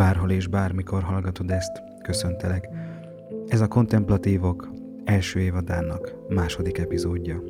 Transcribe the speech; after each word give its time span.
bárhol 0.00 0.30
és 0.30 0.46
bármikor 0.46 1.02
hallgatod 1.02 1.50
ezt, 1.50 1.82
köszöntelek. 2.02 2.68
Ez 3.48 3.60
a 3.60 3.68
Kontemplatívok 3.68 4.70
első 5.04 5.40
évadának 5.40 6.14
második 6.28 6.78
epizódja. 6.78 7.42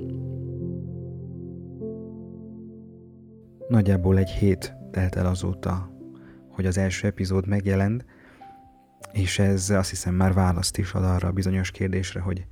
Nagyjából 3.68 4.18
egy 4.18 4.30
hét 4.30 4.74
telt 4.90 5.16
el 5.16 5.26
azóta, 5.26 5.90
hogy 6.48 6.66
az 6.66 6.78
első 6.78 7.06
epizód 7.06 7.46
megjelent, 7.46 8.04
és 9.12 9.38
ez 9.38 9.70
azt 9.70 9.90
hiszem 9.90 10.14
már 10.14 10.32
választ 10.32 10.78
is 10.78 10.92
ad 10.92 11.04
arra 11.04 11.28
a 11.28 11.32
bizonyos 11.32 11.70
kérdésre, 11.70 12.20
hogy 12.20 12.46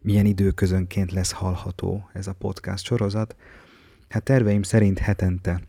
milyen 0.00 0.26
időközönként 0.26 1.12
lesz 1.12 1.32
hallható 1.32 2.08
ez 2.12 2.26
a 2.26 2.34
podcast 2.38 2.84
sorozat. 2.84 3.36
Hát 4.08 4.22
terveim 4.22 4.62
szerint 4.62 4.98
hetente, 4.98 5.60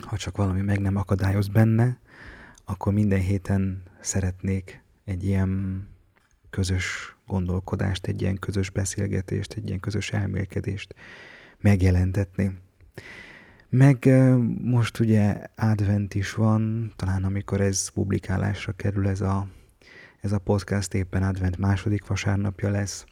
ha 0.00 0.16
csak 0.16 0.36
valami 0.36 0.60
meg 0.60 0.80
nem 0.80 0.96
akadályoz 0.96 1.48
benne, 1.48 1.98
akkor 2.70 2.92
minden 2.92 3.20
héten 3.20 3.82
szeretnék 4.00 4.82
egy 5.04 5.24
ilyen 5.24 5.84
közös 6.50 7.16
gondolkodást, 7.26 8.06
egy 8.06 8.22
ilyen 8.22 8.38
közös 8.38 8.70
beszélgetést, 8.70 9.52
egy 9.52 9.66
ilyen 9.66 9.80
közös 9.80 10.12
elmélkedést 10.12 10.94
megjelentetni. 11.58 12.58
Meg 13.68 14.08
most 14.62 14.98
ugye 14.98 15.46
advent 15.56 16.14
is 16.14 16.34
van, 16.34 16.92
talán 16.96 17.24
amikor 17.24 17.60
ez 17.60 17.88
publikálásra 17.88 18.72
kerül 18.72 19.08
ez 19.08 19.20
a, 19.20 19.46
ez 20.20 20.32
a 20.32 20.38
podcast, 20.38 20.94
éppen 20.94 21.22
advent 21.22 21.58
második 21.58 22.06
vasárnapja 22.06 22.70
lesz. 22.70 23.04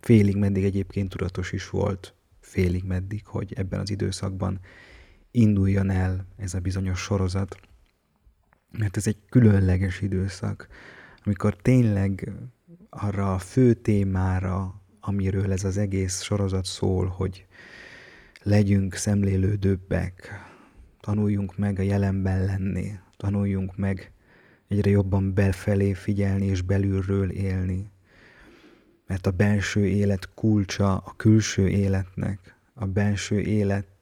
Félig 0.00 0.36
meddig 0.36 0.64
egyébként 0.64 1.08
tudatos 1.08 1.52
is 1.52 1.70
volt, 1.70 2.14
félig 2.40 2.84
meddig, 2.84 3.26
hogy 3.26 3.52
ebben 3.56 3.80
az 3.80 3.90
időszakban 3.90 4.60
induljon 5.30 5.90
el 5.90 6.26
ez 6.36 6.54
a 6.54 6.60
bizonyos 6.60 7.00
sorozat, 7.00 7.56
mert 8.78 8.96
ez 8.96 9.06
egy 9.06 9.18
különleges 9.28 10.00
időszak, 10.00 10.68
amikor 11.24 11.56
tényleg 11.56 12.32
arra 12.90 13.34
a 13.34 13.38
fő 13.38 13.74
témára, 13.74 14.80
amiről 15.00 15.52
ez 15.52 15.64
az 15.64 15.76
egész 15.76 16.22
sorozat 16.22 16.64
szól, 16.64 17.06
hogy 17.06 17.46
legyünk 18.42 18.94
szemlélődőbbek, 18.94 20.30
tanuljunk 21.00 21.56
meg 21.56 21.78
a 21.78 21.82
jelenben 21.82 22.44
lenni, 22.44 22.98
tanuljunk 23.16 23.76
meg 23.76 24.12
egyre 24.68 24.90
jobban 24.90 25.34
belfelé 25.34 25.92
figyelni 25.92 26.46
és 26.46 26.62
belülről 26.62 27.30
élni. 27.30 27.90
Mert 29.06 29.26
a 29.26 29.30
belső 29.30 29.86
élet 29.86 30.34
kulcsa 30.34 30.96
a 30.96 31.14
külső 31.16 31.68
életnek, 31.68 32.56
a 32.74 32.86
belső 32.86 33.40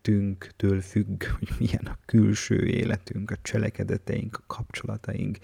életünktől 0.08 0.80
függ, 0.80 1.24
hogy 1.38 1.48
milyen 1.58 1.84
a 1.84 1.98
külső 2.06 2.66
életünk, 2.66 3.30
a 3.30 3.36
cselekedeteink, 3.42 4.36
a 4.36 4.44
kapcsolataink, 4.46 5.38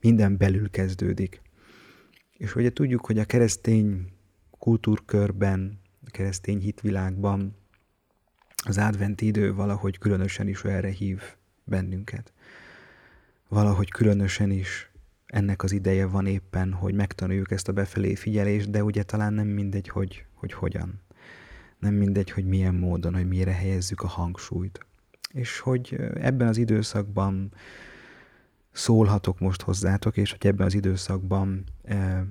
minden 0.00 0.36
belül 0.36 0.70
kezdődik. 0.70 1.40
És 2.36 2.54
ugye 2.54 2.70
tudjuk, 2.70 3.06
hogy 3.06 3.18
a 3.18 3.24
keresztény 3.24 4.12
kultúrkörben, 4.58 5.80
a 6.06 6.10
keresztény 6.10 6.58
hitvilágban 6.58 7.56
az 8.64 8.78
adventi 8.78 9.26
idő 9.26 9.54
valahogy 9.54 9.98
különösen 9.98 10.48
is 10.48 10.64
erre 10.64 10.88
hív 10.88 11.22
bennünket. 11.64 12.32
Valahogy 13.48 13.90
különösen 13.90 14.50
is 14.50 14.90
ennek 15.26 15.62
az 15.62 15.72
ideje 15.72 16.06
van 16.06 16.26
éppen, 16.26 16.72
hogy 16.72 16.94
megtanuljuk 16.94 17.50
ezt 17.50 17.68
a 17.68 17.72
befelé 17.72 18.14
figyelést, 18.14 18.70
de 18.70 18.84
ugye 18.84 19.02
talán 19.02 19.32
nem 19.32 19.46
mindegy, 19.46 19.88
hogy, 19.88 20.24
hogy 20.34 20.52
hogyan. 20.52 21.00
Nem 21.78 21.94
mindegy, 21.94 22.30
hogy 22.30 22.44
milyen 22.44 22.74
módon, 22.74 23.14
hogy 23.14 23.28
mire 23.28 23.52
helyezzük 23.52 24.00
a 24.00 24.06
hangsúlyt. 24.06 24.86
És 25.32 25.58
hogy 25.58 25.94
ebben 26.14 26.48
az 26.48 26.56
időszakban 26.56 27.52
szólhatok 28.72 29.38
most 29.38 29.62
hozzátok, 29.62 30.16
és 30.16 30.30
hogy 30.30 30.46
ebben 30.46 30.66
az 30.66 30.74
időszakban 30.74 31.64
e, 31.82 32.24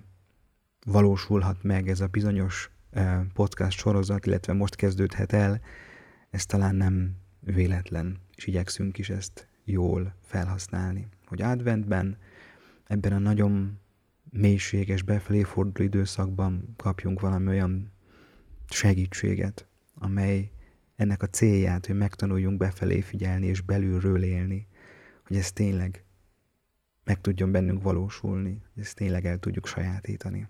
valósulhat 0.86 1.64
meg 1.64 1.90
ez 1.90 2.00
a 2.00 2.08
bizonyos 2.08 2.72
e, 2.92 3.26
podcast 3.34 3.78
sorozat, 3.78 4.26
illetve 4.26 4.54
most 4.54 4.76
kezdődhet 4.76 5.34
el, 5.34 5.62
ez 6.30 6.46
talán 6.46 6.76
nem 6.76 7.16
véletlen, 7.40 8.18
és 8.36 8.48
igyekszünk 8.48 8.98
is 8.98 9.10
ezt 9.10 9.48
jól 9.64 10.14
felhasználni. 10.22 11.08
Hogy 11.26 11.42
adventben, 11.42 12.18
ebben 12.88 13.14
a 13.14 13.20
nagyon 13.20 13.80
mélységes, 14.30 15.02
befelé 15.02 15.44
forduló 15.44 15.86
időszakban 15.86 16.74
kapjunk 16.78 17.20
valami 17.20 17.48
olyan 17.48 17.92
segítséget, 18.70 19.68
amely 19.94 20.52
ennek 20.96 21.22
a 21.22 21.28
célját, 21.28 21.86
hogy 21.86 21.98
megtanuljunk 21.98 22.58
befelé 22.58 23.02
figyelni 23.02 23.46
és 23.46 23.62
belülről 23.62 24.24
élni, 24.24 24.68
hogy 25.28 25.38
ez 25.38 25.52
tényleg 25.52 26.06
meg 27.04 27.22
tudjon 27.22 27.52
bennünk 27.52 27.84
valósulni, 27.84 28.62
hogy 28.74 28.84
ezt 28.84 28.96
tényleg 28.96 29.26
el 29.26 29.38
tudjuk 29.38 29.68
sajátítani. 29.68 30.48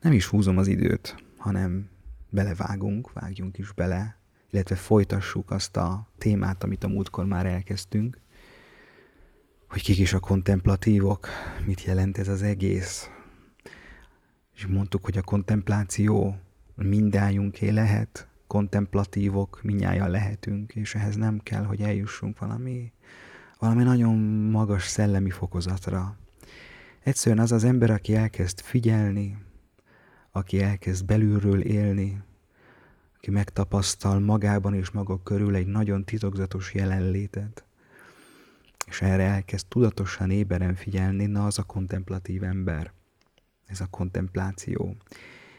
Nem 0.00 0.12
is 0.12 0.26
húzom 0.26 0.58
az 0.58 0.66
időt, 0.66 1.24
hanem 1.36 1.88
belevágunk, 2.30 3.12
vágjunk 3.12 3.58
is 3.58 3.72
bele, 3.72 4.16
illetve 4.50 4.74
folytassuk 4.74 5.50
azt 5.50 5.76
a 5.76 6.08
témát, 6.18 6.62
amit 6.62 6.84
a 6.84 6.88
múltkor 6.88 7.24
már 7.24 7.46
elkezdtünk, 7.46 8.20
hogy 9.68 9.82
kik 9.82 9.98
is 9.98 10.12
a 10.12 10.20
kontemplatívok, 10.20 11.28
mit 11.66 11.84
jelent 11.84 12.18
ez 12.18 12.28
az 12.28 12.42
egész. 12.42 13.10
És 14.62 14.68
mondtuk, 14.68 15.04
hogy 15.04 15.18
a 15.18 15.22
kontempláció 15.22 16.36
mindájunké 16.74 17.68
lehet, 17.68 18.28
kontemplatívok 18.46 19.60
minnyáján 19.62 20.10
lehetünk, 20.10 20.74
és 20.74 20.94
ehhez 20.94 21.16
nem 21.16 21.38
kell, 21.38 21.64
hogy 21.64 21.80
eljussunk 21.80 22.38
valami, 22.38 22.92
valami 23.58 23.82
nagyon 23.82 24.14
magas 24.50 24.86
szellemi 24.86 25.30
fokozatra. 25.30 26.16
Egyszerűen 27.00 27.42
az 27.42 27.52
az 27.52 27.64
ember, 27.64 27.90
aki 27.90 28.14
elkezd 28.14 28.60
figyelni, 28.60 29.38
aki 30.30 30.62
elkezd 30.62 31.04
belülről 31.04 31.60
élni, 31.60 32.22
aki 33.16 33.30
megtapasztal 33.30 34.20
magában 34.20 34.74
és 34.74 34.90
maga 34.90 35.22
körül 35.22 35.54
egy 35.54 35.66
nagyon 35.66 36.04
titokzatos 36.04 36.74
jelenlétet, 36.74 37.64
és 38.86 39.00
erre 39.00 39.24
elkezd 39.24 39.66
tudatosan 39.66 40.30
éberen 40.30 40.74
figyelni, 40.74 41.26
na 41.26 41.46
az 41.46 41.58
a 41.58 41.62
kontemplatív 41.62 42.42
ember. 42.42 42.92
Ez 43.72 43.80
a 43.80 43.86
kontempláció. 43.86 44.96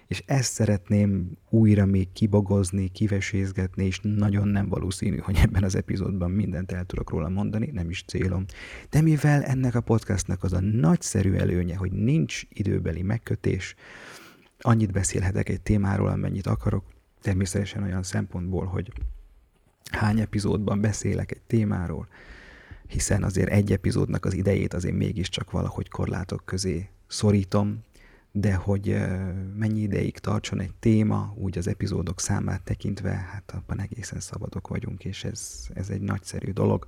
És 0.08 0.24
ezt 0.26 0.54
szeretném 0.54 1.38
újra 1.50 1.86
még 1.86 2.12
kibogozni, 2.12 2.88
kivesézgetni, 2.88 3.86
és 3.86 4.00
nagyon 4.02 4.48
nem 4.48 4.70
valószínű, 4.70 5.18
hogy 5.18 5.38
ebben 5.44 5.64
az 5.64 5.76
epizódban 5.76 6.32
mindent 6.32 6.72
el 6.72 6.86
tudok 6.86 7.10
róla 7.10 7.30
mondani, 7.30 7.70
nem 7.74 7.90
is 7.90 8.04
célom. 8.08 8.46
De 8.90 9.02
mivel 9.02 9.44
ennek 9.44 9.76
a 9.76 9.82
podcastnak 9.82 10.44
az 10.44 10.54
a 10.54 10.60
nagyszerű 10.60 11.34
előnye, 11.34 11.76
hogy 11.76 11.92
nincs 11.92 12.42
időbeli 12.50 13.02
megkötés, 13.02 13.76
annyit 14.60 14.92
beszélhetek 14.92 15.50
egy 15.50 15.62
témáról, 15.62 16.08
amennyit 16.08 16.48
akarok, 16.48 16.86
természetesen 17.22 17.84
olyan 17.84 18.04
szempontból, 18.04 18.66
hogy 18.66 18.92
hány 19.92 20.20
epizódban 20.20 20.82
beszélek 20.82 21.32
egy 21.32 21.42
témáról, 21.48 22.08
hiszen 22.88 23.24
azért 23.24 23.50
egy 23.50 23.72
epizódnak 23.72 24.26
az 24.26 24.34
idejét 24.34 24.74
azért 24.74 24.96
mégiscsak 24.96 25.52
valahogy 25.52 25.90
korlátok 25.90 26.46
közé 26.46 26.90
szorítom, 27.08 27.84
de 28.36 28.54
hogy 28.54 28.98
mennyi 29.56 29.82
ideig 29.82 30.18
tartson 30.18 30.60
egy 30.60 30.74
téma, 30.80 31.34
úgy 31.36 31.58
az 31.58 31.68
epizódok 31.68 32.20
számát 32.20 32.64
tekintve, 32.64 33.10
hát 33.10 33.52
abban 33.52 33.80
egészen 33.82 34.20
szabadok 34.20 34.68
vagyunk, 34.68 35.06
és 35.06 35.24
ez, 35.24 35.68
ez 35.74 35.90
egy 35.90 36.02
nagyszerű 36.02 36.52
dolog, 36.52 36.86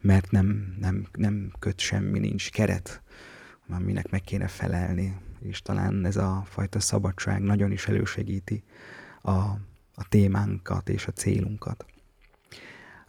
mert 0.00 0.30
nem, 0.30 0.76
nem, 0.80 1.06
nem 1.12 1.52
köt 1.58 1.78
semmi, 1.80 2.18
nincs 2.18 2.50
keret, 2.50 3.02
aminek 3.68 4.10
meg 4.10 4.20
kéne 4.20 4.46
felelni, 4.46 5.16
és 5.40 5.62
talán 5.62 6.04
ez 6.04 6.16
a 6.16 6.42
fajta 6.46 6.80
szabadság 6.80 7.42
nagyon 7.42 7.72
is 7.72 7.86
elősegíti 7.86 8.62
a, 9.22 9.30
a 9.94 10.08
témánkat 10.08 10.88
és 10.88 11.06
a 11.06 11.12
célunkat. 11.12 11.86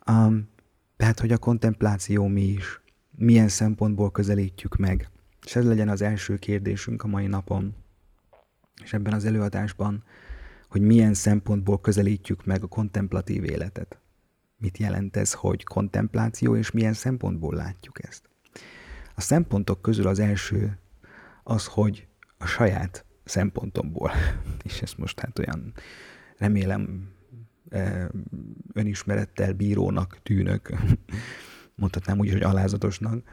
Um, 0.07 0.49
tehát, 0.97 1.19
hogy 1.19 1.31
a 1.31 1.37
kontempláció 1.37 2.27
mi 2.27 2.43
is, 2.43 2.81
milyen 3.17 3.47
szempontból 3.47 4.11
közelítjük 4.11 4.75
meg, 4.75 5.09
és 5.45 5.55
ez 5.55 5.65
legyen 5.65 5.89
az 5.89 6.01
első 6.01 6.37
kérdésünk 6.37 7.03
a 7.03 7.07
mai 7.07 7.27
napon, 7.27 7.75
és 8.83 8.93
ebben 8.93 9.13
az 9.13 9.25
előadásban, 9.25 10.03
hogy 10.69 10.81
milyen 10.81 11.13
szempontból 11.13 11.81
közelítjük 11.81 12.45
meg 12.45 12.63
a 12.63 12.67
kontemplatív 12.67 13.43
életet. 13.43 13.99
Mit 14.57 14.77
jelent 14.77 15.15
ez, 15.15 15.33
hogy 15.33 15.63
kontempláció, 15.63 16.55
és 16.55 16.71
milyen 16.71 16.93
szempontból 16.93 17.55
látjuk 17.55 18.03
ezt? 18.03 18.29
A 19.15 19.21
szempontok 19.21 19.81
közül 19.81 20.07
az 20.07 20.19
első 20.19 20.77
az, 21.43 21.65
hogy 21.65 22.07
a 22.37 22.45
saját 22.45 23.05
szempontomból, 23.23 24.11
és 24.63 24.81
ezt 24.81 24.97
most 24.97 25.19
hát 25.19 25.39
olyan 25.39 25.73
remélem 26.37 27.09
e, 27.69 28.09
önismerettel 28.73 29.53
bírónak 29.53 30.19
tűnök, 30.23 30.69
mondhatnám 31.75 32.19
úgy, 32.19 32.31
hogy 32.31 32.41
alázatosnak, 32.43 33.23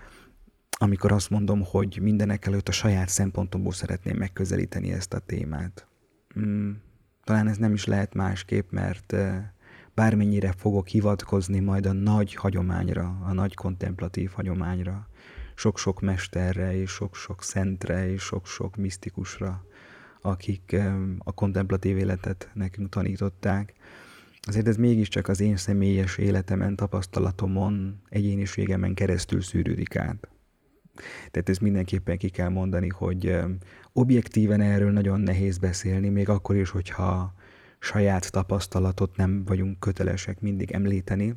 amikor 0.82 1.12
azt 1.12 1.30
mondom, 1.30 1.64
hogy 1.64 1.98
mindenek 2.00 2.46
előtt 2.46 2.68
a 2.68 2.72
saját 2.72 3.08
szempontomból 3.08 3.72
szeretném 3.72 4.16
megközelíteni 4.16 4.92
ezt 4.92 5.12
a 5.12 5.18
témát. 5.18 5.86
Mm, 6.40 6.70
talán 7.24 7.48
ez 7.48 7.56
nem 7.56 7.72
is 7.72 7.84
lehet 7.84 8.14
másképp, 8.14 8.70
mert, 8.70 9.12
e, 9.12 9.54
bármennyire 9.94 10.52
fogok 10.56 10.88
hivatkozni 10.88 11.58
majd 11.60 11.86
a 11.86 11.92
nagy 11.92 12.34
hagyományra, 12.34 13.18
a 13.24 13.32
nagy 13.32 13.54
kontemplatív 13.54 14.30
hagyományra, 14.30 15.08
sok-sok 15.54 16.00
mesterre, 16.00 16.76
és 16.76 16.90
sok-sok 16.90 17.42
szentre, 17.42 18.10
és 18.10 18.22
sok-sok 18.22 18.76
misztikusra, 18.76 19.64
akik 20.20 20.76
a 21.18 21.32
kontemplatív 21.32 21.96
életet 21.96 22.50
nekünk 22.54 22.88
tanították. 22.88 23.72
Azért 24.40 24.68
ez 24.68 24.76
mégiscsak 24.76 25.28
az 25.28 25.40
én 25.40 25.56
személyes 25.56 26.18
életemen, 26.18 26.76
tapasztalatomon, 26.76 28.00
egyéniségemen 28.08 28.94
keresztül 28.94 29.40
szűrődik 29.40 29.96
át. 29.96 30.31
Tehát 31.30 31.48
ezt 31.48 31.60
mindenképpen 31.60 32.18
ki 32.18 32.28
kell 32.28 32.48
mondani, 32.48 32.88
hogy 32.88 33.36
objektíven 33.92 34.60
erről 34.60 34.90
nagyon 34.90 35.20
nehéz 35.20 35.58
beszélni, 35.58 36.08
még 36.08 36.28
akkor 36.28 36.56
is, 36.56 36.70
hogyha 36.70 37.34
saját 37.78 38.30
tapasztalatot 38.30 39.16
nem 39.16 39.44
vagyunk 39.44 39.80
kötelesek 39.80 40.40
mindig 40.40 40.70
említeni, 40.70 41.34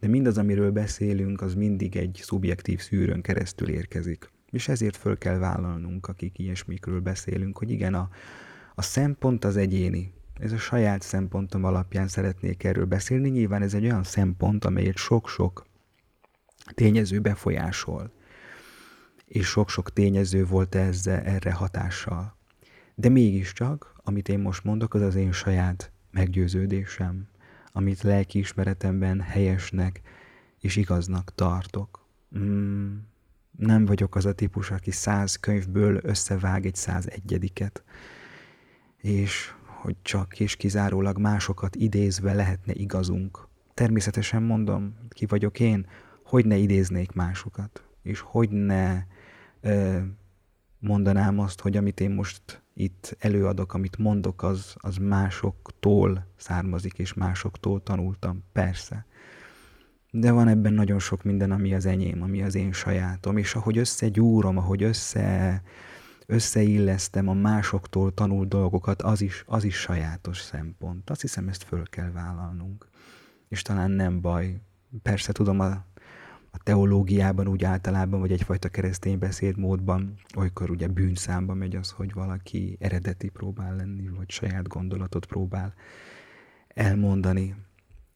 de 0.00 0.08
mindaz, 0.08 0.38
amiről 0.38 0.70
beszélünk, 0.70 1.40
az 1.40 1.54
mindig 1.54 1.96
egy 1.96 2.20
szubjektív 2.22 2.80
szűrőn 2.80 3.22
keresztül 3.22 3.68
érkezik. 3.68 4.30
És 4.50 4.68
ezért 4.68 4.96
föl 4.96 5.18
kell 5.18 5.38
vállalnunk, 5.38 6.08
akik 6.08 6.38
ilyesmikről 6.38 7.00
beszélünk, 7.00 7.58
hogy 7.58 7.70
igen, 7.70 7.94
a, 7.94 8.08
a 8.74 8.82
szempont 8.82 9.44
az 9.44 9.56
egyéni. 9.56 10.12
Ez 10.40 10.52
a 10.52 10.58
saját 10.58 11.02
szempontom 11.02 11.64
alapján 11.64 12.08
szeretnék 12.08 12.64
erről 12.64 12.84
beszélni. 12.84 13.28
Nyilván 13.28 13.62
ez 13.62 13.74
egy 13.74 13.84
olyan 13.84 14.02
szempont, 14.02 14.64
amelyet 14.64 14.96
sok-sok 14.96 15.66
tényező 16.74 17.20
befolyásol. 17.20 18.10
És 19.26 19.46
sok-sok 19.46 19.92
tényező 19.92 20.44
volt 20.44 20.74
ezzel, 20.74 21.20
erre 21.20 21.52
hatással. 21.52 22.36
De 22.94 23.08
mégiscsak, 23.08 23.94
amit 24.04 24.28
én 24.28 24.38
most 24.38 24.64
mondok, 24.64 24.94
az 24.94 25.02
az 25.02 25.14
én 25.14 25.32
saját 25.32 25.92
meggyőződésem, 26.10 27.28
amit 27.72 28.02
lelkiismeretemben 28.02 29.20
helyesnek 29.20 30.00
és 30.60 30.76
igaznak 30.76 31.34
tartok. 31.34 32.06
Mm, 32.38 32.96
nem 33.50 33.84
vagyok 33.84 34.14
az 34.14 34.26
a 34.26 34.32
típus, 34.32 34.70
aki 34.70 34.90
száz 34.90 35.36
könyvből 35.36 36.00
összevág 36.02 36.66
egy 36.66 36.74
száz 36.74 37.08
egyediket, 37.08 37.84
és 38.96 39.54
hogy 39.64 39.96
csak 40.02 40.40
és 40.40 40.56
kizárólag 40.56 41.18
másokat 41.18 41.76
idézve 41.76 42.32
lehetne 42.32 42.72
igazunk. 42.72 43.48
Természetesen 43.74 44.42
mondom, 44.42 44.94
ki 45.08 45.26
vagyok 45.26 45.60
én, 45.60 45.86
hogy 46.22 46.46
ne 46.46 46.56
idéznék 46.56 47.12
másokat, 47.12 47.84
és 48.02 48.20
hogy 48.20 48.50
ne 48.50 49.02
mondanám 50.78 51.38
azt, 51.38 51.60
hogy 51.60 51.76
amit 51.76 52.00
én 52.00 52.10
most 52.10 52.62
itt 52.74 53.16
előadok, 53.18 53.74
amit 53.74 53.98
mondok, 53.98 54.42
az, 54.42 54.74
az 54.76 54.96
másoktól 54.96 56.26
származik, 56.36 56.98
és 56.98 57.14
másoktól 57.14 57.82
tanultam, 57.82 58.44
persze. 58.52 59.06
De 60.10 60.30
van 60.30 60.48
ebben 60.48 60.72
nagyon 60.72 60.98
sok 60.98 61.22
minden, 61.22 61.50
ami 61.50 61.74
az 61.74 61.86
enyém, 61.86 62.22
ami 62.22 62.42
az 62.42 62.54
én 62.54 62.72
sajátom, 62.72 63.36
és 63.36 63.54
ahogy 63.54 63.78
összegyúrom, 63.78 64.56
ahogy 64.56 64.82
össze, 64.82 65.62
összeillesztem 66.26 67.28
a 67.28 67.32
másoktól 67.34 68.14
tanult 68.14 68.48
dolgokat, 68.48 69.02
az 69.02 69.20
is, 69.20 69.44
az 69.46 69.64
is 69.64 69.76
sajátos 69.76 70.40
szempont. 70.40 71.10
Azt 71.10 71.20
hiszem, 71.20 71.48
ezt 71.48 71.62
föl 71.62 71.82
kell 71.82 72.10
vállalnunk. 72.10 72.88
És 73.48 73.62
talán 73.62 73.90
nem 73.90 74.20
baj. 74.20 74.60
Persze 75.02 75.32
tudom, 75.32 75.60
a 75.60 75.84
a 76.56 76.62
teológiában 76.62 77.48
úgy 77.48 77.64
általában, 77.64 78.20
vagy 78.20 78.32
egyfajta 78.32 78.68
keresztény 78.68 79.18
beszédmódban, 79.18 80.14
olykor 80.36 80.70
ugye 80.70 80.88
bűnszámba 80.88 81.54
megy 81.54 81.76
az, 81.76 81.90
hogy 81.90 82.12
valaki 82.12 82.76
eredeti 82.80 83.28
próbál 83.28 83.76
lenni, 83.76 84.08
vagy 84.08 84.30
saját 84.30 84.68
gondolatot 84.68 85.26
próbál 85.26 85.74
elmondani, 86.68 87.54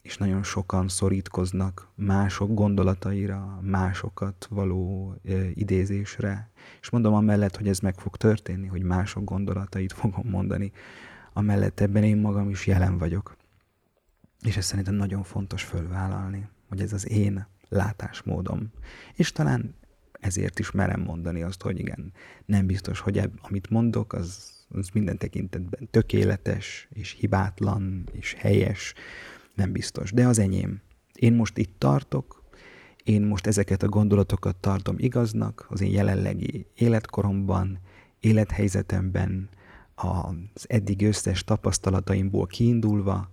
és 0.03 0.17
nagyon 0.19 0.43
sokan 0.43 0.89
szorítkoznak 0.89 1.89
mások 1.95 2.55
gondolataira, 2.55 3.61
másokat 3.63 4.47
való 4.51 5.15
idézésre. 5.55 6.51
És 6.81 6.91
mondom 6.91 7.15
amellett, 7.15 7.57
hogy 7.57 7.69
ez 7.69 7.79
meg 7.79 7.95
fog 7.99 8.17
történni, 8.17 8.67
hogy 8.67 8.83
mások 8.83 9.25
gondolatait 9.25 9.93
fogom 9.93 10.29
mondani, 10.31 10.73
amellett 11.33 11.81
ebben 11.81 12.03
én 12.03 12.17
magam 12.17 12.49
is 12.49 12.67
jelen 12.67 12.99
vagyok. 12.99 13.37
És 14.43 14.57
ezt 14.57 14.69
szerintem 14.69 14.95
nagyon 14.95 15.23
fontos 15.23 15.63
fölvállalni, 15.63 16.49
hogy 16.69 16.81
ez 16.81 16.93
az 16.93 17.09
én 17.09 17.47
látásmódom. 17.71 18.71
És 19.15 19.33
talán 19.33 19.75
ezért 20.13 20.59
is 20.59 20.71
merem 20.71 21.01
mondani 21.01 21.43
azt, 21.43 21.63
hogy 21.63 21.79
igen, 21.79 22.13
nem 22.45 22.67
biztos, 22.67 23.01
hogy 23.01 23.19
ebb, 23.19 23.33
amit 23.43 23.71
mondok, 23.71 24.13
az, 24.13 24.51
az 24.69 24.89
minden 24.93 25.19
tekintetben 25.19 25.89
tökéletes, 25.91 26.89
és 26.93 27.17
hibátlan, 27.19 28.09
és 28.13 28.35
helyes, 28.39 28.95
nem 29.55 29.73
biztos. 29.73 30.13
De 30.13 30.27
az 30.27 30.39
enyém. 30.39 30.81
Én 31.15 31.33
most 31.33 31.59
itt 31.59 31.75
tartok, 31.79 32.43
én 33.05 33.23
most 33.23 33.47
ezeket 33.47 33.83
a 33.83 33.89
gondolatokat 33.89 34.57
tartom 34.57 34.95
igaznak 34.99 35.67
az 35.69 35.81
én 35.81 35.91
jelenlegi 35.91 36.67
életkoromban, 36.75 37.79
élethelyzetemben, 38.21 39.49
az 39.95 40.65
eddig 40.69 41.03
összes 41.03 41.45
tapasztalataimból 41.45 42.47
kiindulva, 42.47 43.31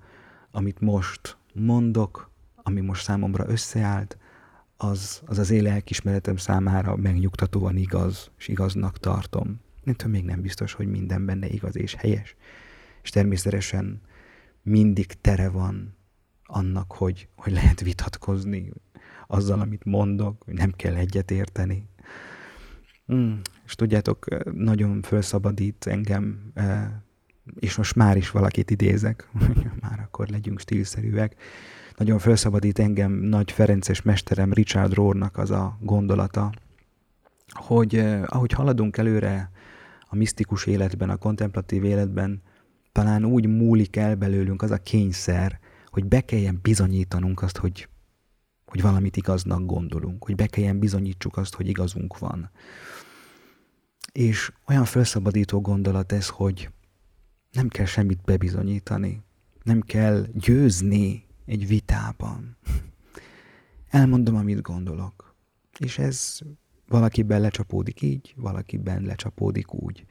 amit 0.51 0.79
most 0.79 1.37
mondok, 1.53 2.31
ami 2.55 2.81
most 2.81 3.03
számomra 3.03 3.47
összeállt, 3.47 4.17
az 4.77 5.21
az, 5.25 5.39
az 5.39 5.49
én 5.49 5.63
lelkismeretem 5.63 6.35
számára 6.35 6.95
megnyugtatóan 6.95 7.77
igaz, 7.77 8.31
és 8.37 8.47
igaznak 8.47 8.97
tartom. 8.97 9.61
Ettől 9.85 10.11
még 10.11 10.23
nem 10.23 10.41
biztos, 10.41 10.73
hogy 10.73 10.87
minden 10.87 11.25
benne 11.25 11.47
igaz 11.47 11.77
és 11.77 11.93
helyes. 11.93 12.35
És 13.03 13.09
természetesen 13.09 14.01
mindig 14.61 15.05
tere 15.05 15.49
van 15.49 15.95
annak, 16.43 16.91
hogy, 16.91 17.27
hogy 17.35 17.53
lehet 17.53 17.81
vitatkozni 17.81 18.71
azzal, 19.27 19.59
amit 19.59 19.83
mondok, 19.85 20.43
hogy 20.43 20.53
nem 20.53 20.71
kell 20.71 20.95
egyet 20.95 21.31
érteni. 21.31 21.89
Hmm. 23.05 23.41
És 23.65 23.75
tudjátok, 23.75 24.27
nagyon 24.53 25.01
felszabadít 25.01 25.85
engem, 25.85 26.51
eh, 26.53 26.91
és 27.59 27.75
most 27.75 27.95
már 27.95 28.17
is 28.17 28.31
valakit 28.31 28.71
idézek, 28.71 29.29
már 29.81 29.99
akkor 29.99 30.27
legyünk 30.27 30.59
stílszerűek, 30.59 31.35
nagyon 31.97 32.19
felszabadít 32.19 32.79
engem 32.79 33.11
nagy 33.11 33.51
Ferences 33.51 34.01
mesterem 34.01 34.53
Richard 34.53 34.93
Rohrnak 34.93 35.37
az 35.37 35.51
a 35.51 35.77
gondolata, 35.81 36.51
hogy 37.53 37.95
eh, 37.95 38.23
ahogy 38.25 38.51
haladunk 38.51 38.97
előre 38.97 39.51
a 40.09 40.15
misztikus 40.15 40.65
életben, 40.65 41.09
a 41.09 41.15
kontemplatív 41.15 41.83
életben, 41.83 42.41
talán 42.91 43.25
úgy 43.25 43.47
múlik 43.47 43.95
el 43.95 44.15
belőlünk 44.15 44.61
az 44.61 44.71
a 44.71 44.77
kényszer, 44.77 45.59
hogy 45.85 46.05
be 46.05 46.21
kelljen 46.21 46.59
bizonyítanunk 46.61 47.41
azt, 47.41 47.57
hogy, 47.57 47.89
hogy 48.65 48.81
valamit 48.81 49.17
igaznak 49.17 49.65
gondolunk, 49.65 50.23
hogy 50.23 50.35
be 50.35 50.47
kelljen 50.47 50.79
bizonyítsuk 50.79 51.37
azt, 51.37 51.55
hogy 51.55 51.67
igazunk 51.67 52.19
van. 52.19 52.49
És 54.11 54.51
olyan 54.67 54.85
felszabadító 54.85 55.61
gondolat 55.61 56.11
ez, 56.11 56.27
hogy 56.27 56.69
nem 57.57 57.67
kell 57.67 57.85
semmit 57.85 58.21
bebizonyítani, 58.21 59.21
nem 59.63 59.81
kell 59.81 60.25
győzni 60.33 61.25
egy 61.45 61.67
vitában. 61.67 62.57
Elmondom, 63.89 64.35
amit 64.35 64.61
gondolok. 64.61 65.35
És 65.79 65.97
ez 65.97 66.39
valakiben 66.87 67.41
lecsapódik 67.41 68.01
így, 68.01 68.33
valakiben 68.35 69.01
lecsapódik 69.01 69.73
úgy. 69.73 70.05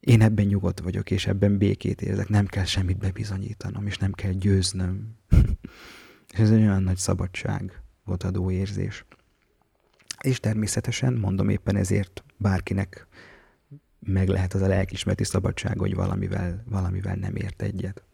Én 0.00 0.22
ebben 0.22 0.46
nyugodt 0.46 0.80
vagyok, 0.80 1.10
és 1.10 1.26
ebben 1.26 1.58
békét 1.58 2.02
érzek, 2.02 2.28
nem 2.28 2.46
kell 2.46 2.64
semmit 2.64 2.98
bebizonyítanom, 2.98 3.86
és 3.86 3.98
nem 3.98 4.12
kell 4.12 4.32
győznöm. 4.32 5.16
és 6.32 6.38
ez 6.38 6.50
egy 6.50 6.62
olyan 6.62 6.82
nagy 6.82 6.96
szabadság 6.96 7.82
volt 8.04 8.22
adó 8.22 8.50
érzés. 8.50 9.04
És 10.20 10.40
természetesen, 10.40 11.12
mondom 11.12 11.48
éppen 11.48 11.76
ezért 11.76 12.24
bárkinek 12.36 13.06
meg 14.06 14.28
lehet 14.28 14.54
az 14.54 14.62
a 14.62 14.66
lelkismereti 14.66 15.24
szabadság, 15.24 15.78
hogy 15.78 15.94
valamivel, 15.94 16.62
valamivel 16.68 17.14
nem 17.14 17.36
ért 17.36 17.62
egyet. 17.62 18.04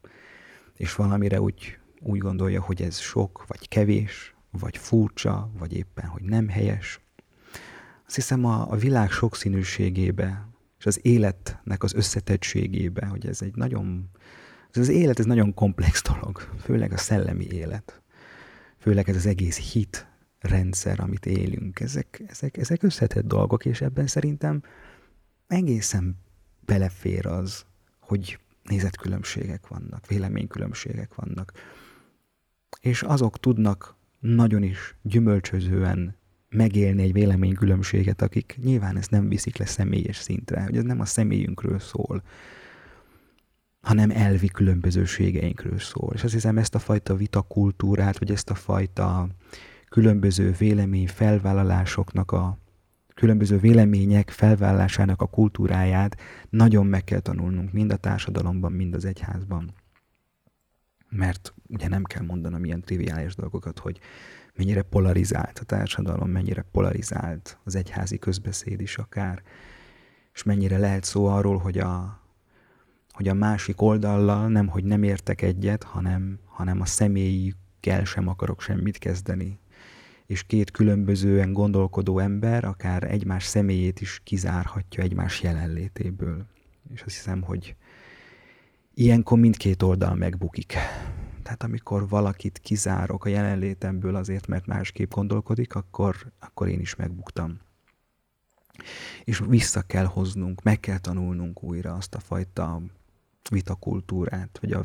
És 0.77 0.95
valamire 0.95 1.41
úgy, 1.41 1.79
úgy 2.01 2.19
gondolja, 2.19 2.63
hogy 2.63 2.83
ez 2.83 2.99
sok, 2.99 3.45
vagy 3.47 3.69
kevés, 3.69 4.35
vagy 4.51 4.77
furcsa, 4.77 5.51
vagy 5.59 5.77
éppen, 5.77 6.07
hogy 6.07 6.23
nem 6.23 6.49
helyes. 6.49 7.01
Azt 8.07 8.15
hiszem 8.15 8.45
a, 8.45 8.71
a 8.71 8.77
világ 8.77 9.11
sokszínűségébe, 9.11 10.49
és 10.79 10.87
az 10.87 10.99
életnek 11.03 11.83
az 11.83 11.95
összetettségébe, 11.95 13.07
hogy 13.07 13.27
ez 13.27 13.43
egy 13.43 13.55
nagyon, 13.55 14.11
ez 14.71 14.81
az 14.81 14.89
élet, 14.89 15.19
ez 15.19 15.25
nagyon 15.25 15.55
komplex 15.55 16.03
dolog, 16.03 16.39
főleg 16.61 16.93
a 16.93 16.97
szellemi 16.97 17.47
élet, 17.51 18.03
főleg 18.79 19.09
ez 19.09 19.17
az 19.17 19.27
egész 19.27 19.73
hit 19.73 20.07
rendszer, 20.39 21.01
amit 21.01 21.27
élünk, 21.27 21.81
ezek, 21.81 22.23
ezek, 22.27 22.57
ezek 22.57 22.83
összetett 22.83 23.27
dolgok, 23.27 23.65
és 23.65 23.81
ebben 23.81 24.07
szerintem 24.07 24.63
egészen 25.53 26.17
belefér 26.65 27.27
az, 27.27 27.65
hogy 28.01 28.39
nézetkülönbségek 28.63 29.69
vannak, 29.69 30.07
véleménykülönbségek 30.07 31.15
vannak. 31.15 31.53
És 32.81 33.03
azok 33.03 33.39
tudnak 33.41 33.97
nagyon 34.21 34.63
is 34.63 34.97
gyümölcsözően 35.03 36.17
megélni 36.49 37.03
egy 37.03 37.13
véleménykülönbséget, 37.13 38.23
akik 38.23 38.59
nyilván 38.63 38.97
ezt 38.97 39.11
nem 39.11 39.29
viszik 39.29 39.57
le 39.57 39.67
személyes 39.67 40.17
szintre, 40.17 40.63
hogy 40.63 40.77
ez 40.77 40.85
nem 40.85 41.01
a 41.01 41.05
személyünkről 41.05 41.79
szól, 41.79 42.23
hanem 43.81 44.11
elvi 44.11 44.49
különbözőségeinkről 44.49 45.79
szól. 45.79 46.13
És 46.15 46.25
azt 46.25 46.33
hiszem 46.33 46.59
ezt 46.59 46.75
a 46.75 46.79
fajta 46.79 47.17
vitakultúrát, 47.17 48.19
vagy 48.19 48.31
ezt 48.31 48.51
a 48.51 48.55
fajta 48.55 49.29
különböző 49.89 50.51
vélemény 50.51 51.09
felvállalásoknak 51.09 52.33
a 52.33 52.59
különböző 53.15 53.59
vélemények 53.59 54.31
felvállalásának 54.31 55.21
a 55.21 55.27
kultúráját 55.27 56.21
nagyon 56.51 56.87
meg 56.87 57.05
kell 57.05 57.21
tanulnunk 57.21 57.73
mind 57.73 57.93
a 57.93 57.97
társadalomban, 57.97 58.73
mind 58.73 58.95
az 58.95 59.05
egyházban. 59.05 59.75
Mert 61.09 61.55
ugye 61.69 61.89
nem 61.89 62.03
kell 62.03 62.25
mondanom 62.25 62.65
ilyen 62.65 62.81
triviális 62.81 63.35
dolgokat, 63.35 63.79
hogy 63.79 63.99
mennyire 64.57 64.83
polarizált 64.83 65.59
a 65.59 65.65
társadalom, 65.65 66.31
mennyire 66.31 66.63
polarizált 66.63 67.59
az 67.65 67.75
egyházi 67.75 68.19
közbeszéd 68.19 68.81
is 68.81 68.97
akár, 68.97 69.43
és 70.35 70.43
mennyire 70.43 70.79
lehet 70.79 71.05
szó 71.05 71.27
arról, 71.27 71.59
hogy 71.59 71.79
a, 71.79 72.21
hogy 73.11 73.29
a 73.29 73.35
másik 73.35 73.81
oldallal 73.81 74.49
nem, 74.49 74.69
hogy 74.69 74.85
nem 74.85 75.03
értek 75.03 75.43
egyet, 75.43 75.83
hanem, 75.83 76.39
hanem 76.45 76.81
a 76.81 76.87
személyükkel 76.87 78.05
sem 78.05 78.29
akarok 78.29 78.61
semmit 78.61 78.99
kezdeni. 78.99 79.59
És 80.27 80.43
két 80.43 80.71
különbözően 80.71 81.53
gondolkodó 81.53 82.19
ember 82.19 82.65
akár 82.65 83.03
egymás 83.03 83.45
személyét 83.45 84.01
is 84.01 84.21
kizárhatja 84.25 85.03
egymás 85.03 85.43
jelenlétéből. 85.43 86.47
És 86.93 87.03
azt 87.03 87.15
hiszem, 87.15 87.43
hogy 87.43 87.77
ilyenkor 88.95 89.39
mindkét 89.39 89.83
oldal 89.83 90.15
megbukik. 90.15 90.75
Tehát 91.43 91.63
amikor 91.63 92.09
valakit 92.09 92.59
kizárok 92.59 93.25
a 93.25 93.29
jelenlétemből 93.29 94.17
azért, 94.17 94.47
mert 94.47 94.67
másképp 94.67 95.13
gondolkodik, 95.13 95.75
akkor, 95.75 96.17
akkor 96.39 96.69
én 96.69 96.81
is 96.81 96.95
megbuktam. 96.95 97.61
És 99.25 99.43
vissza 99.49 99.83
kell 99.83 100.05
hoznunk, 100.05 100.63
meg 100.63 100.81
kell 100.81 100.99
tanulnunk 100.99 101.63
újra 101.63 101.95
azt 101.95 102.15
a 102.15 102.21
fajta 102.21 102.83
vitakultúrát, 103.51 104.59
vagy 104.61 104.73
a 104.73 104.85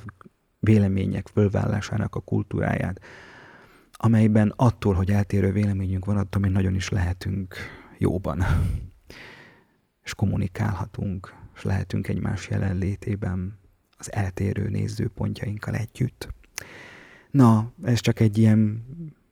vélemények 0.59 1.27
fölvállásának 1.27 2.15
a 2.15 2.19
kultúráját, 2.19 2.99
amelyben 3.97 4.53
attól, 4.55 4.93
hogy 4.93 5.11
eltérő 5.11 5.51
véleményünk 5.51 6.05
van, 6.05 6.17
attól 6.17 6.41
mi 6.41 6.49
nagyon 6.49 6.75
is 6.75 6.89
lehetünk 6.89 7.55
jóban, 7.97 8.43
és 10.03 10.13
kommunikálhatunk, 10.13 11.35
és 11.55 11.63
lehetünk 11.63 12.07
egymás 12.07 12.49
jelenlétében 12.49 13.59
az 13.97 14.11
eltérő 14.11 14.69
nézőpontjainkkal 14.69 15.75
együtt. 15.75 16.33
Na, 17.31 17.71
ez 17.83 17.99
csak 17.99 18.19
egy 18.19 18.37
ilyen 18.37 18.85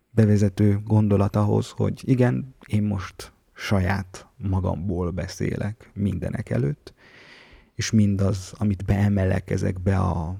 bevezető 0.10 0.80
gondolat 0.84 1.36
ahhoz, 1.36 1.70
hogy 1.70 2.02
igen, 2.06 2.56
én 2.66 2.84
most 2.84 3.34
saját 3.54 4.28
magamból 4.38 5.12
beszélek 5.12 5.92
mindenek 5.94 6.50
előtt, 6.50 6.94
és 7.76 7.92
mindaz, 7.92 8.54
amit 8.58 8.86
beemelek 8.86 9.50
ezekbe 9.50 10.00
a, 10.00 10.36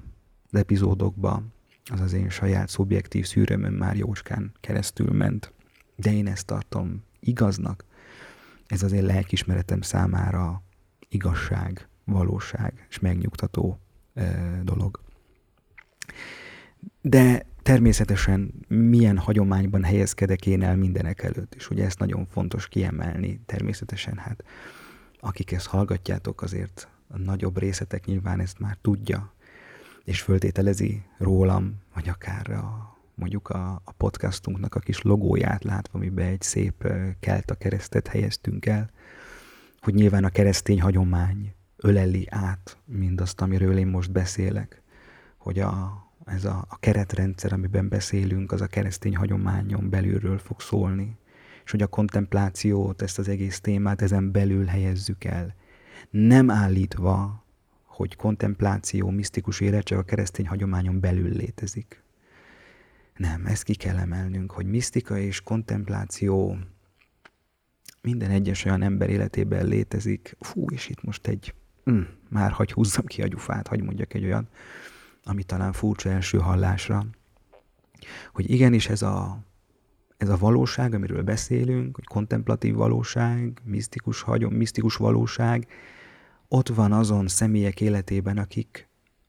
az 0.50 0.58
epizódokba, 0.58 1.42
az 1.90 2.00
az 2.00 2.12
én 2.12 2.30
saját 2.30 2.68
szubjektív 2.68 3.26
szűrömön 3.26 3.72
már 3.72 3.96
jócskán 3.96 4.52
keresztül 4.60 5.12
ment. 5.12 5.52
De 5.96 6.12
én 6.12 6.26
ezt 6.26 6.46
tartom 6.46 7.04
igaznak. 7.20 7.84
Ez 8.66 8.82
az 8.82 8.92
én 8.92 9.04
lelkismeretem 9.04 9.80
számára 9.80 10.62
igazság, 11.08 11.88
valóság 12.04 12.86
és 12.88 12.98
megnyugtató 12.98 13.80
e, 14.14 14.60
dolog. 14.64 15.00
De 17.00 17.46
természetesen 17.62 18.54
milyen 18.68 19.18
hagyományban 19.18 19.84
helyezkedek 19.84 20.46
én 20.46 20.62
el 20.62 20.76
mindenek 20.76 21.22
előtt, 21.22 21.54
és 21.54 21.70
ugye 21.70 21.84
ezt 21.84 21.98
nagyon 21.98 22.26
fontos 22.26 22.68
kiemelni, 22.68 23.40
természetesen 23.46 24.16
hát 24.16 24.44
akik 25.20 25.52
ezt 25.52 25.66
hallgatjátok, 25.66 26.42
azért 26.42 26.88
a 27.08 27.18
nagyobb 27.18 27.58
részetek 27.58 28.04
nyilván 28.04 28.40
ezt 28.40 28.58
már 28.58 28.76
tudja, 28.82 29.34
és 30.06 30.20
föltételezi 30.20 31.02
rólam, 31.18 31.82
vagy 31.94 32.08
akár 32.08 32.50
a, 32.50 32.96
mondjuk 33.14 33.48
a, 33.48 33.80
a 33.84 33.92
podcastunknak 33.92 34.74
a 34.74 34.80
kis 34.80 35.02
logóját 35.02 35.64
látva, 35.64 35.98
amiben 35.98 36.26
egy 36.26 36.42
szép 36.42 36.88
kelt 37.20 37.50
a 37.50 37.54
keresztet 37.54 38.08
helyeztünk 38.08 38.66
el, 38.66 38.90
hogy 39.80 39.94
nyilván 39.94 40.24
a 40.24 40.28
keresztény 40.28 40.80
hagyomány 40.80 41.54
öleli 41.76 42.26
át 42.30 42.78
mindazt, 42.84 43.40
amiről 43.40 43.78
én 43.78 43.86
most 43.86 44.12
beszélek, 44.12 44.82
hogy 45.36 45.58
a, 45.58 46.04
ez 46.24 46.44
a, 46.44 46.64
a 46.68 46.78
keretrendszer, 46.78 47.52
amiben 47.52 47.88
beszélünk, 47.88 48.52
az 48.52 48.60
a 48.60 48.66
keresztény 48.66 49.16
hagyományon 49.16 49.90
belülről 49.90 50.38
fog 50.38 50.60
szólni, 50.60 51.18
és 51.64 51.70
hogy 51.70 51.82
a 51.82 51.86
kontemplációt, 51.86 53.02
ezt 53.02 53.18
az 53.18 53.28
egész 53.28 53.60
témát 53.60 54.02
ezen 54.02 54.32
belül 54.32 54.64
helyezzük 54.64 55.24
el. 55.24 55.54
Nem 56.10 56.50
állítva, 56.50 57.45
hogy 57.96 58.16
kontempláció, 58.16 59.10
misztikus 59.10 59.60
élet 59.60 59.84
csak 59.84 59.98
a 59.98 60.02
keresztény 60.02 60.46
hagyományon 60.46 61.00
belül 61.00 61.28
létezik. 61.28 62.02
Nem, 63.16 63.46
ezt 63.46 63.62
ki 63.62 63.74
kell 63.74 63.96
emelnünk, 63.96 64.52
hogy 64.52 64.66
misztika 64.66 65.18
és 65.18 65.40
kontempláció 65.40 66.58
minden 68.02 68.30
egyes 68.30 68.64
olyan 68.64 68.82
ember 68.82 69.10
életében 69.10 69.66
létezik. 69.66 70.36
Fú, 70.40 70.70
és 70.70 70.88
itt 70.88 71.02
most 71.02 71.26
egy, 71.26 71.54
mm, 71.90 72.02
már 72.28 72.50
hagy 72.50 72.72
húzzam 72.72 73.04
ki 73.04 73.22
a 73.22 73.26
gyufát, 73.26 73.66
hagy 73.66 73.82
mondjak 73.82 74.14
egy 74.14 74.24
olyan 74.24 74.48
ami 75.28 75.42
talán 75.42 75.72
furcsa 75.72 76.10
első 76.10 76.38
hallásra, 76.38 77.06
hogy 78.32 78.50
igenis 78.50 78.88
ez 78.88 79.02
a, 79.02 79.38
ez 80.16 80.28
a 80.28 80.36
valóság, 80.36 80.94
amiről 80.94 81.22
beszélünk, 81.22 81.94
hogy 81.94 82.04
kontemplatív 82.04 82.74
valóság, 82.74 83.60
misztikus 83.64 84.20
hagyom, 84.20 84.54
misztikus 84.54 84.96
valóság, 84.96 85.66
ott 86.48 86.68
van 86.68 86.92
azon 86.92 87.28
személyek 87.28 87.80
életében, 87.80 88.38
akik, 88.38 88.88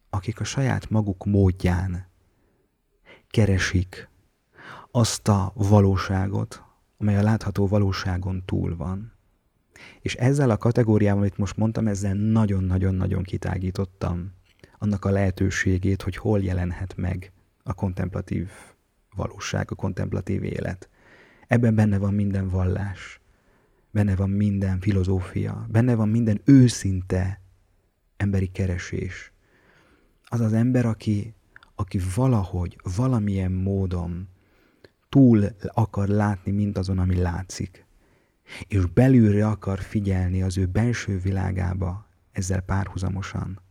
akik 0.10 0.40
a 0.40 0.44
saját 0.44 0.90
maguk 0.90 1.26
módján 1.26 2.08
keresik 3.30 4.10
azt 4.92 5.28
a 5.28 5.52
valóságot, 5.56 6.64
amely 6.98 7.18
a 7.18 7.22
látható 7.22 7.68
valóságon 7.68 8.44
túl 8.46 8.76
van. 8.76 9.12
És 10.02 10.16
ezzel 10.16 10.50
a 10.50 10.58
kategóriával, 10.58 11.22
amit 11.22 11.38
most 11.38 11.58
mondtam, 11.58 11.88
ezzel 11.88 12.14
nagyon-nagyon-nagyon 12.14 13.24
kitágítottam 13.24 14.34
annak 14.78 15.06
a 15.06 15.10
lehetőségét, 15.10 16.02
hogy 16.02 16.16
hol 16.16 16.44
jelenhet 16.44 16.96
meg 16.96 17.32
a 17.64 17.74
kontemplatív 17.74 18.50
valóság, 19.16 19.72
a 19.72 19.76
kontemplatív 19.76 20.44
élet. 20.44 20.90
Ebben 21.48 21.76
benne 21.76 21.98
van 21.98 22.14
minden 22.14 22.48
vallás, 22.48 23.20
benne 23.98 24.16
van 24.16 24.30
minden 24.30 24.80
filozófia, 24.80 25.66
benne 25.70 25.96
van 25.96 26.10
minden 26.10 26.42
őszinte 26.46 27.42
emberi 28.18 28.48
keresés. 28.48 29.32
Az 30.24 30.40
az 30.40 30.54
ember, 30.54 30.86
aki, 30.86 31.34
aki 31.76 32.00
valahogy, 32.16 32.78
valamilyen 32.96 33.52
módon 33.52 34.28
túl 35.10 35.46
akar 35.74 36.08
látni 36.08 36.52
mint 36.52 36.78
azon, 36.78 37.00
ami 37.00 37.16
látszik, 37.16 37.86
és 38.68 38.86
belülre 38.86 39.48
akar 39.48 39.80
figyelni 39.80 40.42
az 40.42 40.58
ő 40.58 40.66
belső 40.66 41.20
világába 41.20 42.08
ezzel 42.32 42.62
párhuzamosan, 42.62 43.62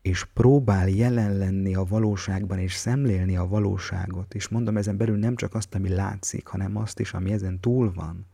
és 0.00 0.24
próbál 0.24 0.88
jelen 0.88 1.36
lenni 1.36 1.74
a 1.74 1.84
valóságban, 1.84 2.58
és 2.58 2.74
szemlélni 2.74 3.36
a 3.36 3.46
valóságot, 3.46 4.34
és 4.34 4.48
mondom 4.48 4.76
ezen 4.76 4.96
belül 4.96 5.16
nem 5.16 5.36
csak 5.36 5.54
azt, 5.54 5.74
ami 5.74 5.88
látszik, 5.88 6.46
hanem 6.46 6.76
azt 6.76 7.00
is, 7.00 7.12
ami 7.12 7.32
ezen 7.32 7.60
túl 7.60 7.92
van, 7.92 8.30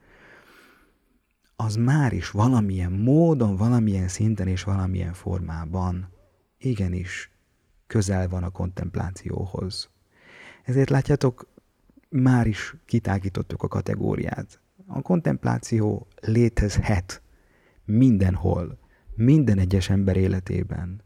az 1.60 1.76
már 1.76 2.12
is 2.12 2.30
valamilyen 2.30 2.92
módon, 2.92 3.56
valamilyen 3.56 4.08
szinten 4.08 4.48
és 4.48 4.62
valamilyen 4.62 5.12
formában 5.12 6.08
igenis 6.58 7.30
közel 7.86 8.28
van 8.28 8.42
a 8.42 8.50
kontemplációhoz. 8.50 9.90
Ezért 10.64 10.90
látjátok, 10.90 11.46
már 12.08 12.46
is 12.46 12.74
kitágítottuk 12.84 13.62
a 13.62 13.68
kategóriát. 13.68 14.60
A 14.86 15.02
kontempláció 15.02 16.06
létezhet 16.20 17.22
mindenhol, 17.84 18.78
minden 19.14 19.58
egyes 19.58 19.90
ember 19.90 20.16
életében 20.16 21.02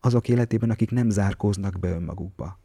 azok 0.00 0.28
életében, 0.28 0.70
akik 0.70 0.90
nem 0.90 1.10
zárkóznak 1.10 1.78
be 1.78 1.88
önmagukba. 1.88 2.58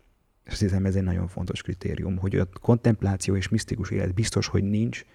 És 0.44 0.52
azt 0.52 0.62
hiszem 0.62 0.86
ez 0.86 0.96
egy 0.96 1.04
nagyon 1.04 1.28
fontos 1.28 1.62
kritérium, 1.62 2.18
hogy 2.18 2.36
a 2.36 2.48
kontempláció 2.62 3.36
és 3.36 3.50
misztikus 3.50 3.90
élet 3.90 4.14
biztos, 4.14 4.48
hogy 4.48 4.64
nincs, 4.64 5.06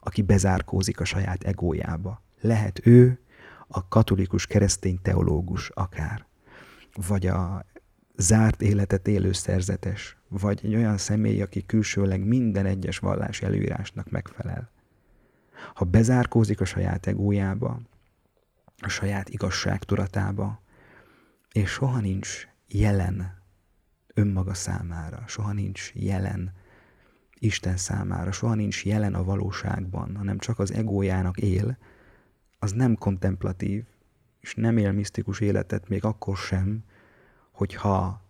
aki 0.00 0.22
bezárkózik 0.22 1.00
a 1.00 1.04
saját 1.04 1.42
egójába. 1.42 2.22
Lehet 2.40 2.86
ő, 2.86 3.20
a 3.68 3.88
katolikus 3.88 4.46
keresztény 4.46 4.98
teológus 5.02 5.68
akár, 5.68 6.26
vagy 7.06 7.26
a 7.26 7.64
zárt 8.16 8.62
életet 8.62 9.08
élő 9.08 9.32
szerzetes, 9.32 10.16
vagy 10.28 10.60
egy 10.62 10.74
olyan 10.74 10.98
személy, 10.98 11.42
aki 11.42 11.66
külsőleg 11.66 12.24
minden 12.24 12.66
egyes 12.66 12.98
vallás 12.98 13.42
előírásnak 13.42 14.10
megfelel. 14.10 14.70
Ha 15.74 15.84
bezárkózik 15.84 16.60
a 16.60 16.64
saját 16.64 17.06
egójába, 17.06 17.80
a 18.78 18.88
saját 18.88 19.28
igazságtudatába, 19.28 20.62
és 21.52 21.70
soha 21.70 22.00
nincs 22.00 22.48
jelen 22.66 23.42
önmaga 24.14 24.54
számára, 24.54 25.24
soha 25.26 25.52
nincs 25.52 25.92
jelen 25.94 26.52
Isten 27.42 27.76
számára, 27.76 28.32
soha 28.32 28.54
nincs 28.54 28.84
jelen 28.84 29.14
a 29.14 29.24
valóságban, 29.24 30.16
hanem 30.16 30.38
csak 30.38 30.58
az 30.58 30.72
egójának 30.72 31.38
él, 31.38 31.78
az 32.58 32.72
nem 32.72 32.96
kontemplatív, 32.96 33.84
és 34.40 34.54
nem 34.54 34.76
él 34.76 34.92
misztikus 34.92 35.40
életet 35.40 35.88
még 35.88 36.04
akkor 36.04 36.36
sem, 36.36 36.84
hogyha 37.52 38.22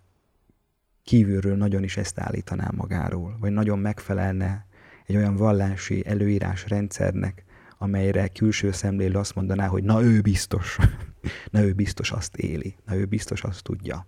kívülről 1.02 1.56
nagyon 1.56 1.82
is 1.82 1.96
ezt 1.96 2.18
állítaná 2.18 2.68
magáról, 2.76 3.36
vagy 3.40 3.52
nagyon 3.52 3.78
megfelelne 3.78 4.66
egy 5.06 5.16
olyan 5.16 5.36
vallási 5.36 6.06
előírás 6.06 6.68
rendszernek, 6.68 7.44
amelyre 7.78 8.28
külső 8.28 8.70
szemlélő 8.70 9.18
azt 9.18 9.34
mondaná, 9.34 9.66
hogy 9.66 9.84
na 9.84 10.02
ő 10.02 10.20
biztos, 10.20 10.78
na 11.52 11.62
ő 11.62 11.72
biztos 11.72 12.10
azt 12.10 12.36
éli, 12.36 12.76
na 12.84 12.94
ő 12.94 13.04
biztos 13.04 13.42
azt 13.42 13.62
tudja. 13.62 14.06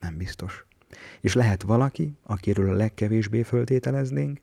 Nem 0.00 0.16
biztos. 0.16 0.64
És 1.20 1.34
lehet 1.34 1.62
valaki, 1.62 2.16
akiről 2.22 2.70
a 2.70 2.76
legkevésbé 2.76 3.42
föltételeznénk, 3.42 4.40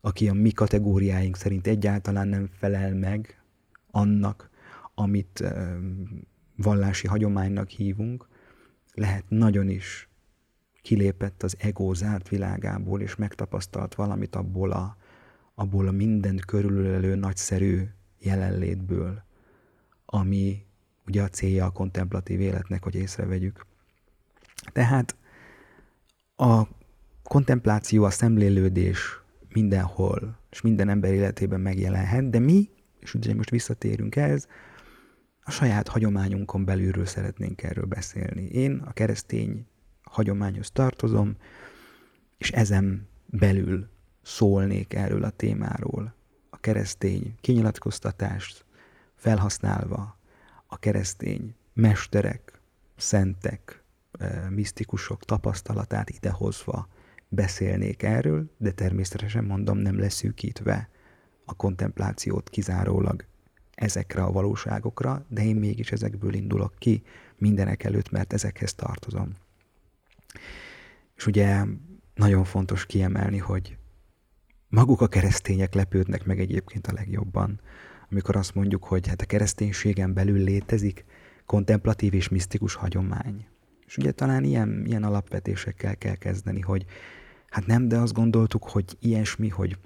aki 0.00 0.28
a 0.28 0.32
mi 0.32 0.50
kategóriáink 0.50 1.36
szerint 1.36 1.66
egyáltalán 1.66 2.28
nem 2.28 2.48
felel 2.52 2.94
meg 2.94 3.42
annak, 3.90 4.50
amit 4.94 5.44
vallási 6.56 7.06
hagyománynak 7.06 7.68
hívunk, 7.68 8.28
lehet 8.94 9.24
nagyon 9.28 9.68
is 9.68 10.08
kilépett 10.82 11.42
az 11.42 11.56
ego 11.58 11.94
zárt 11.94 12.28
világából, 12.28 13.00
és 13.00 13.16
megtapasztalt 13.16 13.94
valamit 13.94 14.36
abból 14.36 14.70
a, 14.70 14.96
abból 15.54 15.86
a 15.86 15.90
mindent 15.90 16.44
körülölelő 16.44 17.14
nagyszerű 17.14 17.82
jelenlétből, 18.18 19.22
ami 20.06 20.66
ugye 21.06 21.22
a 21.22 21.28
célja 21.28 21.64
a 21.64 21.70
kontemplatív 21.70 22.40
életnek, 22.40 22.82
hogy 22.82 22.94
észrevegyük. 22.94 23.66
Tehát 24.72 25.16
a 26.36 26.62
kontempláció, 27.22 28.04
a 28.04 28.10
szemlélődés 28.10 29.20
mindenhol, 29.48 30.38
és 30.50 30.60
minden 30.60 30.88
ember 30.88 31.12
életében 31.12 31.60
megjelenhet, 31.60 32.30
de 32.30 32.38
mi, 32.38 32.70
és 33.00 33.14
ugye 33.14 33.34
most 33.34 33.50
visszatérünk 33.50 34.16
ehhez, 34.16 34.46
a 35.42 35.50
saját 35.50 35.88
hagyományunkon 35.88 36.64
belülről 36.64 37.06
szeretnénk 37.06 37.62
erről 37.62 37.84
beszélni. 37.84 38.42
Én 38.42 38.82
a 38.84 38.92
keresztény 38.92 39.66
hagyományhoz 40.02 40.70
tartozom, 40.70 41.36
és 42.38 42.50
ezen 42.50 43.08
belül 43.26 43.88
szólnék 44.22 44.94
erről 44.94 45.24
a 45.24 45.30
témáról. 45.30 46.14
A 46.50 46.56
keresztény 46.56 47.34
kinyilatkoztatást 47.40 48.64
felhasználva, 49.14 50.18
a 50.66 50.78
keresztény 50.78 51.54
mesterek, 51.72 52.60
szentek, 52.96 53.83
misztikusok 54.50 55.24
tapasztalatát 55.24 56.10
idehozva 56.10 56.88
beszélnék 57.28 58.02
erről, 58.02 58.50
de 58.56 58.70
természetesen 58.70 59.44
mondom, 59.44 59.78
nem 59.78 59.98
leszűkítve 59.98 60.88
a 61.44 61.54
kontemplációt 61.54 62.50
kizárólag 62.50 63.24
ezekre 63.74 64.22
a 64.22 64.32
valóságokra, 64.32 65.24
de 65.28 65.44
én 65.44 65.56
mégis 65.56 65.92
ezekből 65.92 66.34
indulok 66.34 66.74
ki 66.78 67.02
mindenek 67.38 67.84
előtt, 67.84 68.10
mert 68.10 68.32
ezekhez 68.32 68.74
tartozom. 68.74 69.32
És 71.16 71.26
ugye 71.26 71.64
nagyon 72.14 72.44
fontos 72.44 72.86
kiemelni, 72.86 73.38
hogy 73.38 73.76
maguk 74.68 75.00
a 75.00 75.08
keresztények 75.08 75.74
lepődnek 75.74 76.24
meg 76.24 76.40
egyébként 76.40 76.86
a 76.86 76.92
legjobban, 76.92 77.60
amikor 78.10 78.36
azt 78.36 78.54
mondjuk, 78.54 78.84
hogy 78.84 79.06
hát 79.06 79.20
a 79.20 79.26
kereszténységen 79.26 80.14
belül 80.14 80.38
létezik 80.38 81.04
kontemplatív 81.46 82.14
és 82.14 82.28
misztikus 82.28 82.74
hagyomány. 82.74 83.46
És 83.86 83.96
ugye 83.96 84.12
talán 84.12 84.44
ilyen, 84.44 84.82
ilyen 84.86 85.02
alapvetésekkel 85.02 85.96
kell 85.96 86.14
kezdeni, 86.14 86.60
hogy 86.60 86.84
hát 87.48 87.66
nem, 87.66 87.88
de 87.88 87.98
azt 87.98 88.12
gondoltuk, 88.12 88.68
hogy 88.68 88.96
ilyesmi, 89.00 89.48
hogy 89.48 89.78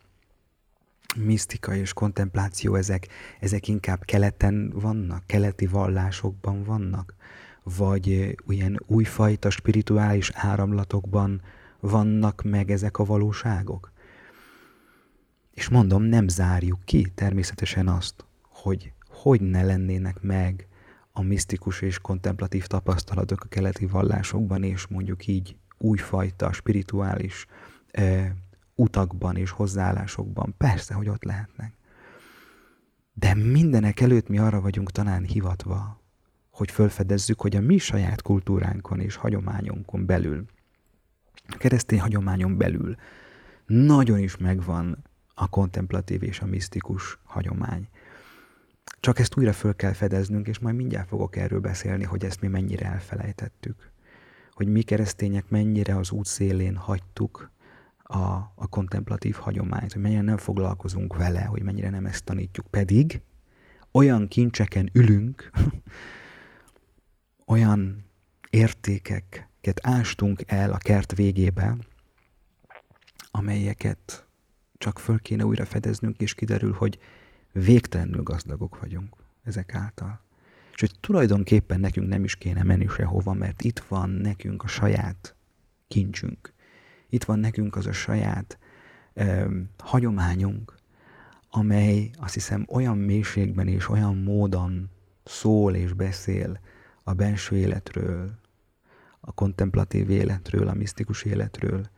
misztika 1.17 1.75
és 1.75 1.93
kontempláció, 1.93 2.75
ezek, 2.75 3.09
ezek 3.41 3.69
inkább 3.69 4.05
keleten 4.05 4.73
vannak, 4.75 5.27
keleti 5.27 5.67
vallásokban 5.67 6.63
vannak, 6.65 7.15
vagy 7.63 8.37
olyan 8.49 8.81
újfajta 8.87 9.51
spirituális 9.51 10.31
áramlatokban 10.35 11.43
vannak 11.81 12.43
meg 12.43 12.71
ezek 12.71 12.99
a 12.99 13.05
valóságok. 13.05 13.93
És 15.55 15.69
mondom, 15.69 16.03
nem 16.03 16.29
zárjuk 16.29 16.79
ki 16.85 17.13
természetesen 17.15 17.89
azt, 17.89 18.25
hogy 18.49 18.93
hogy 19.23 19.41
ne 19.41 19.63
lennének 19.63 20.21
meg 20.21 20.68
a 21.19 21.23
misztikus 21.23 21.81
és 21.81 21.99
kontemplatív 21.99 22.67
tapasztalatok 22.67 23.41
a 23.41 23.49
keleti 23.49 23.87
vallásokban, 23.87 24.63
és 24.63 24.87
mondjuk 24.87 25.27
így 25.27 25.57
újfajta 25.79 26.53
spirituális 26.53 27.47
e, 27.91 28.35
utakban 28.75 29.37
és 29.37 29.51
hozzáállásokban. 29.51 30.55
Persze, 30.59 30.95
hogy 30.95 31.09
ott 31.09 31.25
lehetnek. 31.25 31.73
De 33.13 33.35
mindenek 33.35 34.01
előtt 34.01 34.29
mi 34.29 34.39
arra 34.39 34.61
vagyunk 34.61 34.91
talán 34.91 35.25
hivatva, 35.25 36.01
hogy 36.51 36.71
felfedezzük, 36.71 37.41
hogy 37.41 37.57
a 37.57 37.61
mi 37.61 37.79
saját 37.79 38.23
kultúránkon 38.23 39.01
és 39.01 39.17
hagyományunkon 39.17 40.07
belül, 40.07 40.45
a 41.49 41.57
keresztény 41.57 42.01
hagyományon 42.01 42.57
belül 42.57 42.97
nagyon 43.67 44.19
is 44.19 44.37
megvan 44.37 45.05
a 45.35 45.49
kontemplatív 45.49 46.23
és 46.23 46.41
a 46.41 46.47
misztikus 46.47 47.19
hagyomány. 47.25 47.89
Csak 49.01 49.19
ezt 49.19 49.37
újra 49.37 49.53
föl 49.53 49.77
kell 49.77 49.93
fedeznünk, 49.93 50.49
és 50.49 50.59
majd 50.59 50.77
mindjárt 50.77 51.09
fogok 51.09 51.37
erről 51.37 51.61
beszélni, 51.61 52.05
hogy 52.05 52.25
ezt 52.25 52.41
mi 52.41 52.49
mennyire 52.49 52.87
elfelejtettük. 52.87 53.91
Hogy 54.53 54.69
mi 54.69 54.83
keresztények 54.83 55.49
mennyire 55.49 55.97
az 55.97 56.11
út 56.11 56.27
szélén 56.27 56.77
hagytuk 56.77 57.51
a, 58.03 58.53
a 58.55 58.67
kontemplatív 58.71 59.35
hagyományt, 59.35 59.93
hogy 59.93 60.03
mennyire 60.03 60.21
nem 60.21 60.37
foglalkozunk 60.37 61.17
vele, 61.17 61.43
hogy 61.43 61.63
mennyire 61.63 61.91
nem 61.91 62.07
ezt 62.07 62.25
tanítjuk. 62.25 62.67
Pedig 62.67 63.21
olyan 63.93 64.29
kincseken 64.29 64.91
ülünk, 64.93 65.51
olyan 67.47 68.05
értékeket 68.51 69.81
ástunk 69.83 70.43
el 70.47 70.73
a 70.73 70.77
kert 70.79 71.15
végébe, 71.15 71.77
amelyeket 73.31 74.27
csak 74.79 74.99
föl 74.99 75.19
kéne 75.19 75.45
újra 75.45 75.65
fedeznünk, 75.65 76.21
és 76.21 76.35
kiderül, 76.35 76.73
hogy 76.73 76.99
végtelenül 77.65 78.23
gazdagok 78.23 78.81
vagyunk 78.81 79.17
ezek 79.45 79.75
által. 79.75 80.21
És 80.73 80.81
hogy 80.81 80.95
tulajdonképpen 81.01 81.81
nekünk 81.81 82.09
nem 82.09 82.25
is 82.25 82.37
kéne 82.37 82.63
menni 82.63 82.87
sehova, 82.87 83.33
mert 83.33 83.63
itt 83.63 83.79
van 83.79 84.11
nekünk 84.11 84.63
a 84.63 84.67
saját 84.67 85.35
kincsünk. 85.89 86.53
Itt 87.09 87.25
van 87.25 87.39
nekünk 87.39 87.77
az 87.77 87.87
a 87.87 87.93
saját 87.93 88.59
ö, 89.13 89.57
hagyományunk, 89.79 90.75
amely 91.51 92.11
azt 92.19 92.35
hiszem 92.35 92.67
olyan 92.69 92.99
mélységben 92.99 93.69
és 93.69 93.89
olyan 93.89 94.17
módon 94.17 94.91
szól 95.25 95.75
és 95.75 95.93
beszél 95.93 96.61
a 97.03 97.13
benső 97.13 97.57
életről, 97.57 98.31
a 99.21 99.33
kontemplatív 99.33 100.11
életről, 100.11 100.69
a 100.69 100.75
misztikus 100.75 101.23
életről, 101.23 101.89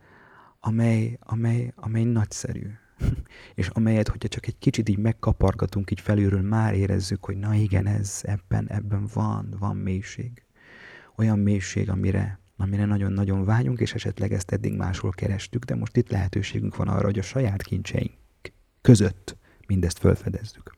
amely, 0.59 1.17
amely, 1.19 1.73
amely 1.75 2.03
nagyszerű. 2.03 2.67
és 3.55 3.67
amelyet, 3.67 4.07
hogyha 4.07 4.27
csak 4.27 4.47
egy 4.47 4.57
kicsit 4.59 4.89
így 4.89 4.97
megkapargatunk 4.97 5.91
így 5.91 6.01
felülről, 6.01 6.41
már 6.41 6.73
érezzük, 6.73 7.25
hogy 7.25 7.37
na 7.37 7.53
igen, 7.53 7.87
ez 7.87 8.19
ebben, 8.23 8.69
ebben 8.69 9.07
van, 9.13 9.55
van 9.59 9.75
mélység. 9.75 10.43
Olyan 11.15 11.39
mélység, 11.39 11.89
amire, 11.89 12.39
amire 12.57 12.85
nagyon-nagyon 12.85 13.45
vágyunk, 13.45 13.79
és 13.79 13.93
esetleg 13.93 14.33
ezt 14.33 14.51
eddig 14.51 14.73
máshol 14.73 15.11
kerestük, 15.11 15.63
de 15.63 15.75
most 15.75 15.97
itt 15.97 16.09
lehetőségünk 16.09 16.75
van 16.75 16.87
arra, 16.87 17.05
hogy 17.05 17.19
a 17.19 17.21
saját 17.21 17.61
kincseink 17.61 18.11
között 18.81 19.37
mindezt 19.67 19.97
felfedezzük. 19.97 20.75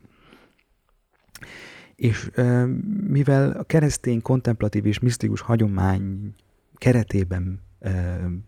És 1.94 2.30
mivel 3.08 3.50
a 3.50 3.62
keresztény 3.62 4.22
kontemplatív 4.22 4.86
és 4.86 4.98
misztikus 4.98 5.40
hagyomány 5.40 6.34
keretében 6.74 7.60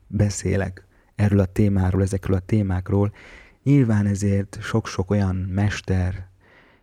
beszélek 0.07 0.87
erről 1.15 1.39
a 1.39 1.45
témáról, 1.45 2.03
ezekről 2.03 2.37
a 2.37 2.41
témákról, 2.41 3.12
nyilván 3.67 4.07
ezért 4.07 4.59
sok-sok 4.61 5.11
olyan 5.11 5.37
mester 5.37 6.29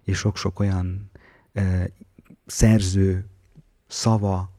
és 0.01 0.17
sok-sok 0.17 0.59
olyan 0.59 1.09
szerző 2.45 3.25
szava 3.87 4.51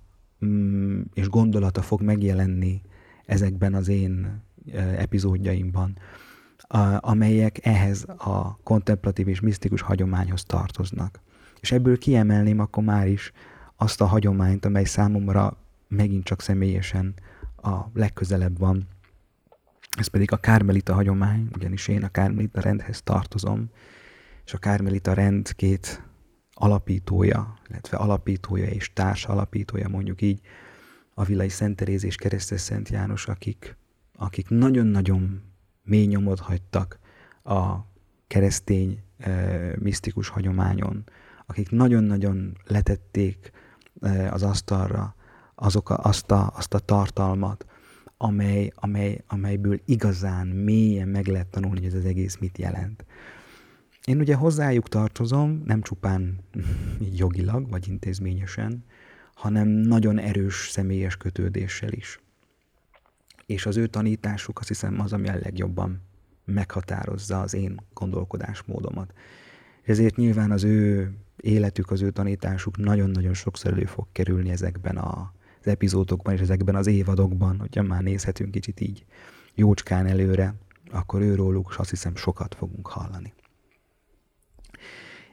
mm, 0.44 1.00
és 1.14 1.28
gondolata 1.28 1.82
fog 1.82 2.02
megjelenni 2.02 2.82
ezekben 3.26 3.74
az 3.74 3.88
én 3.88 4.42
epizódjaimban, 4.96 5.98
amelyek 6.98 7.66
ehhez 7.66 8.04
a 8.18 8.58
kontemplatív 8.62 9.28
és 9.28 9.40
misztikus 9.40 9.80
hagyományhoz 9.80 10.44
tartoznak. 10.44 11.20
És 11.60 11.72
ebből 11.72 11.98
kiemelném 11.98 12.58
akkor 12.58 12.84
már 12.84 13.08
is 13.08 13.32
azt 13.76 14.00
a 14.00 14.06
hagyományt, 14.06 14.64
amely 14.64 14.84
számomra 14.84 15.56
megint 15.88 16.24
csak 16.24 16.42
személyesen 16.42 17.14
a 17.62 17.78
legközelebb 17.94 18.58
van. 18.58 18.88
Ez 19.98 20.06
pedig 20.06 20.32
a 20.32 20.36
kármelita 20.36 20.94
hagyomány, 20.94 21.48
ugyanis 21.54 21.88
én 21.88 22.04
a 22.04 22.08
kármelita 22.08 22.60
rendhez 22.60 23.02
tartozom, 23.02 23.70
és 24.44 24.54
a 24.54 24.58
kármelita 24.58 25.12
rend 25.12 25.52
két 25.52 26.02
alapítója, 26.52 27.58
illetve 27.68 27.96
alapítója 27.96 28.66
és 28.66 28.92
társ 28.92 29.24
alapítója 29.24 29.88
mondjuk 29.88 30.22
így, 30.22 30.40
a 31.14 31.24
Vilai 31.24 31.48
Szent 31.48 31.76
Teréz 31.76 32.04
és 32.04 32.16
Keresztes 32.16 32.60
Szent 32.60 32.88
János, 32.88 33.26
akik, 33.26 33.76
akik 34.16 34.48
nagyon-nagyon 34.48 35.42
mély 35.82 36.06
nyomot 36.06 36.40
hagytak 36.40 36.98
a 37.44 37.76
keresztény 38.26 39.02
e, 39.18 39.30
misztikus 39.78 40.28
hagyományon, 40.28 41.04
akik 41.46 41.70
nagyon-nagyon 41.70 42.58
letették 42.66 43.50
az 44.30 44.42
asztalra 44.42 45.14
azok 45.54 45.90
a, 45.90 45.98
azt, 46.02 46.30
a, 46.30 46.52
azt 46.56 46.74
a 46.74 46.78
tartalmat, 46.78 47.66
amely, 48.16 48.72
amely, 48.74 49.20
amelyből 49.26 49.80
igazán 49.84 50.46
mélyen 50.46 51.08
meg 51.08 51.26
lehet 51.26 51.46
tanulni, 51.46 51.76
hogy 51.76 51.86
ez 51.86 51.94
az 51.94 52.04
egész 52.04 52.36
mit 52.36 52.58
jelent. 52.58 53.04
Én 54.04 54.18
ugye 54.18 54.34
hozzájuk 54.34 54.88
tartozom, 54.88 55.62
nem 55.64 55.82
csupán 55.82 56.38
jogilag 57.22 57.70
vagy 57.70 57.88
intézményesen, 57.88 58.84
hanem 59.34 59.68
nagyon 59.68 60.18
erős 60.18 60.68
személyes 60.70 61.16
kötődéssel 61.16 61.92
is. 61.92 62.20
És 63.46 63.66
az 63.66 63.76
ő 63.76 63.86
tanításuk 63.86 64.58
azt 64.58 64.68
hiszem 64.68 65.00
az, 65.00 65.12
ami 65.12 65.28
a 65.28 65.38
legjobban 65.42 66.00
meghatározza 66.44 67.40
az 67.40 67.54
én 67.54 67.80
gondolkodásmódomat. 67.94 69.12
Ezért 69.82 70.16
nyilván 70.16 70.50
az 70.50 70.64
ő 70.64 71.12
életük, 71.36 71.90
az 71.90 72.02
ő 72.02 72.10
tanításuk 72.10 72.76
nagyon-nagyon 72.76 73.34
sokszor 73.34 73.72
elő 73.72 73.84
fog 73.84 74.06
kerülni 74.12 74.50
ezekben 74.50 74.96
a, 74.96 75.33
az 75.64 75.70
epizódokban 75.70 76.34
és 76.34 76.40
ezekben 76.40 76.74
az 76.74 76.86
évadokban, 76.86 77.58
hogyha 77.58 77.82
már 77.82 78.02
nézhetünk 78.02 78.50
kicsit 78.50 78.80
így 78.80 79.04
jócskán 79.54 80.06
előre, 80.06 80.54
akkor 80.90 81.20
őróluk 81.20 81.74
azt 81.78 81.90
hiszem 81.90 82.16
sokat 82.16 82.54
fogunk 82.54 82.86
hallani. 82.86 83.32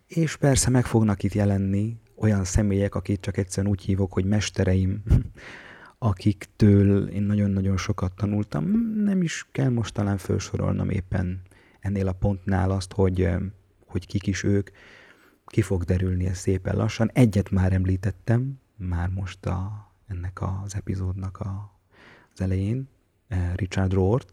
És 0.08 0.36
persze 0.36 0.70
meg 0.70 0.86
fognak 0.86 1.24
itt 1.24 1.34
jelenni 1.34 1.98
olyan 2.15 2.44
személyek, 2.44 2.96
akik 2.96 3.20
csak 3.20 3.38
egyszerűen 3.38 3.72
úgy 3.72 3.82
hívok, 3.82 4.13
hogy 4.13 4.26
mestereim, 4.26 5.04
akiktől 5.98 7.08
én 7.08 7.24
nagyon-nagyon 7.24 7.78
sokat 7.78 8.15
tanultam. 8.15 8.65
Nem 9.04 9.22
is 9.22 9.48
kell 9.52 9.70
most 9.70 9.94
talán 9.94 10.17
felsorolnom 10.17 10.89
éppen 10.89 11.41
ennél 11.80 12.08
a 12.08 12.13
pontnál 12.13 12.72
azt, 12.72 12.94
hogy, 12.94 13.30
hogy 13.86 14.08
kik 14.08 14.28
is 14.28 14.44
ők. 14.44 14.70
Ki 15.46 15.62
fog 15.62 15.84
derülni 15.84 16.26
ez 16.26 16.38
szépen 16.38 16.76
lassan. 16.76 17.10
Egyet 17.13 17.50
már 17.50 17.74
említettem, 17.74 18.60
már 18.78 19.10
most 19.10 19.46
a, 19.46 19.91
ennek 20.12 20.41
az 20.41 20.76
epizódnak 20.76 21.39
a, 21.39 21.80
az 22.34 22.41
elején, 22.41 22.89
Richard 23.56 23.93
Rohr, 23.93 24.26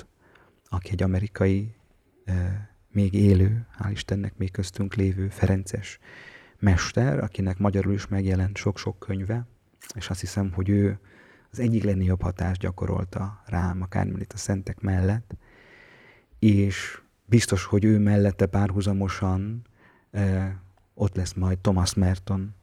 aki 0.69 0.91
egy 0.91 1.03
amerikai, 1.03 1.75
még 2.93 3.15
élő, 3.15 3.67
hál' 3.79 3.91
Istennek 3.91 4.37
még 4.37 4.51
köztünk 4.51 4.95
lévő 4.95 5.29
Ferences 5.29 5.99
mester, 6.59 7.19
akinek 7.19 7.59
magyarul 7.59 7.93
is 7.93 8.07
megjelent 8.07 8.57
sok-sok 8.57 8.99
könyve, 8.99 9.47
és 9.95 10.11
azt 10.11 10.21
hiszem, 10.21 10.53
hogy 10.53 10.69
ő 10.69 10.99
az 11.51 11.59
egyik 11.59 11.85
legnagyobb 11.85 12.23
hatást 12.23 12.61
gyakorolta 12.61 13.43
rám, 13.47 13.83
akármilyen 13.83 14.21
itt 14.21 14.33
a 14.33 14.37
szentek 14.37 14.81
mellett, 14.81 15.37
és 16.39 17.03
biztos, 17.25 17.65
hogy 17.65 17.85
ő 17.85 17.99
mellette 17.99 18.47
párhuzamosan 18.47 19.63
eh, 20.11 20.53
ott 20.95 21.17
lesz 21.17 21.33
majd 21.33 21.59
Thomas 21.59 21.95
Merton 21.95 22.55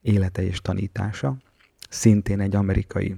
élete 0.00 0.42
és 0.42 0.60
tanítása, 0.60 1.36
szintén 1.88 2.40
egy 2.40 2.54
amerikai 2.54 3.16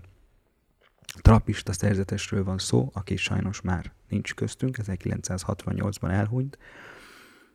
trapista 1.21 1.73
szerzetesről 1.73 2.45
van 2.45 2.59
szó, 2.59 2.91
aki 2.93 3.17
sajnos 3.17 3.61
már 3.61 3.93
nincs 4.09 4.35
köztünk, 4.35 4.77
1968-ban 4.83 6.11
elhunyt, 6.11 6.59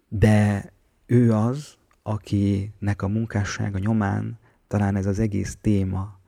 de 0.08 0.72
ő 1.06 1.34
az, 1.34 1.78
akinek 2.04 3.02
a 3.02 3.08
munkássága 3.08 3.78
nyomán 3.78 4.40
talán 4.68 4.96
ez 4.96 5.06
az 5.06 5.20
egész 5.20 5.58
téma, 5.62 6.20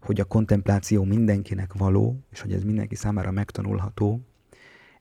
hogy 0.00 0.20
a 0.20 0.24
kontempláció 0.24 1.04
mindenkinek 1.04 1.72
való, 1.72 2.20
és 2.30 2.40
hogy 2.40 2.52
ez 2.52 2.62
mindenki 2.62 2.94
számára 2.94 3.30
megtanulható, 3.30 4.20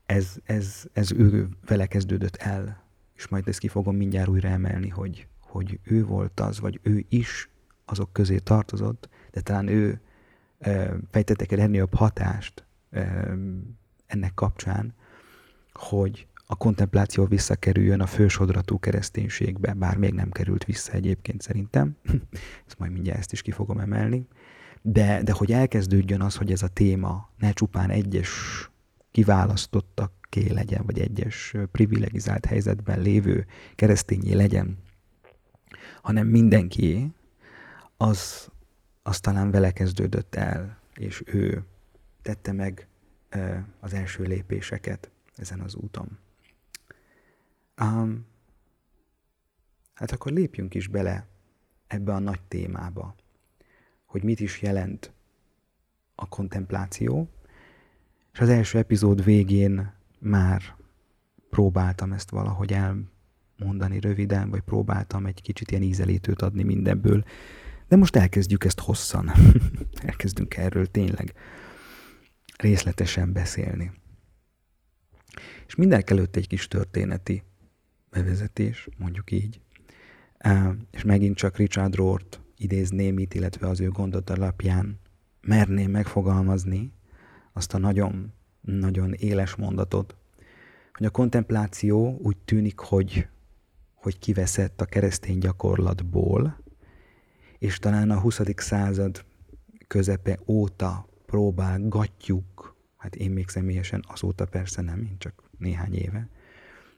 ez, 0.05 0.35
ez, 0.43 0.83
ez 0.93 1.11
ő 1.11 1.49
vele 1.65 1.85
kezdődött 1.85 2.35
el, 2.35 2.83
és 3.15 3.27
majd 3.27 3.47
ezt 3.47 3.59
ki 3.59 3.67
fogom 3.67 3.95
mindjárt 3.95 4.29
újra 4.29 4.49
emelni, 4.49 4.89
hogy, 4.89 5.27
hogy 5.39 5.79
ő 5.83 6.05
volt 6.05 6.39
az, 6.39 6.59
vagy 6.59 6.79
ő 6.83 7.05
is 7.09 7.49
azok 7.85 8.13
közé 8.13 8.37
tartozott, 8.37 9.09
de 9.37 9.43
talán 9.43 9.67
ő 9.67 10.01
e, 10.59 10.95
fejtettek 11.11 11.51
el 11.51 11.59
ennél 11.59 11.87
hatást 11.91 12.65
ennek 14.07 14.33
kapcsán, 14.33 14.93
hogy 15.73 16.27
a 16.45 16.55
kontempláció 16.55 17.25
visszakerüljön 17.25 18.01
a 18.01 18.05
fősodratú 18.05 18.79
kereszténységbe, 18.79 19.73
bár 19.73 19.97
még 19.97 20.13
nem 20.13 20.29
került 20.29 20.65
vissza 20.65 20.91
egyébként 20.91 21.41
szerintem, 21.41 21.95
ezt 22.67 22.79
majd 22.79 22.91
mindjárt 22.91 23.19
ezt 23.19 23.31
is 23.31 23.41
ki 23.41 23.51
fogom 23.51 23.79
emelni, 23.79 24.27
de, 24.81 25.23
de 25.23 25.31
hogy 25.31 25.51
elkezdődjön 25.51 26.21
az, 26.21 26.35
hogy 26.35 26.51
ez 26.51 26.63
a 26.63 26.67
téma 26.67 27.29
ne 27.37 27.51
csupán 27.51 27.89
egyes 27.89 28.29
kiválasztottak 29.11 30.11
legyen, 30.49 30.85
vagy 30.85 30.99
egyes 30.99 31.55
privilegizált 31.71 32.45
helyzetben 32.45 33.01
lévő 33.01 33.45
keresztényé 33.75 34.33
legyen, 34.33 34.77
hanem 36.01 36.27
mindenkié, 36.27 37.11
az, 37.97 38.51
az 39.07 39.19
talán 39.19 39.51
vele 39.51 39.71
kezdődött 39.71 40.35
el, 40.35 40.77
és 40.95 41.23
ő 41.25 41.63
tette 42.21 42.51
meg 42.51 42.87
az 43.79 43.93
első 43.93 44.23
lépéseket 44.23 45.09
ezen 45.35 45.59
az 45.59 45.75
úton. 45.75 46.17
Um, 47.81 48.25
hát 49.93 50.11
akkor 50.11 50.31
lépjünk 50.31 50.73
is 50.73 50.87
bele 50.87 51.27
ebbe 51.87 52.13
a 52.13 52.19
nagy 52.19 52.41
témába, 52.47 53.15
hogy 54.05 54.23
mit 54.23 54.39
is 54.39 54.61
jelent 54.61 55.11
a 56.15 56.27
kontempláció, 56.27 57.29
és 58.33 58.39
az 58.39 58.49
első 58.49 58.77
epizód 58.77 59.23
végén 59.23 59.93
már 60.19 60.75
próbáltam 61.49 62.11
ezt 62.11 62.29
valahogy 62.29 62.73
elmondani 62.73 63.99
röviden, 63.99 64.49
vagy 64.49 64.61
próbáltam 64.61 65.25
egy 65.25 65.41
kicsit 65.41 65.71
ilyen 65.71 65.83
ízelítőt 65.83 66.41
adni 66.41 66.63
mindenből, 66.63 67.23
de 67.87 67.95
most 67.95 68.15
elkezdjük 68.15 68.63
ezt 68.63 68.79
hosszan. 68.79 69.31
Elkezdünk 70.01 70.57
erről 70.57 70.85
tényleg 70.85 71.33
részletesen 72.57 73.33
beszélni. 73.33 73.91
És 75.67 75.75
mindenek 75.75 76.09
előtt 76.09 76.35
egy 76.35 76.47
kis 76.47 76.67
történeti 76.67 77.43
bevezetés, 78.09 78.89
mondjuk 78.97 79.31
így. 79.31 79.59
És 80.91 81.03
megint 81.03 81.35
csak 81.35 81.57
Richard 81.57 81.95
Rohr-t 81.95 82.41
idézném 82.57 83.19
itt, 83.19 83.33
illetve 83.33 83.67
az 83.67 83.79
ő 83.79 83.89
gondot 83.89 84.29
alapján 84.29 84.99
merném 85.41 85.91
megfogalmazni 85.91 86.93
azt 87.53 87.73
a 87.73 87.77
nagyon, 87.77 88.33
nagyon 88.61 89.13
éles 89.13 89.55
mondatot, 89.55 90.15
hogy 90.93 91.05
a 91.05 91.09
kontempláció 91.09 92.17
úgy 92.21 92.37
tűnik, 92.37 92.79
hogy, 92.79 93.27
hogy 93.93 94.19
kiveszett 94.19 94.81
a 94.81 94.85
keresztény 94.85 95.37
gyakorlatból, 95.37 96.57
és 97.59 97.79
talán 97.79 98.11
a 98.11 98.19
20. 98.19 98.41
század 98.55 99.25
közepe 99.87 100.39
óta 100.45 101.07
próbálgatjuk, 101.25 102.75
hát 102.97 103.15
én 103.15 103.31
még 103.31 103.49
személyesen 103.49 104.03
azóta 104.07 104.45
persze 104.45 104.81
nem, 104.81 105.01
én 105.01 105.15
csak 105.17 105.43
néhány 105.57 105.95
éve, 105.95 106.29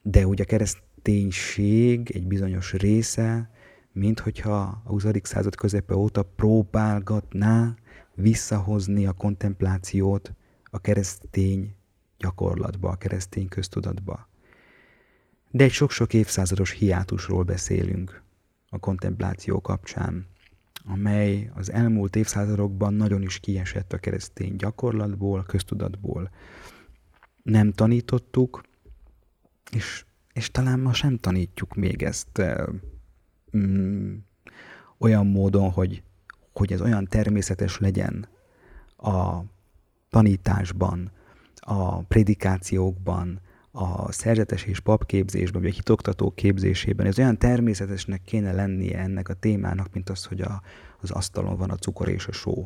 de 0.02 0.28
ugye 0.28 0.44
a 0.44 0.46
kereszténység 0.46 2.12
egy 2.12 2.28
bizonyos 2.28 2.74
része, 2.74 3.50
mint 3.92 4.20
hogyha 4.20 4.82
a 4.84 4.90
20. 4.90 5.06
század 5.24 5.56
közepe 5.56 5.96
óta 5.96 6.24
próbálgatná 6.24 7.76
visszahozni 8.16 9.06
a 9.06 9.12
kontemplációt 9.12 10.34
a 10.64 10.80
keresztény 10.80 11.76
gyakorlatba, 12.18 12.90
a 12.90 12.96
keresztény 12.96 13.48
köztudatba. 13.48 14.30
De 15.52 15.64
egy 15.64 15.72
sok-sok 15.72 16.14
évszázados 16.14 16.72
hiátusról 16.72 17.44
beszélünk 17.44 18.24
a 18.70 18.80
kontempláció 18.80 19.62
kapcsán 19.62 20.28
amely 20.84 21.50
az 21.54 21.72
elmúlt 21.72 22.16
évszázadokban 22.16 22.94
nagyon 22.94 23.22
is 23.22 23.40
kiesett 23.40 23.94
a 23.94 23.98
keresztény 23.98 24.56
gyakorlatból, 24.56 25.44
köztudatból. 25.44 26.30
Nem 27.44 27.72
tanítottuk, 27.72 28.62
és, 29.72 30.06
és 30.34 30.52
talán 30.52 30.80
ma 30.80 30.94
sem 30.94 31.18
tanítjuk 31.18 31.76
még 31.76 32.04
ezt 32.04 32.42
mm, 33.58 34.16
olyan 34.98 35.28
módon, 35.28 35.72
hogy, 35.72 36.04
hogy 36.54 36.72
ez 36.72 36.82
olyan 36.82 37.06
természetes 37.06 37.78
legyen 37.78 38.28
a 38.98 39.42
tanításban, 40.10 41.12
a 41.56 42.02
prédikációkban, 42.02 43.42
a 43.82 44.12
szerzetes 44.12 44.64
és 44.64 44.80
papképzésben, 44.80 45.62
vagy 45.62 45.72
a 45.72 45.74
hitoktató 45.74 46.32
képzésében, 46.32 47.06
ez 47.06 47.20
olyan 47.20 47.38
természetesnek 47.38 48.22
kéne 48.22 48.52
lennie 48.52 49.00
ennek 49.00 49.30
a 49.30 49.34
témának, 49.34 49.94
mint 49.94 50.10
az, 50.10 50.26
hogy 50.26 50.42
a, 50.42 50.62
az 51.02 51.12
asztalon 51.12 51.58
van 51.58 51.70
a 51.70 51.76
cukor 51.76 52.10
és 52.10 52.28
a 52.28 52.32
só. 52.32 52.66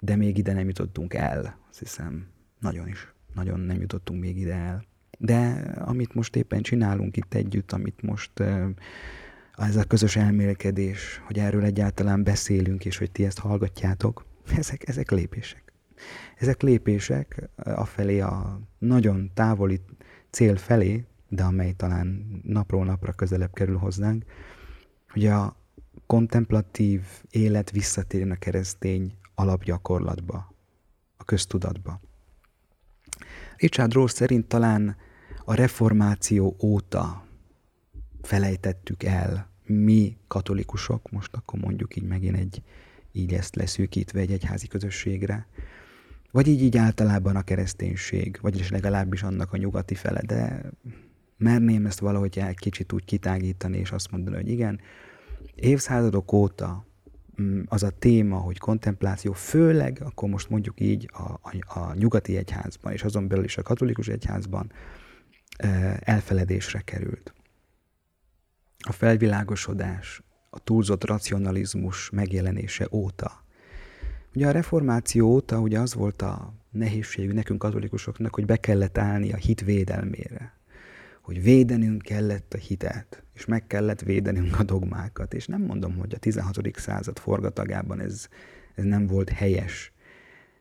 De 0.00 0.16
még 0.16 0.38
ide 0.38 0.52
nem 0.52 0.66
jutottunk 0.66 1.14
el, 1.14 1.58
azt 1.70 1.78
hiszem. 1.78 2.26
Nagyon 2.58 2.88
is. 2.88 3.12
Nagyon 3.34 3.60
nem 3.60 3.80
jutottunk 3.80 4.20
még 4.20 4.38
ide 4.38 4.54
el. 4.54 4.84
De 5.18 5.72
amit 5.76 6.14
most 6.14 6.36
éppen 6.36 6.62
csinálunk 6.62 7.16
itt 7.16 7.34
együtt, 7.34 7.72
amit 7.72 8.02
most 8.02 8.40
ez 9.56 9.76
a 9.76 9.84
közös 9.84 10.16
elmélkedés, 10.16 11.22
hogy 11.26 11.38
erről 11.38 11.64
egyáltalán 11.64 12.22
beszélünk, 12.22 12.84
és 12.84 12.98
hogy 12.98 13.10
ti 13.10 13.24
ezt 13.24 13.38
hallgatjátok, 13.38 14.24
ezek, 14.56 14.88
ezek 14.88 15.10
lépések. 15.10 15.72
Ezek 16.36 16.62
lépések 16.62 17.48
afelé 17.56 18.20
a 18.20 18.60
nagyon 18.78 19.30
távoli 19.34 19.80
cél 20.30 20.56
felé, 20.56 21.04
de 21.28 21.42
amely 21.42 21.72
talán 21.72 22.40
napról 22.44 22.84
napra 22.84 23.12
közelebb 23.12 23.52
kerül 23.52 23.76
hozzánk, 23.76 24.24
hogy 25.08 25.26
a 25.26 25.56
kontemplatív 26.06 27.02
élet 27.30 27.70
visszatérjen 27.70 28.30
a 28.30 28.36
keresztény 28.36 29.14
alapgyakorlatba, 29.34 30.54
a 31.16 31.24
köztudatba. 31.24 32.00
Richard 33.56 33.92
Ross 33.92 34.12
szerint 34.12 34.46
talán 34.46 34.96
a 35.44 35.54
reformáció 35.54 36.56
óta 36.62 37.26
felejtettük 38.22 39.02
el, 39.02 39.50
mi 39.64 40.16
katolikusok, 40.26 41.10
most 41.10 41.34
akkor 41.34 41.60
mondjuk 41.60 41.96
így 41.96 42.06
megint 42.06 42.36
egy, 42.36 42.62
így 43.12 43.32
ezt 43.32 43.56
leszűkítve 43.56 44.20
egy 44.20 44.32
egyházi 44.32 44.66
közösségre, 44.66 45.46
vagy 46.30 46.46
így, 46.48 46.62
így 46.62 46.76
általában 46.76 47.36
a 47.36 47.42
kereszténység, 47.42 48.38
vagyis 48.40 48.70
legalábbis 48.70 49.22
annak 49.22 49.52
a 49.52 49.56
nyugati 49.56 49.94
fele, 49.94 50.20
de 50.22 50.62
merném 51.36 51.86
ezt 51.86 51.98
valahogy 51.98 52.38
egy 52.38 52.58
kicsit 52.58 52.92
úgy 52.92 53.04
kitágítani, 53.04 53.78
és 53.78 53.90
azt 53.90 54.10
mondani, 54.10 54.36
hogy 54.36 54.48
igen, 54.48 54.80
évszázadok 55.54 56.32
óta 56.32 56.86
mm, 57.42 57.62
az 57.66 57.82
a 57.82 57.90
téma, 57.90 58.36
hogy 58.36 58.58
kontempláció, 58.58 59.32
főleg 59.32 60.02
akkor 60.04 60.28
most 60.28 60.50
mondjuk 60.50 60.80
így 60.80 61.10
a, 61.12 61.22
a, 61.22 61.78
a 61.80 61.94
nyugati 61.94 62.36
egyházban, 62.36 62.92
és 62.92 63.02
azon 63.02 63.28
belül 63.28 63.44
is 63.44 63.56
a 63.56 63.62
katolikus 63.62 64.08
egyházban 64.08 64.72
elfeledésre 66.00 66.80
került. 66.80 67.34
A 68.78 68.92
felvilágosodás, 68.92 70.22
a 70.50 70.58
túlzott 70.58 71.04
racionalizmus 71.04 72.10
megjelenése 72.10 72.88
óta. 72.90 73.44
Ugye 74.34 74.46
a 74.46 74.50
reformáció 74.50 75.28
óta 75.28 75.60
ugye 75.60 75.78
az 75.78 75.94
volt 75.94 76.22
a 76.22 76.54
nehézségű 76.70 77.32
nekünk 77.32 77.58
katolikusoknak, 77.58 78.34
hogy 78.34 78.46
be 78.46 78.56
kellett 78.56 78.98
állni 78.98 79.32
a 79.32 79.36
hit 79.36 79.60
védelmére. 79.60 80.58
Hogy 81.22 81.42
védenünk 81.42 82.02
kellett 82.02 82.54
a 82.54 82.58
hitet, 82.58 83.22
és 83.32 83.44
meg 83.44 83.66
kellett 83.66 84.00
védenünk 84.00 84.58
a 84.58 84.62
dogmákat. 84.62 85.34
És 85.34 85.46
nem 85.46 85.62
mondom, 85.62 85.96
hogy 85.96 86.14
a 86.14 86.18
16. 86.18 86.60
század 86.74 87.18
forgatagában 87.18 88.00
ez, 88.00 88.28
ez 88.74 88.84
nem 88.84 89.06
volt 89.06 89.28
helyes. 89.28 89.92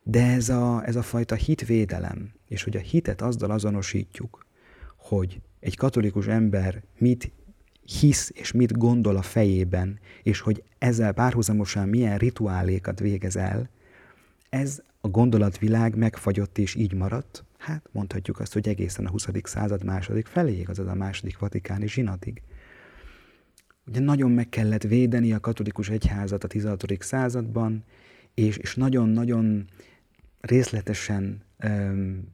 De 0.03 0.25
ez 0.25 0.49
a, 0.49 0.85
ez 0.85 0.95
a 0.95 1.01
fajta 1.01 1.35
hitvédelem, 1.35 2.33
és 2.47 2.63
hogy 2.63 2.77
a 2.77 2.79
hitet 2.79 3.21
azzal 3.21 3.51
azonosítjuk, 3.51 4.45
hogy 4.95 5.41
egy 5.59 5.75
katolikus 5.75 6.27
ember 6.27 6.83
mit 6.97 7.31
hisz 7.89 8.31
és 8.33 8.51
mit 8.51 8.77
gondol 8.77 9.15
a 9.15 9.21
fejében, 9.21 9.99
és 10.23 10.39
hogy 10.39 10.63
ezzel 10.77 11.13
párhuzamosan 11.13 11.89
milyen 11.89 12.17
rituálékat 12.17 12.99
végez 12.99 13.35
el, 13.35 13.69
ez 14.49 14.81
a 15.01 15.07
gondolatvilág 15.07 15.95
megfagyott 15.95 16.57
és 16.57 16.75
így 16.75 16.93
maradt, 16.93 17.43
hát 17.57 17.89
mondhatjuk 17.91 18.39
azt, 18.39 18.53
hogy 18.53 18.67
egészen 18.67 19.05
a 19.05 19.09
20. 19.09 19.27
század 19.43 19.83
második 19.83 20.25
feléig, 20.25 20.69
azaz 20.69 20.87
a 20.87 20.93
második 20.93 21.39
vatikáni 21.39 21.87
zsinatig. 21.87 22.41
Ugye 23.87 23.99
nagyon 23.99 24.31
meg 24.31 24.49
kellett 24.49 24.83
védeni 24.83 25.33
a 25.33 25.39
katolikus 25.39 25.89
egyházat 25.89 26.43
a 26.43 26.47
16. 26.47 26.85
században, 26.99 27.83
és, 28.33 28.57
és 28.57 28.75
nagyon-nagyon 28.75 29.65
részletesen 30.39 31.41
öm, 31.57 32.27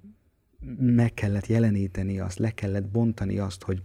meg 0.79 1.13
kellett 1.13 1.47
jeleníteni 1.47 2.19
azt, 2.19 2.37
le 2.37 2.51
kellett 2.51 2.85
bontani 2.85 3.37
azt, 3.37 3.63
hogy 3.63 3.81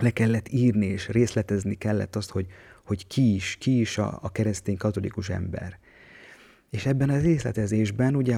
le 0.00 0.10
kellett 0.10 0.48
írni 0.48 0.86
és 0.86 1.08
részletezni 1.08 1.74
kellett 1.74 2.16
azt, 2.16 2.30
hogy, 2.30 2.46
hogy 2.84 3.06
ki 3.06 3.34
is, 3.34 3.56
ki 3.60 3.80
is 3.80 3.98
a, 3.98 4.18
a 4.22 4.32
keresztény 4.32 4.76
katolikus 4.76 5.28
ember. 5.28 5.78
És 6.70 6.86
ebben 6.86 7.10
a 7.10 7.18
részletezésben 7.18 8.16
ugye 8.16 8.36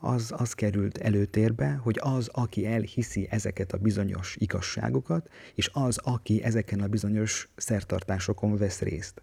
az, 0.00 0.32
az 0.36 0.52
került 0.52 0.98
előtérbe, 0.98 1.80
hogy 1.82 1.98
az, 2.00 2.28
aki 2.32 2.66
elhiszi 2.66 3.26
ezeket 3.30 3.72
a 3.72 3.78
bizonyos 3.78 4.36
igazságokat, 4.38 5.30
és 5.54 5.70
az, 5.72 5.98
aki 5.98 6.42
ezeken 6.42 6.80
a 6.80 6.86
bizonyos 6.86 7.48
szertartásokon 7.56 8.56
vesz 8.56 8.80
részt. 8.80 9.22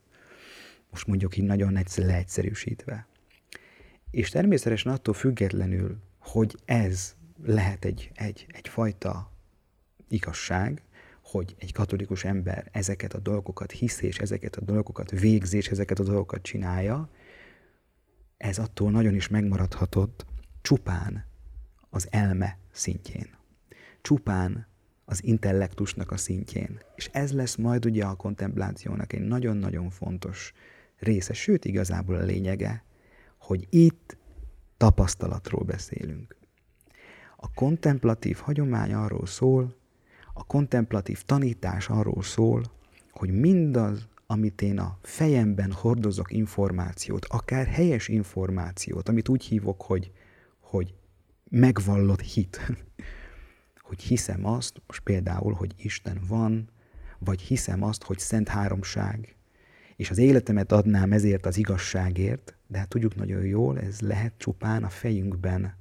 Most 0.89 1.07
mondjuk 1.07 1.37
így 1.37 1.43
nagyon 1.43 1.77
egyszer 1.77 2.05
leegyszerűsítve. 2.05 3.07
És 4.11 4.29
természetesen 4.29 4.91
attól 4.91 5.13
függetlenül, 5.13 5.97
hogy 6.19 6.55
ez 6.65 7.15
lehet 7.43 7.85
egy, 7.85 8.11
egy, 8.13 8.45
egyfajta 8.47 9.31
igazság, 10.07 10.81
hogy 11.35 11.55
egy 11.57 11.73
katolikus 11.73 12.23
ember 12.23 12.69
ezeket 12.71 13.13
a 13.13 13.19
dolgokat 13.19 13.71
hisz, 13.71 14.01
és 14.01 14.17
ezeket 14.19 14.55
a 14.55 14.61
dolgokat 14.61 15.11
végzi, 15.11 15.57
és 15.57 15.67
ezeket 15.67 15.99
a 15.99 16.03
dolgokat 16.03 16.41
csinálja, 16.41 17.09
ez 18.37 18.57
attól 18.57 18.91
nagyon 18.91 19.15
is 19.15 19.27
megmaradhatott 19.27 20.25
csupán 20.61 21.25
az 21.89 22.07
elme 22.09 22.57
szintjén. 22.71 23.29
Csupán 24.01 24.67
az 25.05 25.23
intellektusnak 25.23 26.11
a 26.11 26.17
szintjén. 26.17 26.79
És 26.95 27.09
ez 27.11 27.31
lesz 27.31 27.55
majd 27.55 27.85
ugye 27.85 28.05
a 28.05 28.15
kontemplációnak 28.15 29.13
egy 29.13 29.21
nagyon-nagyon 29.21 29.89
fontos 29.89 30.53
része, 30.97 31.33
sőt 31.33 31.65
igazából 31.65 32.15
a 32.15 32.23
lényege, 32.23 32.83
hogy 33.37 33.67
itt 33.69 34.17
tapasztalatról 34.77 35.63
beszélünk. 35.63 36.35
A 37.35 37.53
kontemplatív 37.53 38.37
hagyomány 38.37 38.93
arról 38.93 39.25
szól, 39.25 39.83
a 40.37 40.43
kontemplatív 40.43 41.21
tanítás 41.23 41.89
arról 41.89 42.23
szól, 42.23 42.63
hogy 43.11 43.39
mindaz, 43.39 44.07
amit 44.27 44.61
én 44.61 44.79
a 44.79 44.97
fejemben 45.01 45.71
hordozok 45.71 46.31
információt, 46.31 47.25
akár 47.25 47.67
helyes 47.67 48.07
információt, 48.07 49.09
amit 49.09 49.29
úgy 49.29 49.43
hívok, 49.43 49.81
hogy, 49.81 50.11
hogy 50.59 50.93
megvallott 51.49 52.21
hit, 52.21 52.59
hogy 53.87 54.01
hiszem 54.01 54.45
azt, 54.45 54.81
most 54.87 55.03
például, 55.03 55.53
hogy 55.53 55.73
Isten 55.77 56.19
van, 56.27 56.69
vagy 57.19 57.41
hiszem 57.41 57.83
azt, 57.83 58.03
hogy 58.03 58.19
Szent 58.19 58.47
Háromság, 58.47 59.35
és 59.95 60.09
az 60.09 60.17
életemet 60.17 60.71
adnám 60.71 61.11
ezért 61.11 61.45
az 61.45 61.57
igazságért, 61.57 62.55
de 62.67 62.77
hát 62.77 62.89
tudjuk 62.89 63.15
nagyon 63.15 63.45
jól, 63.45 63.79
ez 63.79 63.99
lehet 63.99 64.33
csupán 64.37 64.83
a 64.83 64.89
fejünkben, 64.89 65.75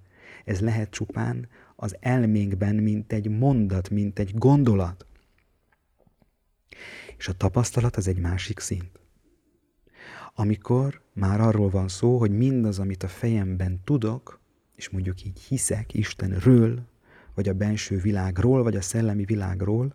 ez 0.45 0.61
lehet 0.61 0.91
csupán 0.91 1.49
az 1.77 1.97
elménkben, 2.01 2.75
mint 2.75 3.13
egy 3.13 3.29
mondat, 3.29 3.91
mint 3.91 4.19
egy 4.19 4.35
gondolat. 4.35 5.07
És 7.17 7.29
a 7.29 7.33
tapasztalat 7.33 7.97
az 7.97 8.09
egy 8.09 8.19
másik 8.19 8.59
szint. 8.59 9.01
Amikor 10.35 11.03
már 11.13 11.41
arról 11.41 11.71
van 11.71 11.89
szó, 11.89 12.19
hogy 12.19 12.31
mindaz, 12.31 12.79
amit 12.79 13.03
a 13.03 13.09
fejemben 13.09 13.81
tudok, 13.85 14.41
és 14.75 14.91
mondjuk 14.91 15.25
így 15.25 15.41
hiszek 15.41 15.95
Istenről, 15.95 16.83
vagy 17.35 17.49
a 17.49 17.55
benső 17.55 17.97
világról, 17.97 18.63
vagy 18.63 18.77
a 18.77 18.81
szellemi 18.81 19.25
világról, 19.25 19.95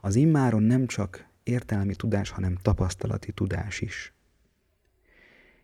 az 0.00 0.14
immáron 0.14 0.62
nem 0.62 0.86
csak 0.86 1.28
értelmi 1.42 1.94
tudás, 1.94 2.30
hanem 2.30 2.56
tapasztalati 2.62 3.32
tudás 3.32 3.80
is. 3.80 4.12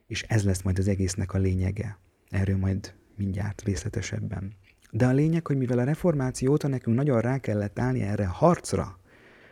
És 0.07 0.23
ez 0.23 0.45
lesz 0.45 0.63
majd 0.63 0.79
az 0.79 0.89
egésznek 0.89 1.33
a 1.33 1.39
lényege. 1.39 1.99
Erről 2.29 2.57
majd 2.57 2.95
mindjárt 3.17 3.63
részletesebben. 3.63 4.55
De 4.95 5.07
a 5.07 5.13
lényeg, 5.13 5.47
hogy 5.47 5.57
mivel 5.57 5.79
a 5.79 5.85
reformáció 5.85 6.53
óta 6.53 6.69
nekünk 6.69 6.97
nagyon 6.97 7.21
rá 7.21 7.39
kellett 7.39 7.79
állni 7.79 8.01
erre 8.01 8.27
harcra, 8.27 8.99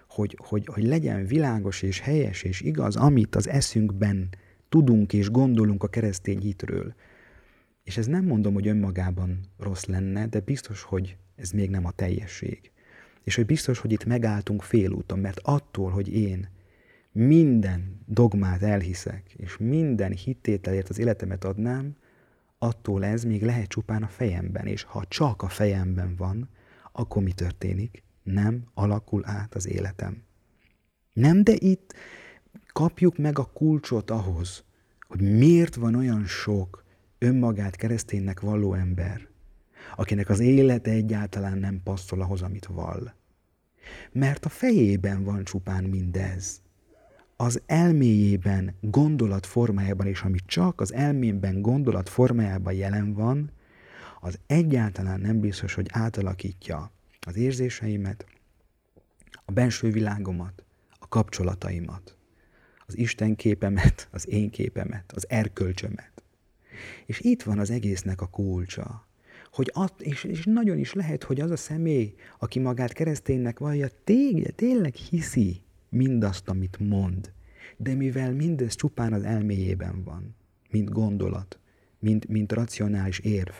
hogy, 0.08 0.36
hogy, 0.42 0.66
hogy 0.72 0.84
legyen 0.84 1.26
világos 1.26 1.82
és 1.82 2.00
helyes 2.00 2.42
és 2.42 2.60
igaz, 2.60 2.96
amit 2.96 3.36
az 3.36 3.48
eszünkben 3.48 4.28
tudunk 4.68 5.12
és 5.12 5.30
gondolunk 5.30 5.82
a 5.82 5.88
keresztény 5.88 6.40
hitről. 6.40 6.94
És 7.82 7.96
ez 7.96 8.06
nem 8.06 8.24
mondom, 8.24 8.54
hogy 8.54 8.68
önmagában 8.68 9.40
rossz 9.58 9.84
lenne, 9.84 10.26
de 10.26 10.40
biztos, 10.40 10.82
hogy 10.82 11.16
ez 11.36 11.50
még 11.50 11.70
nem 11.70 11.86
a 11.86 11.90
teljesség. 11.90 12.70
És 13.22 13.34
hogy 13.34 13.46
biztos, 13.46 13.78
hogy 13.78 13.92
itt 13.92 14.04
megálltunk 14.04 14.62
félúton, 14.62 15.18
mert 15.18 15.40
attól, 15.42 15.90
hogy 15.90 16.14
én 16.14 16.48
minden 17.12 18.02
dogmát 18.06 18.62
elhiszek, 18.62 19.34
és 19.36 19.56
minden 19.58 20.12
hittételért 20.12 20.88
az 20.88 20.98
életemet 20.98 21.44
adnám, 21.44 21.96
attól 22.62 23.04
ez 23.04 23.24
még 23.24 23.42
lehet 23.42 23.68
csupán 23.68 24.02
a 24.02 24.08
fejemben, 24.08 24.66
és 24.66 24.82
ha 24.82 25.04
csak 25.08 25.42
a 25.42 25.48
fejemben 25.48 26.16
van, 26.16 26.48
akkor 26.92 27.22
mi 27.22 27.32
történik? 27.32 28.02
Nem 28.22 28.64
alakul 28.74 29.22
át 29.26 29.54
az 29.54 29.66
életem. 29.68 30.22
Nem, 31.12 31.44
de 31.44 31.52
itt 31.58 31.94
kapjuk 32.72 33.18
meg 33.18 33.38
a 33.38 33.44
kulcsot 33.44 34.10
ahhoz, 34.10 34.64
hogy 35.08 35.20
miért 35.20 35.74
van 35.74 35.94
olyan 35.94 36.26
sok 36.26 36.84
önmagát 37.18 37.76
kereszténynek 37.76 38.40
valló 38.40 38.74
ember, 38.74 39.28
akinek 39.96 40.28
az 40.28 40.40
élete 40.40 40.90
egyáltalán 40.90 41.58
nem 41.58 41.80
passzol 41.82 42.20
ahhoz, 42.20 42.42
amit 42.42 42.66
vall. 42.66 43.12
Mert 44.12 44.44
a 44.44 44.48
fejében 44.48 45.24
van 45.24 45.44
csupán 45.44 45.84
mindez 45.84 46.62
az 47.40 47.62
elméjében, 47.66 48.74
gondolat 48.80 49.46
formájában, 49.46 50.06
és 50.06 50.22
ami 50.22 50.38
csak 50.46 50.80
az 50.80 50.92
elmémben 50.92 51.62
gondolat 51.62 52.08
formájában 52.08 52.72
jelen 52.72 53.12
van, 53.12 53.50
az 54.20 54.38
egyáltalán 54.46 55.20
nem 55.20 55.40
biztos, 55.40 55.74
hogy 55.74 55.88
átalakítja 55.92 56.92
az 57.20 57.36
érzéseimet, 57.36 58.26
a 59.44 59.52
benső 59.52 59.90
világomat, 59.90 60.64
a 60.98 61.08
kapcsolataimat, 61.08 62.16
az 62.86 62.98
Isten 62.98 63.36
képemet, 63.36 64.08
az 64.10 64.28
én 64.28 64.50
képemet, 64.50 65.12
az 65.14 65.26
erkölcsömet. 65.28 66.22
És 67.06 67.20
itt 67.20 67.42
van 67.42 67.58
az 67.58 67.70
egésznek 67.70 68.20
a 68.20 68.26
kulcsa, 68.26 69.06
hogy 69.52 69.70
at, 69.74 70.00
és, 70.00 70.24
és 70.24 70.44
nagyon 70.44 70.78
is 70.78 70.92
lehet, 70.92 71.22
hogy 71.22 71.40
az 71.40 71.50
a 71.50 71.56
személy, 71.56 72.14
aki 72.38 72.58
magát 72.58 72.92
kereszténynek 72.92 73.58
vallja, 73.58 73.88
tényleg, 74.04 74.54
tényleg 74.54 74.94
hiszi, 74.94 75.62
mindazt, 75.90 76.48
amit 76.48 76.78
mond. 76.78 77.32
De 77.76 77.94
mivel 77.94 78.32
mindez 78.32 78.74
csupán 78.74 79.12
az 79.12 79.22
elméjében 79.22 80.02
van, 80.04 80.34
mint 80.70 80.90
gondolat, 80.90 81.58
mint, 81.98 82.28
mint 82.28 82.52
racionális 82.52 83.18
érv, 83.18 83.52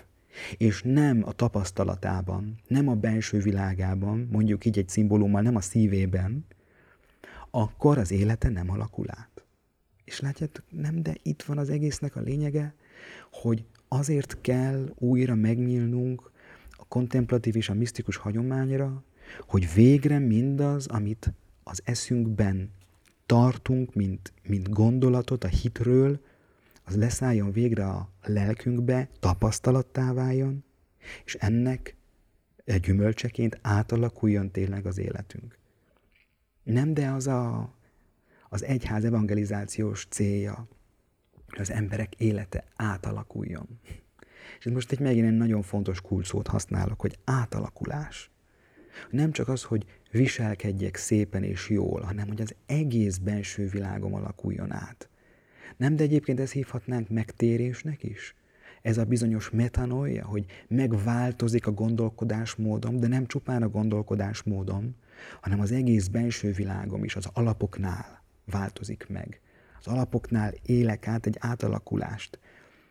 és 0.57 0.83
nem 0.83 1.23
a 1.25 1.33
tapasztalatában, 1.33 2.61
nem 2.67 2.89
a 2.89 2.95
belső 2.95 3.39
világában, 3.39 4.29
mondjuk 4.31 4.65
így 4.65 4.79
egy 4.79 4.89
szimbólummal, 4.89 5.43
nem 5.43 5.57
a 5.57 5.61
szívében, 5.61 6.47
akkor 7.51 7.99
az 7.99 8.11
élete 8.11 8.49
nem 8.49 8.71
alakul 8.71 9.07
át. 9.09 9.45
És 10.05 10.21
látjátok, 10.21 10.65
nem, 10.69 11.03
de 11.03 11.15
itt 11.23 11.43
van 11.43 11.59
az 11.59 11.71
egésznek 11.71 12.17
a 12.17 12.21
lényege, 12.21 12.75
hogy 13.33 13.65
azért 13.89 14.41
kell 14.41 14.93
újra 14.95 15.35
megnyílnunk 15.35 16.31
a 16.71 16.85
kontemplatív 16.89 17.57
és 17.57 17.69
a 17.69 17.75
misztikus 17.75 18.17
hagyományra, 18.17 19.05
hogy 19.47 19.75
végre 19.75 20.19
mindaz, 20.19 20.87
amit 20.87 21.33
az 21.63 21.83
eszünkben 21.85 22.71
tartunk, 23.27 23.95
mint, 23.95 24.33
mint 24.43 24.71
gondolatot 24.71 25.45
a 25.45 25.49
hitről, 25.49 26.21
az 26.85 26.97
leszálljon 26.97 27.53
végre 27.53 27.87
a 27.87 28.11
lelkünkbe, 28.23 29.09
tapasztalattá 29.21 30.13
váljon, 30.13 30.65
és 31.25 31.35
ennek 31.35 31.97
gyümölcseként 32.81 33.59
átalakuljon 33.63 34.51
tényleg 34.51 34.87
az 34.87 34.99
életünk. 34.99 35.59
Nem, 36.63 36.95
de 36.95 37.09
az 37.09 37.27
a, 37.27 37.73
az 38.49 38.65
egyház 38.65 39.05
evangelizációs 39.05 40.07
célja, 40.11 40.69
hogy 41.49 41.61
az 41.61 41.71
emberek 41.71 42.15
élete 42.15 42.65
átalakuljon. 42.77 43.69
És 44.59 44.65
most 44.65 44.93
egy 44.93 45.01
megint 45.01 45.27
egy 45.27 45.37
nagyon 45.37 45.63
fontos 45.63 46.01
kulcsót 46.01 46.47
használok, 46.47 47.01
hogy 47.01 47.19
átalakulás. 47.25 48.31
Nem 49.11 49.33
csak 49.33 49.49
az, 49.49 49.63
hogy 49.63 49.85
viselkedjek 50.11 50.97
szépen 50.97 51.43
és 51.43 51.69
jól, 51.69 52.01
hanem 52.01 52.29
hogy 52.29 52.41
az 52.41 52.55
egész 52.67 53.17
belső 53.17 53.69
világom 53.69 54.15
alakuljon 54.15 54.73
át. 54.73 55.09
Nem, 55.77 55.97
de 55.97 56.03
egyébként 56.03 56.41
ezt 56.41 56.53
hívhatnánk 56.53 57.09
megtérésnek 57.09 58.03
is? 58.03 58.35
Ez 58.83 58.99
a 58.99 59.05
bizonyos 59.05 59.51
metanoia, 59.51 60.25
hogy 60.25 60.45
megváltozik 60.69 61.67
a 61.67 61.73
gondolkodásmódom, 61.73 63.01
de 63.01 63.07
nem 63.07 63.27
csupán 63.27 63.63
a 63.63 63.69
gondolkodásmódom, 63.69 64.95
hanem 65.41 65.61
az 65.61 65.73
egész 65.73 66.07
belső 66.07 66.53
világom 66.53 67.05
is 67.05 67.17
az 67.17 67.29
alapoknál 67.33 68.23
változik 68.45 69.07
meg. 69.09 69.41
Az 69.79 69.87
alapoknál 69.87 70.55
élek 70.63 71.09
át 71.09 71.27
egy 71.27 71.37
átalakulást. 71.39 72.39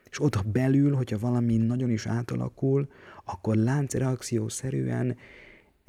És 0.09 0.21
ott 0.21 0.47
belül, 0.47 0.95
hogyha 0.95 1.17
valami 1.17 1.57
nagyon 1.57 1.89
is 1.89 2.07
átalakul, 2.07 2.87
akkor 3.23 3.55
láncreakciószerűen 3.55 5.17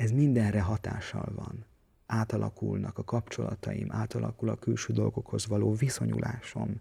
ez 0.00 0.10
mindenre 0.10 0.60
hatással 0.60 1.32
van. 1.34 1.64
Átalakulnak 2.06 2.98
a 2.98 3.04
kapcsolataim, 3.04 3.92
átalakul 3.92 4.48
a 4.48 4.54
külső 4.54 4.92
dolgokhoz 4.92 5.46
való 5.46 5.74
viszonyulásom. 5.74 6.80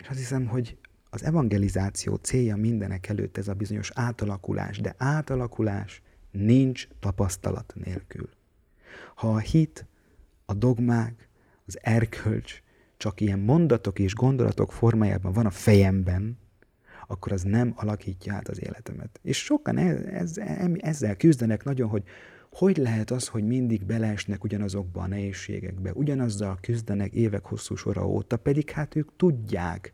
És 0.00 0.08
azt 0.08 0.18
hiszem, 0.18 0.46
hogy 0.46 0.76
az 1.10 1.24
evangelizáció 1.24 2.14
célja 2.14 2.56
mindenek 2.56 3.08
előtt 3.08 3.36
ez 3.36 3.48
a 3.48 3.54
bizonyos 3.54 3.90
átalakulás, 3.94 4.80
de 4.80 4.94
átalakulás 4.98 6.02
nincs 6.30 6.88
tapasztalat 7.00 7.72
nélkül. 7.84 8.28
Ha 9.14 9.28
a 9.34 9.38
hit, 9.38 9.86
a 10.44 10.54
dogmák, 10.54 11.28
az 11.66 11.78
erkölcs 11.82 12.62
csak 12.96 13.20
ilyen 13.20 13.38
mondatok 13.38 13.98
és 13.98 14.14
gondolatok 14.14 14.72
formájában 14.72 15.32
van 15.32 15.46
a 15.46 15.50
fejemben, 15.50 16.38
akkor 17.14 17.32
az 17.32 17.42
nem 17.42 17.72
alakítja 17.76 18.34
át 18.34 18.48
az 18.48 18.62
életemet. 18.62 19.20
És 19.22 19.44
sokan 19.44 19.78
ez, 19.78 20.00
ez, 20.06 20.38
ezzel 20.76 21.16
küzdenek 21.16 21.64
nagyon, 21.64 21.88
hogy 21.88 22.02
hogy 22.54 22.76
lehet 22.76 23.10
az, 23.10 23.28
hogy 23.28 23.46
mindig 23.46 23.84
beleesnek 23.84 24.44
ugyanazokba 24.44 25.02
a 25.02 25.06
nehézségekbe, 25.06 25.92
ugyanazzal 25.92 26.58
küzdenek 26.60 27.12
évek 27.12 27.44
hosszú 27.44 27.74
sora 27.74 28.08
óta, 28.08 28.36
pedig 28.36 28.70
hát 28.70 28.96
ők 28.96 29.16
tudják, 29.16 29.92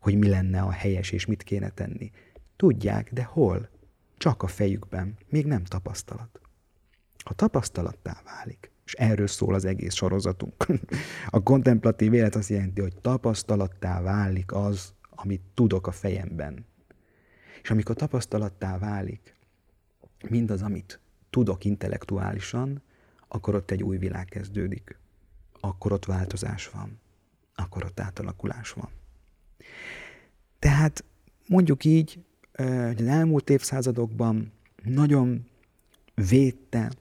hogy 0.00 0.18
mi 0.18 0.28
lenne 0.28 0.60
a 0.60 0.70
helyes 0.70 1.10
és 1.10 1.26
mit 1.26 1.42
kéne 1.42 1.68
tenni. 1.68 2.10
Tudják, 2.56 3.12
de 3.12 3.24
hol? 3.24 3.68
Csak 4.16 4.42
a 4.42 4.46
fejükben, 4.46 5.14
még 5.28 5.46
nem 5.46 5.64
tapasztalat. 5.64 6.40
Ha 7.24 7.34
tapasztalattá 7.34 8.22
válik, 8.24 8.70
és 8.84 8.92
erről 8.92 9.26
szól 9.26 9.54
az 9.54 9.64
egész 9.64 9.94
sorozatunk. 9.94 10.66
A 11.36 11.42
kontemplatív 11.42 12.14
élet 12.14 12.34
azt 12.34 12.48
jelenti, 12.48 12.80
hogy 12.80 12.96
tapasztalattá 13.00 14.02
válik 14.02 14.52
az, 14.52 14.94
amit 15.16 15.42
tudok 15.54 15.86
a 15.86 15.92
fejemben. 15.92 16.64
És 17.62 17.70
amikor 17.70 17.96
tapasztalattá 17.96 18.78
válik 18.78 19.34
mindaz, 20.28 20.62
amit 20.62 21.00
tudok 21.30 21.64
intellektuálisan, 21.64 22.82
akkor 23.28 23.54
ott 23.54 23.70
egy 23.70 23.82
új 23.82 23.96
világ 23.98 24.24
kezdődik. 24.24 24.98
Akkor 25.60 25.92
ott 25.92 26.04
változás 26.04 26.68
van. 26.68 27.00
Akkor 27.54 27.84
ott 27.84 28.00
átalakulás 28.00 28.70
van. 28.70 28.88
Tehát 30.58 31.04
mondjuk 31.46 31.84
így, 31.84 32.24
hogy 32.56 33.00
az 33.00 33.06
elmúlt 33.06 33.50
évszázadokban 33.50 34.52
nagyon 34.84 35.46
védte 36.14 36.92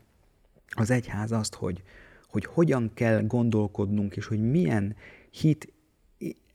az 0.70 0.90
egyház 0.90 1.32
azt, 1.32 1.56
hogy, 1.56 1.84
hogy 2.28 2.46
hogyan 2.46 2.92
kell 2.94 3.24
gondolkodnunk, 3.24 4.16
és 4.16 4.26
hogy 4.26 4.50
milyen 4.50 4.96
hit 5.30 5.74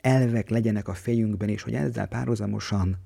elvek 0.01 0.49
legyenek 0.49 0.89
a 0.89 0.95
fejünkben, 0.95 1.49
és 1.49 1.63
hogy 1.63 1.75
ezzel 1.75 2.07
párhuzamosan 2.07 2.99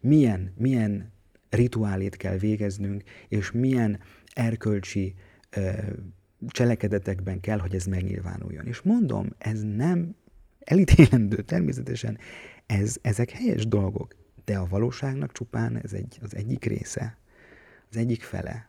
milyen, 0.00 0.52
milyen 0.56 1.12
rituálét 1.50 2.16
kell 2.16 2.36
végeznünk, 2.36 3.02
és 3.28 3.50
milyen 3.50 4.00
erkölcsi 4.32 5.14
ö, 5.50 5.70
cselekedetekben 6.48 7.40
kell, 7.40 7.58
hogy 7.58 7.74
ez 7.74 7.84
megnyilvánuljon. 7.84 8.66
És 8.66 8.80
mondom, 8.80 9.28
ez 9.38 9.62
nem 9.62 10.14
elítélendő 10.60 11.42
természetesen, 11.42 12.18
ez, 12.66 12.96
ezek 13.02 13.30
helyes 13.30 13.66
dolgok, 13.66 14.14
de 14.44 14.56
a 14.58 14.66
valóságnak 14.66 15.32
csupán 15.32 15.76
ez 15.82 15.92
egy, 15.92 16.18
az 16.22 16.34
egyik 16.34 16.64
része, 16.64 17.18
az 17.90 17.96
egyik 17.96 18.22
fele. 18.22 18.68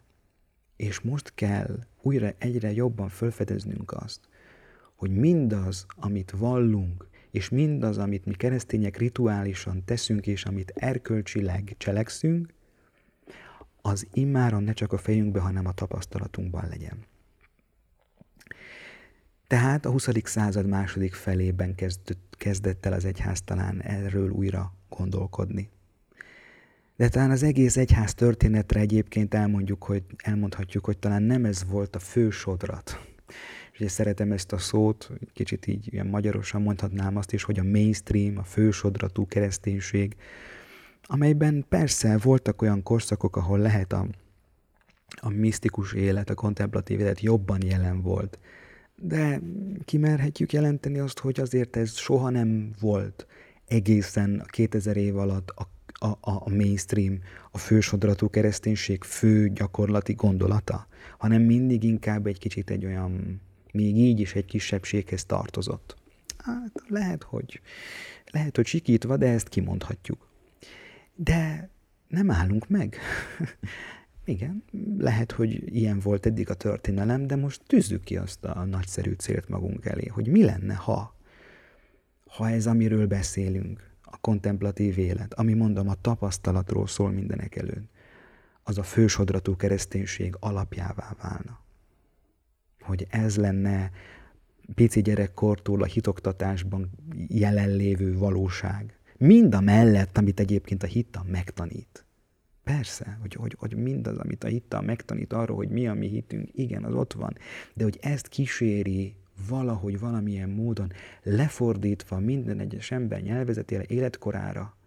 És 0.76 1.00
most 1.00 1.32
kell 1.36 1.80
újra 2.02 2.32
egyre 2.38 2.72
jobban 2.72 3.10
felfedeznünk 3.10 3.92
azt, 3.92 4.20
hogy 4.96 5.12
mindaz, 5.12 5.86
amit 5.96 6.32
vallunk, 6.32 7.08
és 7.36 7.50
mindaz, 7.50 7.98
amit 7.98 8.26
mi 8.26 8.34
keresztények 8.34 8.98
rituálisan 8.98 9.84
teszünk, 9.86 10.28
és 10.28 10.44
amit 10.44 10.72
erkölcsileg 10.76 11.76
cselekszünk, 11.78 12.54
az 13.82 14.08
immáron 14.14 14.64
ne 14.64 14.74
csak 14.74 14.94
a 14.94 14.98
fejünkbe, 14.98 15.40
hanem 15.40 15.66
a 15.66 15.72
tapasztalatunkban 15.72 16.68
legyen. 16.70 17.06
Tehát 19.48 19.86
a 19.86 19.92
20. 19.92 20.08
század 20.24 20.68
második 20.68 21.14
felében 21.14 21.76
kezdett, 21.76 22.36
kezdett 22.38 22.86
el 22.86 22.94
az 22.94 23.06
egyház 23.06 23.42
talán 23.42 23.82
erről 23.82 24.30
újra 24.30 24.74
gondolkodni. 24.90 25.70
De 26.96 27.10
talán 27.10 27.32
az 27.32 27.44
egész 27.44 27.78
egyház 27.78 28.14
történetre 28.14 28.80
egyébként 28.80 29.34
elmondjuk, 29.34 29.84
hogy, 29.84 30.04
elmondhatjuk, 30.18 30.86
hogy 30.86 30.98
talán 30.98 31.24
nem 31.24 31.46
ez 31.46 31.66
volt 31.66 31.96
a 31.96 32.00
fő 32.00 32.30
sodrat. 32.30 33.00
És 33.78 33.92
szeretem 33.92 34.32
ezt 34.32 34.52
a 34.52 34.58
szót, 34.58 35.12
kicsit 35.34 35.68
így 35.68 35.94
ilyen 35.94 36.08
magyarosan 36.08 36.62
mondhatnám 36.62 37.18
azt 37.18 37.34
is, 37.34 37.44
hogy 37.44 37.60
a 37.60 37.64
mainstream, 37.64 38.38
a 38.38 38.44
fősodratú 38.44 39.28
kereszténység, 39.28 40.16
amelyben 41.04 41.66
persze 41.70 42.18
voltak 42.18 42.62
olyan 42.62 42.84
korszakok, 42.84 43.36
ahol 43.36 43.60
lehet 43.60 43.94
a, 43.94 44.08
a 45.16 45.30
misztikus 45.30 45.94
élet, 45.94 46.30
a 46.30 46.34
kontemplatív 46.34 47.00
élet 47.00 47.22
jobban 47.22 47.66
jelen 47.66 48.02
volt. 48.02 48.40
De 48.96 49.42
kimerhetjük 49.86 50.54
jelenteni 50.54 51.00
azt, 51.00 51.20
hogy 51.20 51.40
azért 51.40 51.76
ez 51.76 51.98
soha 51.98 52.30
nem 52.30 52.72
volt 52.80 53.28
egészen 53.68 54.40
a 54.40 54.46
2000 54.46 54.98
év 54.98 55.18
alatt 55.18 55.50
a 55.50 55.68
a, 56.00 56.18
a 56.20 56.50
mainstream, 56.50 57.20
a 57.52 57.58
fősodratú 57.58 58.30
kereszténység 58.30 59.04
fő 59.04 59.50
gyakorlati 59.50 60.14
gondolata, 60.14 60.88
hanem 61.18 61.42
mindig 61.42 61.84
inkább 61.84 62.28
egy 62.28 62.40
kicsit 62.40 62.70
egy 62.70 62.86
olyan, 62.86 63.42
még 63.76 63.98
így 63.98 64.20
is 64.20 64.36
egy 64.36 64.46
kisebbséghez 64.46 65.26
tartozott. 65.26 65.96
Hát 66.38 66.72
lehet, 66.88 67.24
hogy, 67.24 67.62
lehet, 68.32 68.56
hogy 68.56 68.66
sikítva, 68.66 69.18
de 69.18 69.28
ezt 69.28 69.50
kimondhatjuk. 69.50 70.30
De 71.16 71.70
nem 72.08 72.32
állunk 72.32 72.68
meg. 72.68 72.98
Igen, 74.26 74.64
lehet, 74.98 75.32
hogy 75.32 75.76
ilyen 75.76 76.00
volt 76.00 76.26
eddig 76.26 76.50
a 76.50 76.54
történelem, 76.54 77.28
de 77.28 77.36
most 77.36 77.62
tűzzük 77.68 78.04
ki 78.04 78.18
azt 78.18 78.46
a 78.46 78.64
nagyszerű 78.64 79.14
célt 79.14 79.50
magunk 79.50 79.86
elé, 79.86 80.06
hogy 80.06 80.28
mi 80.28 80.44
lenne, 80.44 80.74
ha, 80.74 81.16
ha 82.26 82.50
ez, 82.50 82.68
amiről 82.68 83.08
beszélünk, 83.08 83.94
a 84.04 84.18
kontemplatív 84.18 84.98
élet, 84.98 85.34
ami 85.34 85.54
mondom 85.54 85.90
a 85.90 86.02
tapasztalatról 86.02 86.88
szól 86.88 87.12
mindenek 87.12 87.56
előtt, 87.56 87.90
az 88.64 88.78
a 88.78 88.84
fősodratú 88.84 89.56
kereszténység 89.56 90.36
alapjává 90.40 91.16
válna. 91.22 91.65
Hogy 92.86 93.08
ez 93.10 93.38
lenne 93.38 93.92
pici 94.76 95.02
gyerekkortól 95.02 95.82
a 95.82 95.86
hitoktatásban 95.86 96.92
jelenlévő 97.28 98.18
valóság. 98.18 99.00
Mind 99.18 99.56
a 99.56 99.62
mellett, 99.62 100.18
amit 100.18 100.40
egyébként 100.40 100.84
a 100.84 100.88
hitta 100.88 101.26
megtanít. 101.28 102.06
Persze, 102.64 103.18
hogy, 103.22 103.34
hogy, 103.34 103.56
hogy 103.58 103.76
mindaz, 103.76 104.18
amit 104.18 104.44
a 104.44 104.48
hittal 104.48 104.82
megtanít 104.82 105.34
arról, 105.34 105.58
hogy 105.58 105.70
mi 105.70 105.88
a 105.88 105.94
mi 105.94 106.08
hitünk, 106.08 106.50
igen, 106.54 106.84
az 106.84 106.94
ott 106.94 107.14
van. 107.14 107.38
De 107.74 107.84
hogy 107.84 107.98
ezt 108.02 108.28
kíséri 108.28 109.16
valahogy, 109.50 110.00
valamilyen 110.00 110.50
módon 110.50 110.92
lefordítva 111.24 112.20
minden 112.20 112.60
egyes 112.60 112.92
ember 112.92 113.22
nyelvezetére, 113.22 113.84
életkorára, 113.88 114.78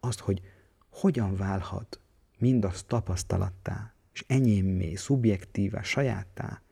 azt, 0.00 0.20
hogy 0.20 0.40
hogyan 0.88 1.36
válhat 1.36 2.00
mindaz 2.38 2.82
tapasztalattá, 2.82 3.94
és 4.12 4.24
enyémmé, 4.26 4.94
szubjektívá, 4.94 5.82
sajáttá, 5.82 6.62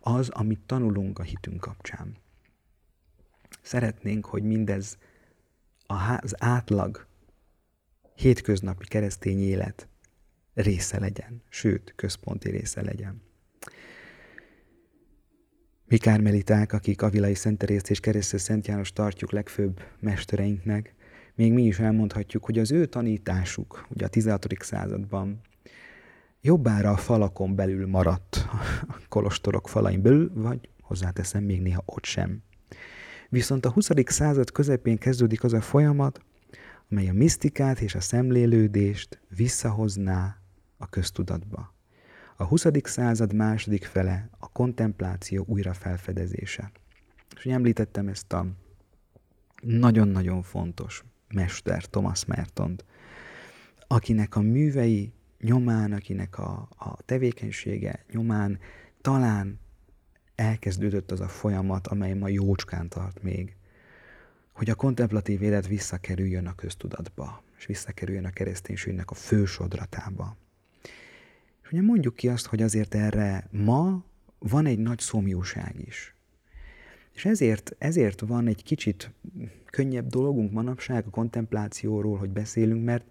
az, 0.00 0.28
amit 0.28 0.60
tanulunk 0.66 1.18
a 1.18 1.22
hitünk 1.22 1.60
kapcsán. 1.60 2.16
Szeretnénk, 3.62 4.26
hogy 4.26 4.42
mindez 4.42 4.98
az 5.86 6.34
átlag 6.38 7.06
hétköznapi 8.14 8.86
keresztény 8.86 9.40
élet 9.40 9.88
része 10.54 11.00
legyen, 11.00 11.42
sőt, 11.48 11.92
központi 11.96 12.50
része 12.50 12.82
legyen. 12.82 13.22
Mi 15.84 15.96
kármeliták, 15.96 16.72
akik 16.72 17.02
Avilai 17.02 17.34
Szenterészt 17.34 17.90
és 17.90 18.00
Keresztes 18.00 18.40
Szent 18.40 18.66
János 18.66 18.92
tartjuk 18.92 19.32
legfőbb 19.32 19.82
mestereinknek, 20.00 20.94
még 21.34 21.52
mi 21.52 21.62
is 21.62 21.78
elmondhatjuk, 21.78 22.44
hogy 22.44 22.58
az 22.58 22.72
ő 22.72 22.86
tanításuk, 22.86 23.86
ugye 23.88 24.04
a 24.04 24.08
16. 24.08 24.46
században 24.58 25.40
jobbára 26.40 26.90
a 26.90 26.96
falakon 26.96 27.54
belül 27.54 27.86
maradt, 27.86 28.46
a 28.88 29.00
kolostorok 29.08 29.68
falain 29.68 30.02
belül, 30.02 30.30
vagy 30.34 30.68
hozzáteszem 30.80 31.44
még 31.44 31.62
néha 31.62 31.82
ott 31.84 32.04
sem. 32.04 32.42
Viszont 33.28 33.64
a 33.64 33.70
20. 33.70 33.88
század 34.04 34.50
közepén 34.50 34.98
kezdődik 34.98 35.44
az 35.44 35.52
a 35.52 35.60
folyamat, 35.60 36.20
amely 36.90 37.08
a 37.08 37.12
misztikát 37.12 37.80
és 37.80 37.94
a 37.94 38.00
szemlélődést 38.00 39.20
visszahozná 39.28 40.40
a 40.76 40.88
köztudatba. 40.88 41.74
A 42.36 42.44
20. 42.44 42.66
század 42.82 43.34
második 43.34 43.84
fele 43.84 44.28
a 44.38 44.48
kontempláció 44.48 45.44
újrafelfedezése. 45.48 46.70
És 47.36 47.46
említettem 47.46 48.08
ezt 48.08 48.32
a 48.32 48.46
nagyon-nagyon 49.62 50.42
fontos 50.42 51.04
mester, 51.28 51.84
Thomas 51.84 52.24
Mertont, 52.24 52.84
akinek 53.86 54.36
a 54.36 54.40
művei 54.40 55.12
nyomán, 55.40 55.92
akinek 55.92 56.38
a, 56.38 56.68
a 56.76 57.02
tevékenysége 57.02 58.04
nyomán 58.12 58.58
talán 59.00 59.60
elkezdődött 60.34 61.10
az 61.10 61.20
a 61.20 61.28
folyamat, 61.28 61.86
amely 61.86 62.14
ma 62.14 62.28
jócskán 62.28 62.88
tart 62.88 63.22
még, 63.22 63.56
hogy 64.52 64.70
a 64.70 64.74
kontemplatív 64.74 65.42
élet 65.42 65.66
visszakerüljön 65.66 66.46
a 66.46 66.54
köztudatba, 66.54 67.42
és 67.58 67.66
visszakerüljön 67.66 68.24
a 68.24 68.30
kereszténységnek 68.30 69.10
a 69.10 69.14
fősodratába. 69.14 70.36
És 71.62 71.72
ugye 71.72 71.82
mondjuk 71.82 72.14
ki 72.14 72.28
azt, 72.28 72.46
hogy 72.46 72.62
azért 72.62 72.94
erre 72.94 73.48
ma 73.50 74.04
van 74.38 74.66
egy 74.66 74.78
nagy 74.78 74.98
szomjúság 74.98 75.74
is. 75.86 76.14
És 77.14 77.24
ezért, 77.24 77.74
ezért 77.78 78.20
van 78.20 78.46
egy 78.46 78.62
kicsit 78.62 79.10
könnyebb 79.64 80.06
dolgunk 80.06 80.52
manapság 80.52 81.06
a 81.06 81.10
kontemplációról, 81.10 82.18
hogy 82.18 82.30
beszélünk, 82.30 82.84
mert, 82.84 83.04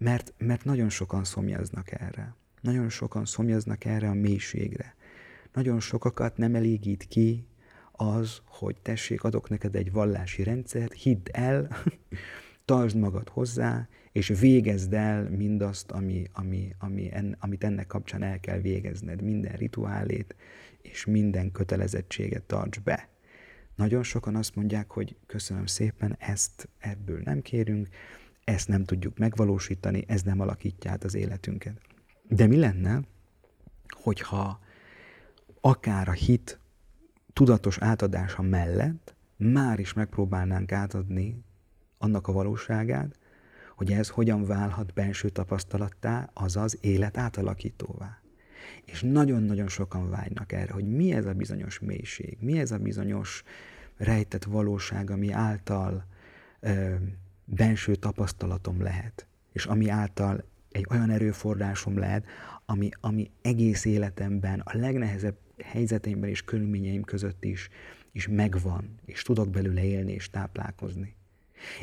mert, 0.00 0.34
mert 0.38 0.64
nagyon 0.64 0.88
sokan 0.88 1.24
szomjaznak 1.24 1.92
erre. 1.92 2.34
Nagyon 2.60 2.88
sokan 2.88 3.24
szomjaznak 3.24 3.84
erre 3.84 4.08
a 4.08 4.14
mélységre. 4.14 4.94
Nagyon 5.52 5.80
sokakat 5.80 6.36
nem 6.36 6.54
elégít 6.54 7.04
ki 7.04 7.46
az, 7.92 8.40
hogy 8.46 8.76
tessék, 8.82 9.22
adok 9.22 9.48
neked 9.48 9.74
egy 9.74 9.92
vallási 9.92 10.42
rendszert, 10.42 10.92
hidd 10.92 11.28
el, 11.32 11.68
tartsd 12.64 12.96
magad 12.96 13.28
hozzá, 13.28 13.88
és 14.12 14.28
végezd 14.28 14.92
el 14.92 15.30
mindazt, 15.30 15.90
ami, 15.90 16.24
ami, 16.32 16.74
ami 16.78 17.08
en, 17.12 17.36
amit 17.40 17.64
ennek 17.64 17.86
kapcsán 17.86 18.22
el 18.22 18.40
kell 18.40 18.58
végezned, 18.58 19.22
minden 19.22 19.52
rituálét, 19.52 20.34
és 20.82 21.04
minden 21.04 21.52
kötelezettséget 21.52 22.42
tarts 22.42 22.80
be. 22.80 23.08
Nagyon 23.76 24.02
sokan 24.02 24.36
azt 24.36 24.54
mondják, 24.54 24.90
hogy 24.90 25.16
köszönöm 25.26 25.66
szépen, 25.66 26.16
ezt 26.18 26.68
ebből 26.78 27.20
nem 27.24 27.42
kérünk, 27.42 27.88
ezt 28.50 28.68
nem 28.68 28.84
tudjuk 28.84 29.18
megvalósítani, 29.18 30.04
ez 30.06 30.22
nem 30.22 30.40
alakítja 30.40 30.90
át 30.90 31.04
az 31.04 31.14
életünket. 31.14 31.80
De 32.28 32.46
mi 32.46 32.56
lenne, 32.56 33.00
hogyha 33.88 34.60
akár 35.60 36.08
a 36.08 36.12
hit 36.12 36.60
tudatos 37.32 37.78
átadása 37.78 38.42
mellett 38.42 39.14
már 39.36 39.78
is 39.78 39.92
megpróbálnánk 39.92 40.72
átadni 40.72 41.44
annak 41.98 42.28
a 42.28 42.32
valóságát, 42.32 43.18
hogy 43.76 43.92
ez 43.92 44.08
hogyan 44.08 44.44
válhat 44.44 44.92
belső 44.92 45.28
tapasztalattá, 45.28 46.30
azaz 46.32 46.78
élet 46.80 47.16
átalakítóvá. 47.16 48.18
És 48.84 49.02
nagyon-nagyon 49.02 49.68
sokan 49.68 50.10
vágynak 50.10 50.52
erre, 50.52 50.72
hogy 50.72 50.88
mi 50.88 51.12
ez 51.12 51.26
a 51.26 51.32
bizonyos 51.32 51.78
mélység, 51.78 52.38
mi 52.40 52.58
ez 52.58 52.70
a 52.70 52.78
bizonyos 52.78 53.42
rejtett 53.96 54.44
valóság, 54.44 55.10
ami 55.10 55.32
által 55.32 56.04
ö, 56.60 56.94
belső 57.50 57.94
tapasztalatom 57.94 58.82
lehet, 58.82 59.26
és 59.52 59.66
ami 59.66 59.88
által 59.88 60.44
egy 60.72 60.86
olyan 60.90 61.10
erőforrásom 61.10 61.98
lehet, 61.98 62.26
ami, 62.64 62.88
ami 63.00 63.30
egész 63.42 63.84
életemben, 63.84 64.60
a 64.60 64.76
legnehezebb 64.76 65.36
helyzeteimben 65.62 66.30
és 66.30 66.42
körülményeim 66.42 67.02
között 67.02 67.44
is, 67.44 67.68
is 68.12 68.28
megvan, 68.28 68.94
és 69.04 69.22
tudok 69.22 69.50
belőle 69.50 69.84
élni 69.84 70.12
és 70.12 70.30
táplálkozni. 70.30 71.14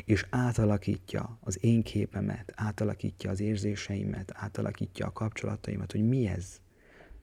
És 0.04 0.26
átalakítja 0.30 1.38
az 1.40 1.64
én 1.64 1.82
képemet, 1.82 2.52
átalakítja 2.56 3.30
az 3.30 3.40
érzéseimet, 3.40 4.32
átalakítja 4.34 5.06
a 5.06 5.12
kapcsolataimat, 5.12 5.92
hogy 5.92 6.08
mi 6.08 6.26
ez. 6.26 6.60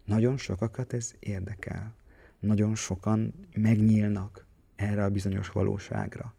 Nagyon 0.06 0.38
sokakat 0.38 0.94
ez 0.94 1.14
érdekel. 1.20 1.96
Nagyon 2.40 2.76
sokan 2.76 3.34
megnyílnak 3.56 4.46
erre 4.76 5.04
a 5.04 5.10
bizonyos 5.10 5.50
valóságra. 5.50 6.34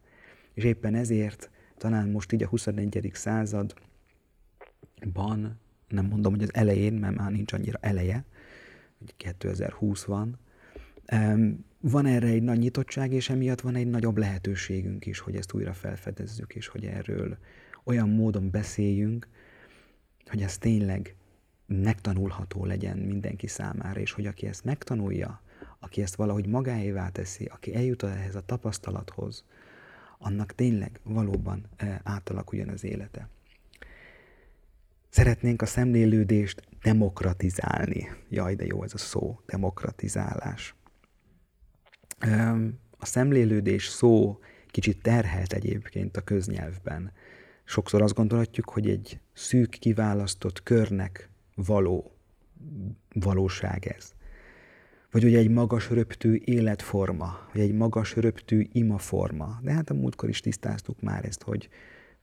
És 0.53 0.63
éppen 0.63 0.95
ezért 0.95 1.49
talán 1.77 2.09
most 2.09 2.31
így 2.31 2.43
a 2.43 2.47
21. 2.47 3.09
században, 3.13 3.77
nem 5.87 6.05
mondom, 6.05 6.33
hogy 6.33 6.43
az 6.43 6.53
elején, 6.53 6.93
mert 6.93 7.15
már 7.15 7.31
nincs 7.31 7.53
annyira 7.53 7.77
eleje, 7.81 8.25
hogy 8.97 9.13
2020 9.17 10.03
van, 10.03 10.37
van 11.79 12.05
erre 12.05 12.27
egy 12.27 12.43
nagy 12.43 12.57
nyitottság, 12.57 13.13
és 13.13 13.29
emiatt 13.29 13.61
van 13.61 13.75
egy 13.75 13.87
nagyobb 13.87 14.17
lehetőségünk 14.17 15.05
is, 15.05 15.19
hogy 15.19 15.35
ezt 15.35 15.53
újra 15.53 15.73
felfedezzük, 15.73 16.55
és 16.55 16.67
hogy 16.67 16.85
erről 16.85 17.37
olyan 17.83 18.09
módon 18.09 18.49
beszéljünk, 18.51 19.27
hogy 20.25 20.41
ez 20.41 20.57
tényleg 20.57 21.15
megtanulható 21.65 22.65
legyen 22.65 22.97
mindenki 22.97 23.47
számára, 23.47 23.99
és 23.99 24.11
hogy 24.11 24.25
aki 24.25 24.47
ezt 24.47 24.63
megtanulja, 24.63 25.41
aki 25.79 26.01
ezt 26.01 26.15
valahogy 26.15 26.47
magáévá 26.47 27.09
teszi, 27.09 27.45
aki 27.45 27.75
eljut 27.75 28.03
ehhez 28.03 28.35
a 28.35 28.41
tapasztalathoz, 28.41 29.45
annak 30.17 30.55
tényleg 30.55 30.99
valóban 31.03 31.65
eh, 31.75 31.99
átalakuljon 32.03 32.69
az 32.69 32.83
élete. 32.83 33.29
Szeretnénk 35.09 35.61
a 35.61 35.65
szemlélődést 35.65 36.61
demokratizálni. 36.81 38.09
Jaj, 38.29 38.55
de 38.55 38.65
jó 38.65 38.83
ez 38.83 38.93
a 38.93 38.97
szó, 38.97 39.39
demokratizálás. 39.45 40.75
A 42.97 43.05
szemlélődés 43.05 43.87
szó 43.87 44.39
kicsit 44.67 45.01
terhelt 45.01 45.53
egyébként 45.53 46.17
a 46.17 46.21
köznyelvben. 46.21 47.11
Sokszor 47.63 48.01
azt 48.01 48.13
gondolhatjuk, 48.13 48.69
hogy 48.69 48.89
egy 48.89 49.19
szűk 49.33 49.69
kiválasztott 49.69 50.63
körnek 50.63 51.29
való 51.55 52.11
valóság 53.13 53.85
ez. 53.85 54.13
Vagy 55.11 55.23
hogy 55.23 55.35
egy 55.35 55.49
magas 55.49 55.89
röptű 55.89 56.41
életforma, 56.45 57.39
vagy 57.53 57.61
egy 57.61 57.73
magas 57.73 58.15
röptű 58.15 58.67
imaforma. 58.71 59.59
De 59.61 59.71
hát 59.71 59.89
a 59.89 59.93
múltkor 59.93 60.29
is 60.29 60.39
tisztáztuk 60.39 61.01
már 61.01 61.25
ezt, 61.25 61.43
hogy, 61.43 61.69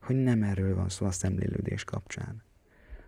hogy 0.01 0.17
nem 0.17 0.43
erről 0.43 0.75
van 0.75 0.89
szó 0.89 1.07
a 1.07 1.11
szemlélődés 1.11 1.85
kapcsán. 1.85 2.43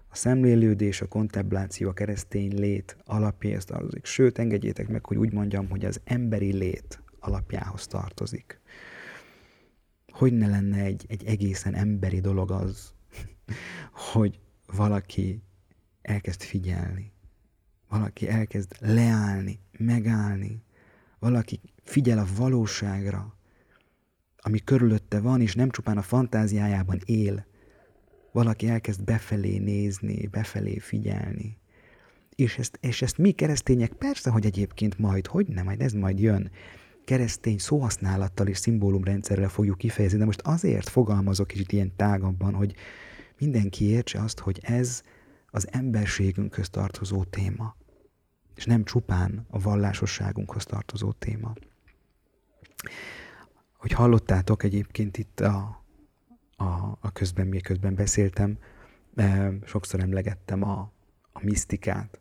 A 0.09 0.17
szemlélődés, 0.17 1.01
a 1.01 1.07
kontempláció, 1.07 1.89
a 1.89 1.93
keresztény 1.93 2.55
lét 2.55 2.97
alapjához 3.05 3.65
tartozik. 3.65 4.05
Sőt, 4.05 4.39
engedjétek 4.39 4.89
meg, 4.89 5.07
hogy 5.07 5.17
úgy 5.17 5.33
mondjam, 5.33 5.69
hogy 5.69 5.85
az 5.85 6.01
emberi 6.05 6.53
lét 6.53 7.03
alapjához 7.19 7.87
tartozik. 7.87 8.61
Hogy 10.13 10.33
ne 10.33 10.49
lenne 10.49 10.83
egy, 10.83 11.05
egy 11.09 11.25
egészen 11.25 11.75
emberi 11.75 12.21
dolog 12.21 12.51
az, 12.51 12.95
hogy 14.13 14.41
valaki 14.67 15.43
elkezd 16.03 16.43
figyelni, 16.43 17.13
valaki 17.89 18.29
elkezd 18.29 18.77
leállni, 18.81 19.59
megállni, 19.79 20.63
valaki 21.19 21.61
figyel 21.85 22.19
a 22.19 22.27
valóságra, 22.37 23.37
ami 24.37 24.59
körülötte 24.59 25.21
van, 25.21 25.41
és 25.41 25.55
nem 25.55 25.71
csupán 25.71 25.99
a 25.99 26.03
fantáziájában 26.03 27.01
él, 27.05 27.47
valaki 28.33 28.69
elkezd 28.69 29.05
befelé 29.05 29.59
nézni, 29.59 30.27
befelé 30.27 30.79
figyelni. 30.79 31.59
És 32.35 32.59
ezt, 32.59 32.79
és 32.81 33.03
ezt 33.03 33.19
mi 33.19 33.31
keresztények 33.31 33.93
persze, 33.93 34.31
hogy 34.31 34.47
egyébként 34.47 34.99
majd, 34.99 35.27
hogy 35.27 35.47
nem, 35.47 35.65
majd 35.65 35.81
ez 35.81 35.93
majd 35.93 36.19
jön, 36.19 36.51
keresztény 37.05 37.59
szóhasználattal 37.59 38.47
és 38.47 38.59
szimbólumrendszerrel 38.59 39.49
fogjuk 39.49 39.79
kifejezni, 39.79 40.19
de 40.19 40.25
most 40.25 40.41
azért 40.41 40.89
fogalmazok 40.89 41.47
kicsit 41.47 41.73
ilyen 41.73 41.97
tágabban, 41.97 42.55
hogy 42.55 42.75
mindenki 43.39 43.85
értse 43.85 44.21
azt, 44.21 44.39
hogy 44.39 44.59
ez 44.63 45.03
az 45.57 45.69
emberségünkhöz 45.71 46.69
tartozó 46.69 47.25
téma, 47.25 47.77
és 48.55 48.65
nem 48.65 48.85
csupán 48.85 49.47
a 49.51 49.59
vallásosságunkhoz 49.59 50.65
tartozó 50.65 51.13
téma. 51.13 51.55
Hogy 53.77 53.93
hallottátok 53.93 54.63
egyébként 54.63 55.19
itt 55.19 55.41
a, 55.41 55.85
a, 56.57 56.65
a 57.01 57.13
közben, 57.13 57.47
miközben 57.47 57.95
beszéltem, 57.95 58.59
sokszor 59.65 60.01
emlegettem 60.01 60.63
a, 60.63 60.93
a 61.33 61.45
misztikát, 61.45 62.21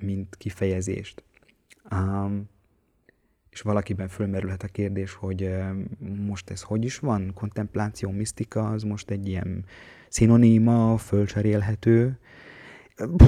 mint 0.00 0.36
kifejezést. 0.36 1.24
Um, 1.90 2.48
és 3.50 3.60
valakiben 3.60 4.08
fölmerülhet 4.08 4.62
a 4.62 4.68
kérdés, 4.68 5.12
hogy 5.12 5.50
most 6.26 6.50
ez 6.50 6.62
hogy 6.62 6.84
is 6.84 6.98
van? 6.98 7.32
Kontempláció, 7.34 8.10
misztika, 8.10 8.68
az 8.68 8.82
most 8.82 9.10
egy 9.10 9.28
ilyen 9.28 9.64
szinoníma, 10.08 10.96
fölcserélhető. 10.96 12.18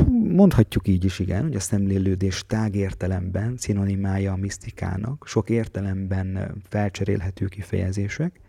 Mondhatjuk 0.09 0.89
így 0.89 1.05
is, 1.05 1.19
igen, 1.19 1.43
hogy 1.43 1.55
a 1.55 1.61
szemlélődés 1.61 2.47
tágértelemben 2.47 3.57
szinonimája 3.57 4.33
a 4.33 4.37
misztikának, 4.37 5.27
sok 5.27 5.51
értelemben 5.51 6.61
felcserélhető 6.69 7.47
kifejezések, 7.47 8.41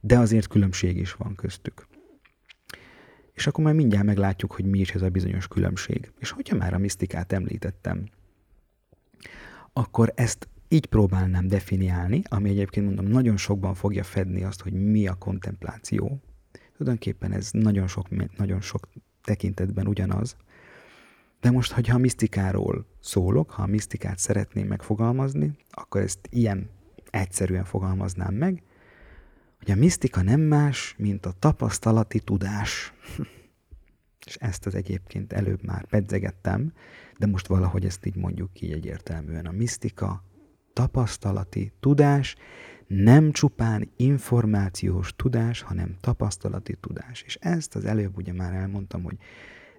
de 0.00 0.18
azért 0.18 0.46
különbség 0.46 0.96
is 0.96 1.12
van 1.12 1.34
köztük. 1.34 1.86
És 3.32 3.46
akkor 3.46 3.64
már 3.64 3.74
mindjárt 3.74 4.06
meglátjuk, 4.06 4.52
hogy 4.52 4.64
mi 4.64 4.78
is 4.78 4.90
ez 4.90 5.02
a 5.02 5.08
bizonyos 5.08 5.48
különbség. 5.48 6.12
És 6.18 6.30
hogyha 6.30 6.56
már 6.56 6.74
a 6.74 6.78
misztikát 6.78 7.32
említettem, 7.32 8.08
akkor 9.72 10.12
ezt 10.14 10.48
így 10.68 10.86
próbálnám 10.86 11.48
definiálni, 11.48 12.22
ami 12.28 12.50
egyébként 12.50 12.86
mondom, 12.86 13.06
nagyon 13.06 13.36
sokban 13.36 13.74
fogja 13.74 14.02
fedni 14.02 14.44
azt, 14.44 14.60
hogy 14.60 14.72
mi 14.72 15.06
a 15.06 15.14
kontempláció. 15.14 16.20
Tulajdonképpen 16.76 17.32
ez 17.32 17.50
nagyon 17.52 17.86
sok, 17.86 18.36
nagyon 18.36 18.60
sok 18.60 18.88
tekintetben 19.22 19.86
ugyanaz. 19.86 20.36
De 21.44 21.50
most, 21.50 21.72
hogyha 21.72 21.94
a 21.94 21.98
misztikáról 21.98 22.86
szólok, 23.00 23.50
ha 23.50 23.62
a 23.62 23.66
misztikát 23.66 24.18
szeretném 24.18 24.66
megfogalmazni, 24.66 25.56
akkor 25.70 26.00
ezt 26.00 26.18
ilyen 26.30 26.70
egyszerűen 27.10 27.64
fogalmaznám 27.64 28.34
meg, 28.34 28.62
hogy 29.58 29.70
a 29.70 29.74
misztika 29.74 30.22
nem 30.22 30.40
más, 30.40 30.94
mint 30.98 31.26
a 31.26 31.32
tapasztalati 31.38 32.20
tudás. 32.20 32.92
És 34.26 34.34
ezt 34.34 34.66
az 34.66 34.74
egyébként 34.74 35.32
előbb 35.32 35.64
már 35.64 35.86
pedzegettem, 35.86 36.72
de 37.18 37.26
most 37.26 37.46
valahogy 37.46 37.84
ezt 37.84 38.06
így 38.06 38.16
mondjuk 38.16 38.52
ki 38.52 38.72
egyértelműen. 38.72 39.46
A 39.46 39.52
misztika 39.52 40.24
tapasztalati 40.72 41.72
tudás, 41.80 42.36
nem 42.86 43.32
csupán 43.32 43.90
információs 43.96 45.16
tudás, 45.16 45.62
hanem 45.62 45.96
tapasztalati 46.00 46.74
tudás. 46.80 47.22
És 47.22 47.34
ezt 47.40 47.74
az 47.74 47.84
előbb 47.84 48.16
ugye 48.16 48.32
már 48.32 48.52
elmondtam, 48.52 49.02
hogy 49.02 49.16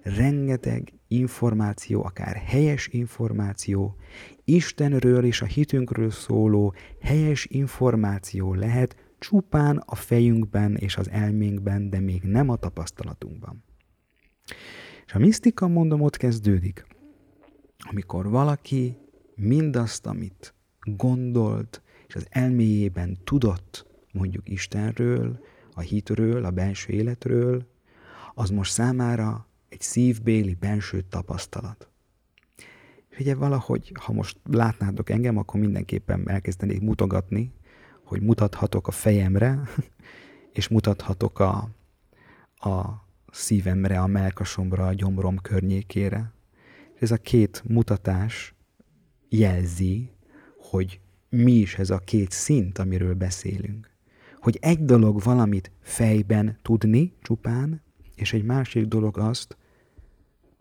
rengeteg 0.06 0.94
információ, 1.08 2.04
akár 2.04 2.36
helyes 2.36 2.88
információ, 2.88 3.96
Istenről 4.44 5.26
és 5.26 5.42
a 5.42 5.46
hitünkről 5.46 6.12
szóló 6.12 6.74
helyes 7.02 7.46
információ 7.46 8.54
lehet 8.54 8.96
csupán 9.20 9.78
a 9.78 9.96
fejünkben 9.96 10.76
és 10.76 10.98
az 10.98 11.10
elménkben, 11.10 11.90
de 11.90 12.00
még 12.00 12.24
nem 12.24 12.50
a 12.50 12.56
tapasztalatunkban. 12.56 13.64
És 15.06 15.14
a 15.14 15.20
misztika, 15.20 15.68
mondom, 15.68 16.02
ott 16.02 16.18
kezdődik, 16.18 16.86
amikor 17.90 18.30
valaki 18.30 18.98
mindazt, 19.36 20.06
amit 20.06 20.54
gondolt, 20.80 21.82
és 22.08 22.16
az 22.16 22.28
elméjében 22.30 23.18
tudott 23.24 23.86
mondjuk 24.12 24.50
Istenről, 24.50 25.40
a 25.74 25.80
hitről, 25.80 26.46
a 26.46 26.52
belső 26.52 26.94
életről, 26.94 27.68
az 28.34 28.50
most 28.50 28.72
számára 28.72 29.48
egy 29.70 29.82
szívbéli 29.82 30.54
benső 30.54 31.02
tapasztalat. 31.02 31.90
És 33.10 33.20
ugye 33.20 33.36
valahogy, 33.36 33.92
ha 34.00 34.14
most 34.14 34.38
látnátok 34.44 35.10
engem, 35.10 35.38
akkor 35.38 35.60
mindenképpen 35.60 36.30
elkezdenék 36.30 36.82
mutogatni, 36.82 37.54
hogy 38.04 38.22
mutathatok 38.22 38.88
a 38.88 38.92
fejemre, 38.92 39.62
és 40.58 40.68
mutathatok 40.68 41.40
a, 41.40 41.70
a 42.56 43.06
szívemre, 43.32 44.00
a 44.00 44.08
melkasomra, 44.08 44.88
a 44.88 44.94
gyomrom 44.94 45.38
környékére. 45.38 46.34
És 46.96 47.02
ez 47.02 47.12
a 47.12 47.18
két 47.18 47.64
mutatás 47.68 48.56
jelzi, 49.30 50.10
hogy 50.58 51.00
mi 51.30 51.52
is 51.52 51.76
ez 51.76 51.90
a 51.90 51.98
két 51.98 52.32
szint, 52.32 52.78
amiről 52.78 53.14
beszélünk. 53.14 53.90
Hogy 54.40 54.58
egy 54.62 54.86
dolog 54.86 55.22
valamit 55.22 55.72
fejben 55.82 56.60
tudni 56.62 57.14
csupán, 57.22 57.82
és 58.16 58.34
egy 58.34 58.44
másik 58.44 58.86
dolog 58.86 59.18
azt 59.18 59.58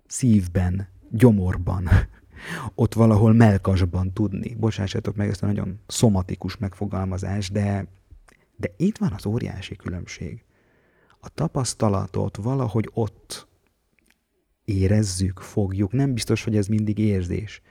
szívben, 0.06 0.88
gyomorban, 1.10 1.88
ott 2.74 2.94
valahol 2.94 3.32
melkasban 3.32 4.12
tudni. 4.12 4.54
Bocsássatok 4.54 5.16
meg 5.16 5.28
ezt 5.28 5.42
a 5.42 5.46
nagyon 5.46 5.80
szomatikus 5.86 6.56
megfogalmazás, 6.56 7.50
de, 7.50 7.86
de 8.56 8.70
itt 8.76 8.98
van 8.98 9.12
az 9.12 9.26
óriási 9.26 9.76
különbség. 9.76 10.44
A 11.20 11.28
tapasztalatot 11.28 12.36
valahogy 12.36 12.90
ott 12.92 13.46
érezzük, 14.64 15.38
fogjuk. 15.38 15.92
Nem 15.92 16.14
biztos, 16.14 16.44
hogy 16.44 16.56
ez 16.56 16.66
mindig 16.66 16.98
érzés. 16.98 17.62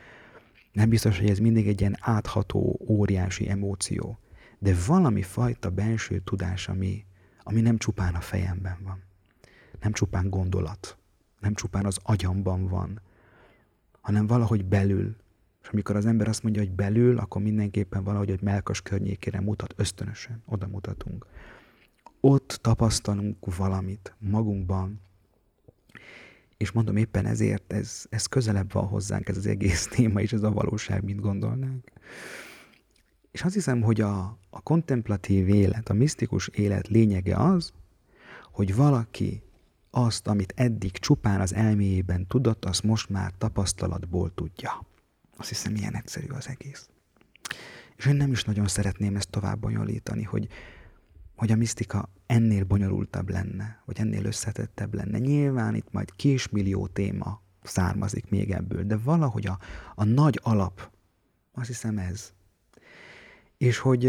Nem 0.71 0.89
biztos, 0.89 1.19
hogy 1.19 1.29
ez 1.29 1.39
mindig 1.39 1.67
egy 1.67 1.79
ilyen 1.79 1.97
átható, 1.99 2.79
óriási 2.88 3.49
emóció, 3.49 4.19
de 4.59 4.75
valami 4.88 5.21
fajta 5.21 5.69
belső 5.69 6.19
tudás, 6.19 6.67
ami, 6.67 7.05
ami 7.43 7.61
nem 7.61 7.77
csupán 7.77 8.15
a 8.15 8.21
fejemben 8.21 8.77
van, 8.84 9.03
nem 9.84 9.91
csupán 9.91 10.29
gondolat, 10.29 10.97
nem 11.39 11.53
csupán 11.53 11.86
az 11.86 11.99
agyamban 12.03 12.67
van, 12.67 13.01
hanem 14.01 14.27
valahogy 14.27 14.65
belül. 14.65 15.15
És 15.61 15.67
amikor 15.67 15.95
az 15.95 16.05
ember 16.05 16.27
azt 16.27 16.43
mondja, 16.43 16.61
hogy 16.61 16.71
belül, 16.71 17.17
akkor 17.17 17.41
mindenképpen 17.41 18.03
valahogy 18.03 18.29
egy 18.29 18.41
melkas 18.41 18.81
környékére 18.81 19.39
mutat, 19.39 19.73
ösztönösen, 19.77 20.41
oda 20.45 20.67
mutatunk. 20.67 21.25
Ott 22.19 22.59
tapasztalunk 22.61 23.55
valamit 23.55 24.15
magunkban, 24.19 25.01
és 26.57 26.71
mondom 26.71 26.95
éppen 26.95 27.25
ezért 27.25 27.73
ez, 27.73 28.05
ez 28.09 28.25
közelebb 28.25 28.71
van 28.71 28.88
hozzánk, 28.88 29.27
ez 29.27 29.38
az 29.38 29.45
egész 29.45 29.88
téma, 29.88 30.21
és 30.21 30.34
ez 30.34 30.43
a 30.43 30.51
valóság, 30.51 31.03
mint 31.03 31.19
gondolnánk. 31.19 31.91
És 33.31 33.43
azt 33.43 33.53
hiszem, 33.53 33.81
hogy 33.81 34.01
a, 34.01 34.38
a 34.49 34.61
kontemplatív 34.61 35.49
élet, 35.49 35.89
a 35.89 35.93
misztikus 35.93 36.47
élet 36.47 36.88
lényege 36.88 37.36
az, 37.36 37.73
hogy 38.51 38.75
valaki 38.75 39.41
azt, 39.96 40.28
amit 40.28 40.54
eddig 40.56 40.91
csupán 40.91 41.41
az 41.41 41.54
elméjében 41.54 42.28
tudott, 42.28 42.66
azt 42.66 42.84
most 42.84 43.10
már 43.10 43.34
tapasztalatból 43.38 44.34
tudja. 44.34 44.86
Azt 45.38 45.50
hiszem, 45.50 45.76
ilyen 45.76 45.96
egyszerű 45.96 46.28
az 46.28 46.48
egész. 46.48 46.89
És 47.96 48.06
én 48.06 48.16
nem 48.16 48.32
is 48.32 48.44
nagyon 48.44 48.68
szeretném 48.68 49.16
ezt 49.16 49.30
tovább 49.30 49.60
bonyolítani, 49.60 50.24
hogy 50.24 50.48
hogy 51.36 51.52
a 51.52 51.56
misztika 51.56 52.10
ennél 52.26 52.64
bonyolultabb 52.64 53.30
lenne, 53.30 53.82
vagy 53.86 54.00
ennél 54.00 54.26
összetettebb 54.26 54.94
lenne. 54.94 55.18
Nyilván 55.18 55.76
itt 55.76 55.91
majd 55.91 56.16
kismillió 56.16 56.88
téma 56.88 57.41
származik 57.64 58.30
még 58.30 58.52
ebből, 58.52 58.84
de 58.84 58.98
valahogy 58.98 59.46
a, 59.48 59.60
a 59.96 60.04
nagy 60.04 60.39
alap, 60.44 60.91
azt 61.52 61.68
hiszem 61.68 61.98
ez. 61.98 62.34
És 63.58 63.78
hogy 63.78 64.06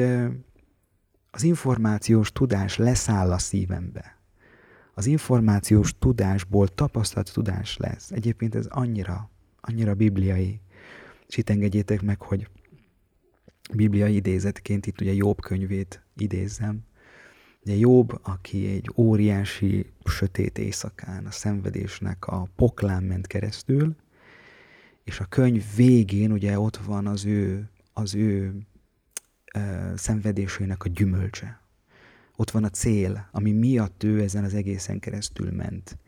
az 1.30 1.42
információs 1.42 2.32
tudás 2.32 2.76
leszáll 2.76 3.32
a 3.32 3.38
szívembe. 3.38 4.13
Az 4.94 5.06
információs 5.06 5.94
tudásból 5.98 6.68
tapasztalt 6.68 7.32
tudás 7.32 7.76
lesz. 7.76 8.10
Egyébként 8.10 8.54
ez 8.54 8.66
annyira, 8.66 9.30
annyira 9.60 9.94
bibliai. 9.94 10.60
És 11.26 11.36
itt 11.36 11.50
engedjétek 11.50 12.02
meg, 12.02 12.22
hogy 12.22 12.48
bibliai 13.74 14.14
idézetként 14.14 14.86
itt 14.86 15.00
ugye 15.00 15.12
Jobb 15.12 15.40
könyvét 15.40 16.02
idézzem, 16.16 16.84
Ugye 17.66 17.76
Jobb, 17.76 18.18
aki 18.22 18.66
egy 18.66 18.90
óriási 18.96 19.92
sötét 20.04 20.58
éjszakán 20.58 21.26
a 21.26 21.30
szenvedésnek 21.30 22.26
a 22.26 22.48
poklán 22.56 23.02
ment 23.02 23.26
keresztül, 23.26 23.96
és 25.04 25.20
a 25.20 25.24
könyv 25.24 25.64
végén 25.76 26.32
ugye 26.32 26.58
ott 26.58 26.76
van 26.76 27.06
az 27.06 27.24
ő, 27.24 27.70
az 27.92 28.14
ő 28.14 28.54
ö, 29.54 29.92
szenvedésének 29.96 30.84
a 30.84 30.88
gyümölcse. 30.88 31.60
Ott 32.36 32.50
van 32.50 32.64
a 32.64 32.70
cél, 32.70 33.28
ami 33.32 33.52
miatt 33.52 34.02
ő 34.02 34.20
ezen 34.20 34.44
az 34.44 34.54
egészen 34.54 34.98
keresztül 34.98 35.50
ment. 35.50 35.98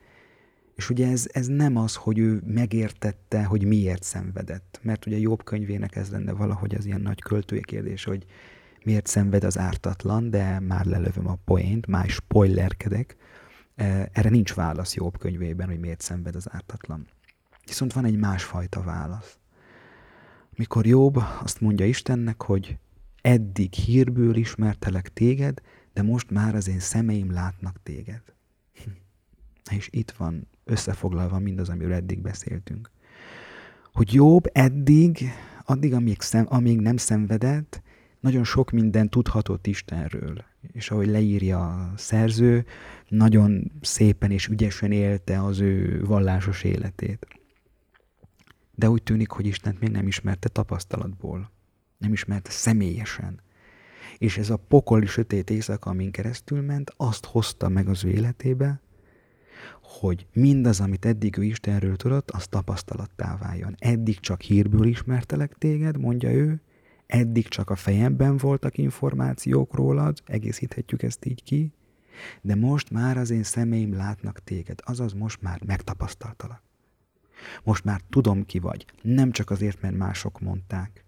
És 0.74 0.91
ugye 0.91 1.11
ez, 1.11 1.27
ez 1.33 1.47
nem 1.47 1.77
az, 1.77 1.95
hogy 1.95 2.18
ő 2.18 2.43
megértette, 2.47 3.45
hogy 3.45 3.64
miért 3.64 4.03
szenvedett. 4.03 4.81
Mert 4.83 5.07
ugye 5.07 5.18
Jobb 5.18 5.45
könyvének 5.45 5.97
ez 5.97 6.11
lenne 6.11 6.33
valahogy 6.33 6.74
az 6.74 6.87
ilyen 6.87 7.01
nagy 7.01 7.20
költői 7.20 7.62
kérdés, 7.62 8.05
hogy 8.05 8.27
miért 8.85 9.07
szenved 9.07 9.45
az 9.45 9.59
ártatlan, 9.59 10.31
de 10.31 10.61
már 10.61 10.85
lelövöm 10.85 11.29
a 11.29 11.39
poént, 11.45 11.87
már 11.87 12.09
spoilerkedek. 12.09 13.16
E, 13.74 14.09
erre 14.12 14.29
nincs 14.29 14.55
válasz 14.55 14.95
jobb 14.95 15.18
könyvében, 15.18 15.66
hogy 15.66 15.81
miért 15.81 16.01
szenved 16.01 16.37
az 16.37 16.47
ártatlan. 16.51 17.07
Viszont 17.66 17.93
van 17.93 18.05
egy 18.05 18.16
másfajta 18.16 18.83
válasz. 18.83 19.39
Mikor 20.57 20.87
Jobb 20.87 21.16
azt 21.43 21.61
mondja 21.61 21.87
Istennek, 21.87 22.43
hogy 22.43 22.79
eddig 23.22 23.72
hírből 23.72 24.37
ismertelek 24.37 25.12
téged, 25.12 25.61
de 25.97 26.03
most 26.03 26.30
már 26.30 26.55
az 26.55 26.68
én 26.68 26.78
szemeim 26.78 27.32
látnak 27.32 27.82
téged. 27.82 28.22
És 29.70 29.88
itt 29.92 30.11
van 30.11 30.49
összefoglalva 30.64 31.38
mindaz, 31.38 31.68
amiről 31.68 31.92
eddig 31.92 32.20
beszéltünk. 32.20 32.90
Hogy 33.92 34.14
Jobb 34.14 34.51
eddig, 34.53 35.30
addig, 35.64 35.94
amíg, 35.94 36.20
szem, 36.20 36.47
amíg 36.49 36.80
nem 36.80 36.97
szenvedett, 36.97 37.82
nagyon 38.20 38.44
sok 38.44 38.70
minden 38.70 39.09
tudhatott 39.09 39.66
Istenről. 39.66 40.44
És 40.72 40.90
ahogy 40.90 41.07
leírja 41.07 41.68
a 41.68 41.92
szerző, 41.97 42.64
nagyon 43.09 43.72
szépen 43.80 44.30
és 44.30 44.47
ügyesen 44.47 44.92
élte 44.92 45.42
az 45.42 45.61
ő 45.61 46.05
vallásos 46.05 46.62
életét. 46.64 47.26
De 48.74 48.90
úgy 48.90 49.03
tűnik, 49.03 49.30
hogy 49.30 49.47
Istent 49.47 49.80
még 49.80 49.90
nem 49.90 50.07
ismerte 50.07 50.49
tapasztalatból. 50.49 51.51
Nem 51.99 52.12
ismerte 52.12 52.51
személyesen. 52.51 53.44
És 54.18 54.38
ez 54.38 54.50
a 54.50 54.57
pokoli 54.57 55.07
sötét 55.07 55.50
éjszaka, 55.50 55.90
amin 55.90 56.11
keresztül 56.11 56.61
ment, 56.61 56.92
azt 56.96 57.24
hozta 57.24 57.68
meg 57.68 57.88
az 57.88 58.04
ő 58.04 58.09
életébe, 58.09 58.80
hogy 59.82 60.26
mindaz, 60.32 60.80
amit 60.80 61.04
eddig 61.04 61.38
ő 61.38 61.44
Istenről 61.44 61.96
tudott, 61.96 62.30
az 62.30 62.46
tapasztalattá 62.46 63.36
váljon. 63.36 63.74
Eddig 63.78 64.20
csak 64.20 64.40
hírből 64.40 64.86
ismertelek 64.86 65.54
téged, 65.59 65.98
mondja 65.98 66.32
ő, 66.32 66.61
eddig 67.07 67.48
csak 67.48 67.70
a 67.70 67.76
fejemben 67.76 68.36
voltak 68.36 68.78
információk 68.78 69.74
rólad, 69.74 70.22
egészíthetjük 70.24 71.02
ezt 71.02 71.24
így 71.24 71.42
ki, 71.42 71.72
de 72.42 72.54
most 72.54 72.90
már 72.90 73.16
az 73.16 73.30
én 73.30 73.42
szemeim 73.42 73.96
látnak 73.96 74.44
téged, 74.44 74.78
azaz 74.84 75.12
most 75.12 75.42
már 75.42 75.61
megtapasztaltalak. 75.66 76.62
Most 77.64 77.84
már 77.84 78.00
tudom 78.11 78.46
ki 78.46 78.59
vagy, 78.59 78.84
nem 79.02 79.30
csak 79.30 79.50
azért, 79.50 79.80
mert 79.80 79.96
mások 79.96 80.40
mondták, 80.40 81.04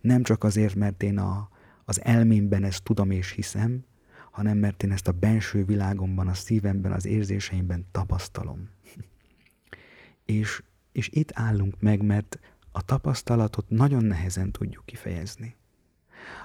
nem 0.00 0.22
csak 0.22 0.44
azért, 0.44 0.74
mert 0.74 1.02
én 1.02 1.18
a, 1.18 1.48
az 1.90 2.04
elmémben 2.04 2.64
ezt 2.64 2.82
tudom 2.82 3.10
és 3.10 3.30
hiszem, 3.30 3.84
hanem 4.30 4.58
mert 4.58 4.82
én 4.82 4.92
ezt 4.92 5.08
a 5.08 5.12
benső 5.12 5.64
világomban, 5.64 6.28
a 6.28 6.34
szívemben, 6.34 6.92
az 6.92 7.06
érzéseimben 7.06 7.86
tapasztalom. 7.90 8.68
és, 10.24 10.62
és 10.92 11.08
itt 11.12 11.30
állunk 11.34 11.80
meg, 11.80 12.02
mert 12.02 12.38
a 12.72 12.82
tapasztalatot 12.82 13.68
nagyon 13.68 14.04
nehezen 14.04 14.50
tudjuk 14.50 14.86
kifejezni. 14.86 15.56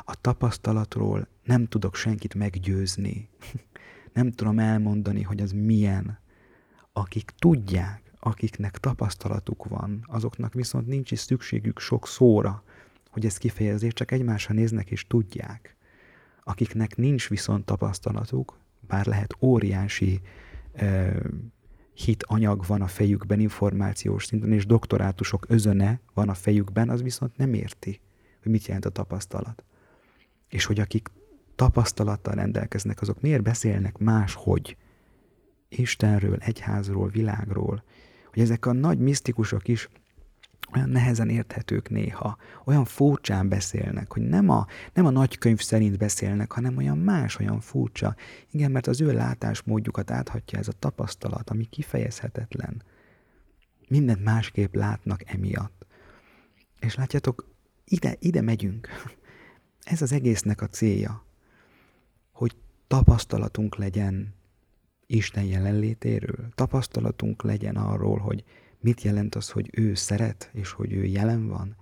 A 0.05 0.21
tapasztalatról 0.21 1.27
nem 1.43 1.65
tudok 1.65 1.95
senkit 1.95 2.33
meggyőzni. 2.33 3.29
nem 4.13 4.31
tudom 4.31 4.59
elmondani, 4.59 5.21
hogy 5.21 5.41
az 5.41 5.51
milyen. 5.51 6.19
Akik 6.93 7.31
tudják, 7.37 8.11
akiknek 8.19 8.77
tapasztalatuk 8.77 9.65
van, 9.65 10.05
azoknak 10.07 10.53
viszont 10.53 10.87
nincs 10.87 11.11
is 11.11 11.19
szükségük 11.19 11.79
sok 11.79 12.07
szóra, 12.07 12.63
hogy 13.15 13.25
ezt 13.25 13.37
kifejezzék, 13.37 13.91
csak 13.91 14.11
egymásra 14.11 14.53
néznek 14.53 14.91
és 14.91 15.07
tudják. 15.07 15.75
Akiknek 16.43 16.95
nincs 16.95 17.29
viszont 17.29 17.65
tapasztalatuk, 17.65 18.59
bár 18.87 19.05
lehet 19.05 19.35
óriási 19.39 20.21
uh, 20.73 21.15
hit 21.93 22.23
anyag 22.23 22.65
van 22.67 22.81
a 22.81 22.87
fejükben, 22.87 23.39
információs 23.39 24.25
szinten, 24.25 24.51
és 24.51 24.65
doktorátusok 24.65 25.45
özöne 25.49 25.99
van 26.13 26.29
a 26.29 26.33
fejükben, 26.33 26.89
az 26.89 27.01
viszont 27.01 27.37
nem 27.37 27.53
érti, 27.53 27.99
hogy 28.43 28.51
mit 28.51 28.65
jelent 28.65 28.85
a 28.85 28.89
tapasztalat. 28.89 29.63
És 30.49 30.65
hogy 30.65 30.79
akik 30.79 31.11
tapasztalattal 31.55 32.33
rendelkeznek, 32.33 33.01
azok 33.01 33.21
miért 33.21 33.43
beszélnek 33.43 33.97
máshogy 33.97 34.77
Istenről, 35.69 36.37
egyházról, 36.39 37.07
világról, 37.07 37.83
hogy 38.29 38.41
ezek 38.41 38.65
a 38.65 38.73
nagy 38.73 38.99
misztikusok 38.99 39.67
is 39.67 39.89
olyan 40.73 40.89
nehezen 40.89 41.29
érthetők 41.29 41.89
néha, 41.89 42.37
olyan 42.65 42.85
furcsán 42.85 43.49
beszélnek, 43.49 44.11
hogy 44.11 44.21
nem 44.21 44.49
a, 44.49 44.67
nem 44.93 45.05
a 45.05 45.09
nagykönyv 45.09 45.59
szerint 45.59 45.97
beszélnek, 45.97 46.51
hanem 46.51 46.77
olyan 46.77 46.97
más, 46.97 47.39
olyan 47.39 47.59
furcsa. 47.59 48.15
Igen, 48.51 48.71
mert 48.71 48.87
az 48.87 49.01
ő 49.01 49.13
látásmódjukat 49.13 50.11
áthatja 50.11 50.59
ez 50.59 50.67
a 50.67 50.79
tapasztalat, 50.79 51.49
ami 51.49 51.65
kifejezhetetlen. 51.65 52.83
Mindent 53.87 54.23
másképp 54.23 54.75
látnak 54.75 55.21
emiatt. 55.25 55.85
És 56.79 56.95
látjátok, 56.95 57.49
ide, 57.85 58.15
ide 58.19 58.41
megyünk. 58.41 58.87
Ez 59.83 60.01
az 60.01 60.11
egésznek 60.11 60.61
a 60.61 60.67
célja, 60.67 61.25
hogy 62.31 62.55
tapasztalatunk 62.87 63.75
legyen 63.75 64.33
Isten 65.07 65.43
jelenlétéről, 65.43 66.49
tapasztalatunk 66.55 67.43
legyen 67.43 67.75
arról, 67.75 68.17
hogy 68.17 68.43
mit 68.85 69.01
jelent 69.01 69.35
az, 69.35 69.49
hogy 69.49 69.69
ő 69.71 69.93
szeret, 69.93 70.49
és 70.53 70.71
hogy 70.71 70.93
ő 70.93 71.03
jelen 71.03 71.47
van, 71.47 71.75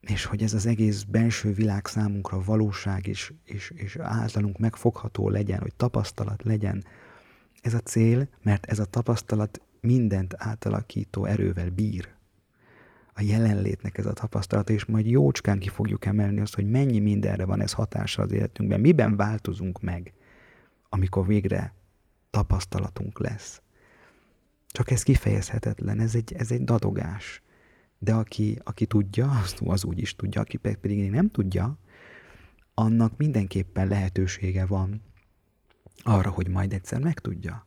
és 0.00 0.24
hogy 0.24 0.42
ez 0.42 0.54
az 0.54 0.66
egész 0.66 1.02
belső 1.02 1.52
világ 1.52 1.86
számunkra 1.86 2.42
valóság, 2.44 3.06
és, 3.06 3.32
és, 3.44 3.72
és 3.74 3.96
általunk 3.96 4.58
megfogható 4.58 5.28
legyen, 5.28 5.60
hogy 5.60 5.74
tapasztalat 5.74 6.42
legyen. 6.42 6.84
Ez 7.60 7.74
a 7.74 7.80
cél, 7.80 8.28
mert 8.42 8.66
ez 8.66 8.78
a 8.78 8.84
tapasztalat 8.84 9.60
mindent 9.80 10.34
átalakító 10.36 11.24
erővel 11.24 11.70
bír. 11.70 12.08
A 13.14 13.22
jelenlétnek 13.22 13.98
ez 13.98 14.06
a 14.06 14.12
tapasztalat, 14.12 14.70
és 14.70 14.84
majd 14.84 15.06
jócskán 15.06 15.58
ki 15.58 15.68
fogjuk 15.68 16.04
emelni 16.04 16.40
azt, 16.40 16.54
hogy 16.54 16.70
mennyi 16.70 16.98
mindenre 16.98 17.44
van 17.44 17.60
ez 17.60 17.72
hatása 17.72 18.22
az 18.22 18.32
életünkben, 18.32 18.80
miben 18.80 19.16
változunk 19.16 19.80
meg, 19.80 20.12
amikor 20.88 21.26
végre 21.26 21.74
tapasztalatunk 22.30 23.20
lesz. 23.20 23.62
Csak 24.68 24.90
ez 24.90 25.02
kifejezhetetlen, 25.02 26.00
ez 26.00 26.14
egy, 26.14 26.32
ez 26.32 26.50
egy 26.50 26.64
dadogás. 26.64 27.42
De 27.98 28.14
aki, 28.14 28.58
aki 28.64 28.86
tudja, 28.86 29.30
az, 29.30 29.54
az 29.64 29.84
úgy 29.84 29.98
is 29.98 30.16
tudja, 30.16 30.40
aki 30.40 30.56
pedig 30.56 31.10
nem 31.10 31.30
tudja, 31.30 31.78
annak 32.74 33.16
mindenképpen 33.16 33.88
lehetősége 33.88 34.66
van 34.66 35.02
arra, 36.02 36.30
hogy 36.30 36.48
majd 36.48 36.72
egyszer 36.72 37.00
megtudja. 37.00 37.66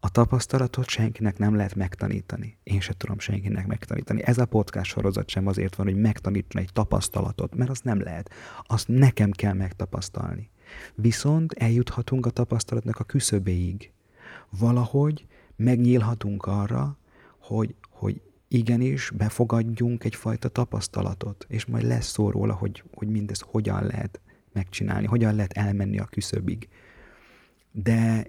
A 0.00 0.08
tapasztalatot 0.08 0.88
senkinek 0.88 1.38
nem 1.38 1.54
lehet 1.54 1.74
megtanítani. 1.74 2.58
Én 2.62 2.80
sem 2.80 2.94
tudom 2.96 3.18
senkinek 3.18 3.66
megtanítani. 3.66 4.22
Ez 4.22 4.38
a 4.38 4.46
podcast 4.46 4.90
sorozat 4.90 5.28
sem 5.28 5.46
azért 5.46 5.76
van, 5.76 5.86
hogy 5.86 5.96
megtanítson 5.96 6.62
egy 6.62 6.72
tapasztalatot, 6.72 7.54
mert 7.54 7.70
azt 7.70 7.84
nem 7.84 8.00
lehet. 8.00 8.30
Azt 8.66 8.88
nekem 8.88 9.30
kell 9.30 9.52
megtapasztalni. 9.52 10.50
Viszont 10.94 11.52
eljuthatunk 11.52 12.26
a 12.26 12.30
tapasztalatnak 12.30 12.98
a 12.98 13.04
küszöbéig. 13.04 13.92
Valahogy 14.50 15.26
megnyílhatunk 15.62 16.44
arra, 16.46 16.98
hogy, 17.38 17.74
hogy 17.88 18.20
igenis 18.48 19.10
befogadjunk 19.10 20.04
egyfajta 20.04 20.48
tapasztalatot, 20.48 21.46
és 21.48 21.64
majd 21.64 21.84
lesz 21.84 22.06
szó 22.06 22.30
róla, 22.30 22.54
hogy, 22.54 22.82
hogy 22.94 23.08
mindezt 23.08 23.42
hogyan 23.42 23.86
lehet 23.86 24.20
megcsinálni, 24.52 25.06
hogyan 25.06 25.34
lehet 25.34 25.52
elmenni 25.52 25.98
a 25.98 26.04
küszöbig. 26.04 26.68
De 27.70 28.26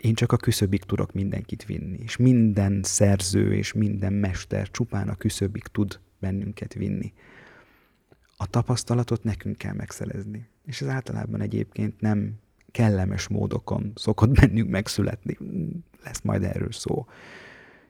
én 0.00 0.14
csak 0.14 0.32
a 0.32 0.36
küszöbig 0.36 0.82
tudok 0.82 1.12
mindenkit 1.12 1.64
vinni, 1.64 1.98
és 2.02 2.16
minden 2.16 2.80
szerző 2.82 3.54
és 3.54 3.72
minden 3.72 4.12
mester 4.12 4.70
csupán 4.70 5.08
a 5.08 5.14
küszöbig 5.14 5.62
tud 5.62 6.00
bennünket 6.18 6.74
vinni. 6.74 7.12
A 8.36 8.46
tapasztalatot 8.46 9.22
nekünk 9.24 9.56
kell 9.56 9.74
megszerezni. 9.74 10.48
És 10.66 10.80
ez 10.80 10.88
általában 10.88 11.40
egyébként 11.40 12.00
nem 12.00 12.38
kellemes 12.72 13.28
módokon 13.28 13.92
szokott 13.94 14.30
bennünk 14.30 14.70
megszületni. 14.70 15.38
Lesz 16.04 16.20
majd 16.20 16.42
erről 16.42 16.72
szó. 16.72 17.06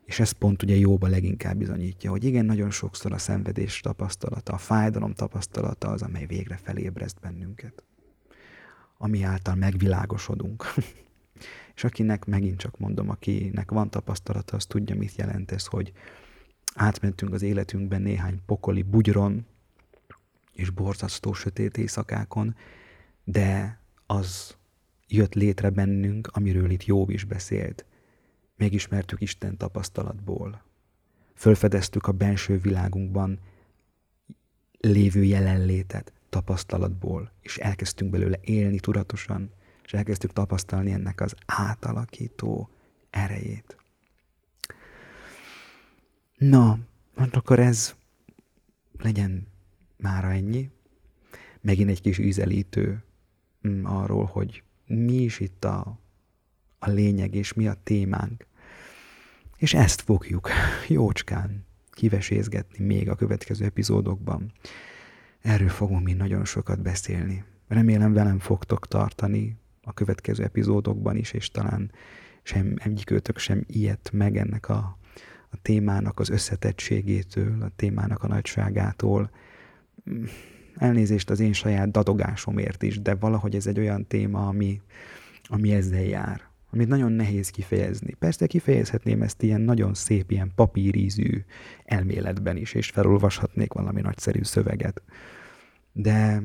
És 0.05 0.21
ez 0.21 0.31
pont 0.31 0.63
ugye 0.63 0.77
jóba 0.77 1.09
leginkább 1.09 1.57
bizonyítja, 1.57 2.11
hogy 2.11 2.25
igen, 2.25 2.45
nagyon 2.45 2.71
sokszor 2.71 3.13
a 3.13 3.19
szenvedés 3.19 3.81
tapasztalata, 3.81 4.53
a 4.53 4.59
fájdalom 4.59 5.13
tapasztalata 5.13 5.89
az, 5.89 6.03
amely 6.03 6.27
végre 6.27 6.57
felébreszt 6.57 7.21
bennünket. 7.21 7.83
Ami 8.99 9.23
által 9.23 9.55
megvilágosodunk. 9.55 10.65
és 11.75 11.85
akinek, 11.85 12.25
megint 12.25 12.59
csak 12.59 12.79
mondom, 12.79 13.09
akinek 13.09 13.71
van 13.71 13.91
tapasztalata, 13.91 14.57
az 14.57 14.67
tudja, 14.67 14.97
mit 14.97 15.15
jelent 15.15 15.53
ez, 15.53 15.67
hogy 15.67 15.93
átmentünk 16.75 17.33
az 17.33 17.43
életünkben 17.43 18.03
néhány 18.03 18.41
pokoli 18.47 18.83
bugyron 18.83 19.47
és 20.53 20.71
borzasztó 20.71 21.33
sötét 21.33 21.79
éjszakákon, 21.79 22.55
de 23.25 23.79
az 24.07 24.57
jött 25.11 25.35
létre 25.35 25.71
bennünk, 25.71 26.27
amiről 26.33 26.71
itt 26.71 26.85
Jobb 26.85 27.11
is 27.11 27.25
beszélt. 27.25 27.85
Megismertük 28.57 29.21
Isten 29.21 29.57
tapasztalatból. 29.57 30.63
Fölfedeztük 31.35 32.07
a 32.07 32.13
benső 32.13 32.59
világunkban 32.59 33.39
lévő 34.79 35.23
jelenlétet 35.23 36.13
tapasztalatból, 36.29 37.33
és 37.41 37.59
elkezdtünk 37.59 38.11
belőle 38.11 38.39
élni 38.41 38.81
tudatosan, 38.81 39.51
és 39.85 39.93
elkezdtük 39.93 40.33
tapasztalni 40.33 40.93
ennek 40.93 41.21
az 41.21 41.35
átalakító 41.47 42.71
erejét. 43.11 43.77
Na, 46.37 46.79
hát 47.17 47.37
akkor 47.37 47.59
ez 47.59 47.95
legyen 48.99 49.47
mára 49.97 50.31
ennyi. 50.31 50.71
Megint 51.61 51.91
egy 51.91 52.01
kis 52.01 52.19
ízelítő 52.19 53.03
mm, 53.69 53.85
arról, 53.85 54.25
hogy 54.25 54.63
mi 54.91 55.13
is 55.13 55.41
itt 55.41 55.65
a, 55.65 55.99
a 56.79 56.91
lényeg, 56.91 57.35
és 57.35 57.53
mi 57.53 57.69
a 57.69 57.77
témánk. 57.83 58.47
És 59.57 59.75
ezt 59.75 60.01
fogjuk 60.01 60.49
jócskán 60.89 61.65
kivesézgetni 61.91 62.85
még 62.85 63.09
a 63.09 63.15
következő 63.15 63.65
epizódokban. 63.65 64.53
Erről 65.41 65.69
fogunk 65.69 66.05
mi 66.05 66.13
nagyon 66.13 66.45
sokat 66.45 66.83
beszélni. 66.83 67.45
Remélem 67.69 68.13
velem 68.13 68.39
fogtok 68.39 68.89
tartani 68.89 69.57
a 69.83 69.93
következő 69.93 70.43
epizódokban 70.45 71.17
is, 71.17 71.33
és 71.33 71.51
talán 71.51 71.93
sem 72.43 72.75
egyikőtök 72.77 73.39
sem 73.39 73.65
ilyet 73.67 74.11
meg 74.13 74.37
ennek 74.37 74.69
a, 74.69 74.99
a 75.51 75.57
témának 75.63 76.19
az 76.19 76.29
összetettségétől, 76.29 77.63
a 77.63 77.71
témának 77.77 78.23
a 78.23 78.27
nagyságától. 78.27 79.31
Elnézést 80.81 81.31
az 81.31 81.41
én 81.41 81.53
saját 81.53 81.91
dadogásomért 81.91 82.83
is, 82.83 83.03
de 83.03 83.15
valahogy 83.15 83.55
ez 83.55 83.67
egy 83.67 83.79
olyan 83.79 84.07
téma, 84.07 84.47
ami, 84.47 84.81
ami 85.49 85.73
ezzel 85.73 86.03
jár 86.03 86.49
amit 86.73 86.89
nagyon 86.89 87.13
nehéz 87.13 87.51
kifejezni. 87.51 88.15
Persze 88.19 88.47
kifejezhetném 88.47 89.23
ezt 89.23 89.43
ilyen 89.43 89.61
nagyon 89.61 89.95
szép, 89.95 90.31
ilyen 90.31 90.53
papírízű 90.55 91.45
elméletben 91.85 92.57
is, 92.57 92.75
és 92.75 92.89
felolvashatnék 92.89 93.73
valami 93.73 94.01
nagyszerű 94.01 94.43
szöveget. 94.43 95.03
De 95.93 96.43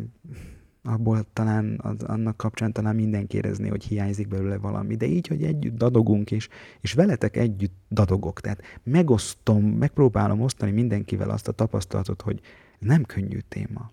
abból 0.84 1.26
talán, 1.34 1.80
az, 1.84 2.04
annak 2.04 2.38
kapcsán 2.38 2.72
talán 2.72 2.96
mindenki 2.96 3.38
érezné, 3.38 3.68
hogy 3.68 3.84
hiányzik 3.84 4.28
belőle 4.28 4.58
valami. 4.58 4.96
De 4.96 5.06
így, 5.06 5.28
hogy 5.28 5.44
együtt 5.44 5.78
dadogunk, 5.78 6.32
és, 6.32 6.48
és 6.82 6.94
veletek 6.94 7.38
együtt 7.38 7.76
dadogok. 7.90 8.42
Tehát 8.42 8.62
megosztom, 8.84 9.66
megpróbálom 9.66 10.42
osztani 10.42 10.72
mindenkivel 10.72 11.30
azt 11.30 11.48
a 11.48 11.52
tapasztalatot, 11.52 12.22
hogy 12.22 12.42
nem 12.80 13.04
könnyű 13.04 13.40
téma. 13.40 13.92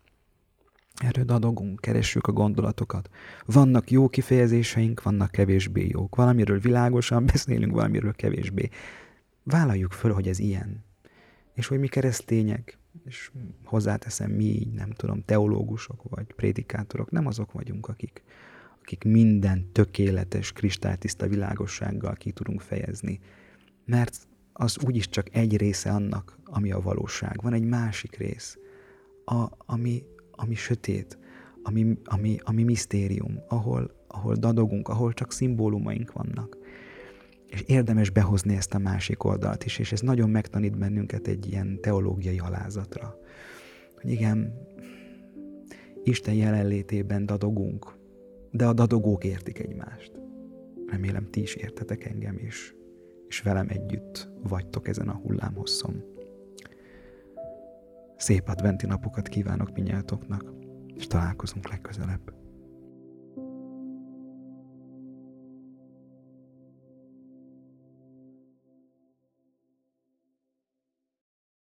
Erről 0.96 1.24
dadogunk, 1.24 1.80
keressük 1.80 2.26
a 2.26 2.32
gondolatokat. 2.32 3.10
Vannak 3.46 3.90
jó 3.90 4.08
kifejezéseink, 4.08 5.02
vannak 5.02 5.30
kevésbé 5.30 5.86
jók. 5.88 6.16
Valamiről 6.16 6.58
világosan 6.58 7.26
beszélünk, 7.32 7.72
valamiről 7.72 8.12
kevésbé. 8.12 8.68
Vállaljuk 9.42 9.92
föl, 9.92 10.12
hogy 10.12 10.28
ez 10.28 10.38
ilyen. 10.38 10.84
És 11.54 11.66
hogy 11.66 11.78
mi 11.78 11.88
keresztények, 11.88 12.78
és 13.04 13.30
hozzáteszem, 13.64 14.30
mi 14.30 14.44
így, 14.44 14.72
nem 14.72 14.90
tudom, 14.90 15.24
teológusok 15.24 16.02
vagy 16.02 16.32
prédikátorok, 16.32 17.10
nem 17.10 17.26
azok 17.26 17.52
vagyunk, 17.52 17.88
akik, 17.88 18.22
akik 18.80 19.04
minden 19.04 19.72
tökéletes, 19.72 20.52
kristálytiszta 20.52 21.28
világossággal 21.28 22.14
ki 22.14 22.30
tudunk 22.30 22.60
fejezni. 22.60 23.20
Mert 23.84 24.26
az 24.52 24.78
úgyis 24.84 25.08
csak 25.08 25.34
egy 25.34 25.56
része 25.56 25.90
annak, 25.90 26.38
ami 26.44 26.72
a 26.72 26.80
valóság. 26.80 27.42
Van 27.42 27.52
egy 27.52 27.64
másik 27.64 28.16
rész, 28.16 28.58
a, 29.24 29.46
ami, 29.58 30.02
ami 30.42 30.54
sötét, 30.54 31.18
ami, 31.62 31.98
ami, 32.04 32.38
ami 32.42 32.62
misztérium, 32.62 33.42
ahol, 33.48 33.90
ahol 34.06 34.34
dadogunk, 34.34 34.88
ahol 34.88 35.12
csak 35.12 35.32
szimbólumaink 35.32 36.12
vannak. 36.12 36.56
És 37.46 37.60
érdemes 37.60 38.10
behozni 38.10 38.56
ezt 38.56 38.74
a 38.74 38.78
másik 38.78 39.24
oldalt 39.24 39.64
is, 39.64 39.78
és 39.78 39.92
ez 39.92 40.00
nagyon 40.00 40.30
megtanít 40.30 40.78
bennünket 40.78 41.26
egy 41.26 41.46
ilyen 41.46 41.78
teológiai 41.80 42.38
alázatra. 42.38 43.16
Hogy 44.00 44.10
igen, 44.10 44.54
Isten 46.04 46.34
jelenlétében 46.34 47.26
dadogunk, 47.26 47.94
de 48.50 48.66
a 48.66 48.72
dadogók 48.72 49.24
értik 49.24 49.58
egymást. 49.58 50.12
Remélem 50.86 51.30
ti 51.30 51.40
is 51.40 51.54
értetek 51.54 52.04
engem 52.04 52.38
is, 52.38 52.74
és 53.28 53.40
velem 53.40 53.66
együtt 53.68 54.28
vagytok 54.42 54.88
ezen 54.88 55.08
a 55.08 55.14
hullámhosszon. 55.14 56.11
Szép 58.22 58.48
adventi 58.48 58.86
napokat 58.86 59.28
kívánok 59.28 59.72
minnyájatoknak, 59.72 60.52
és 60.94 61.06
találkozunk 61.06 61.68
legközelebb. 61.68 62.41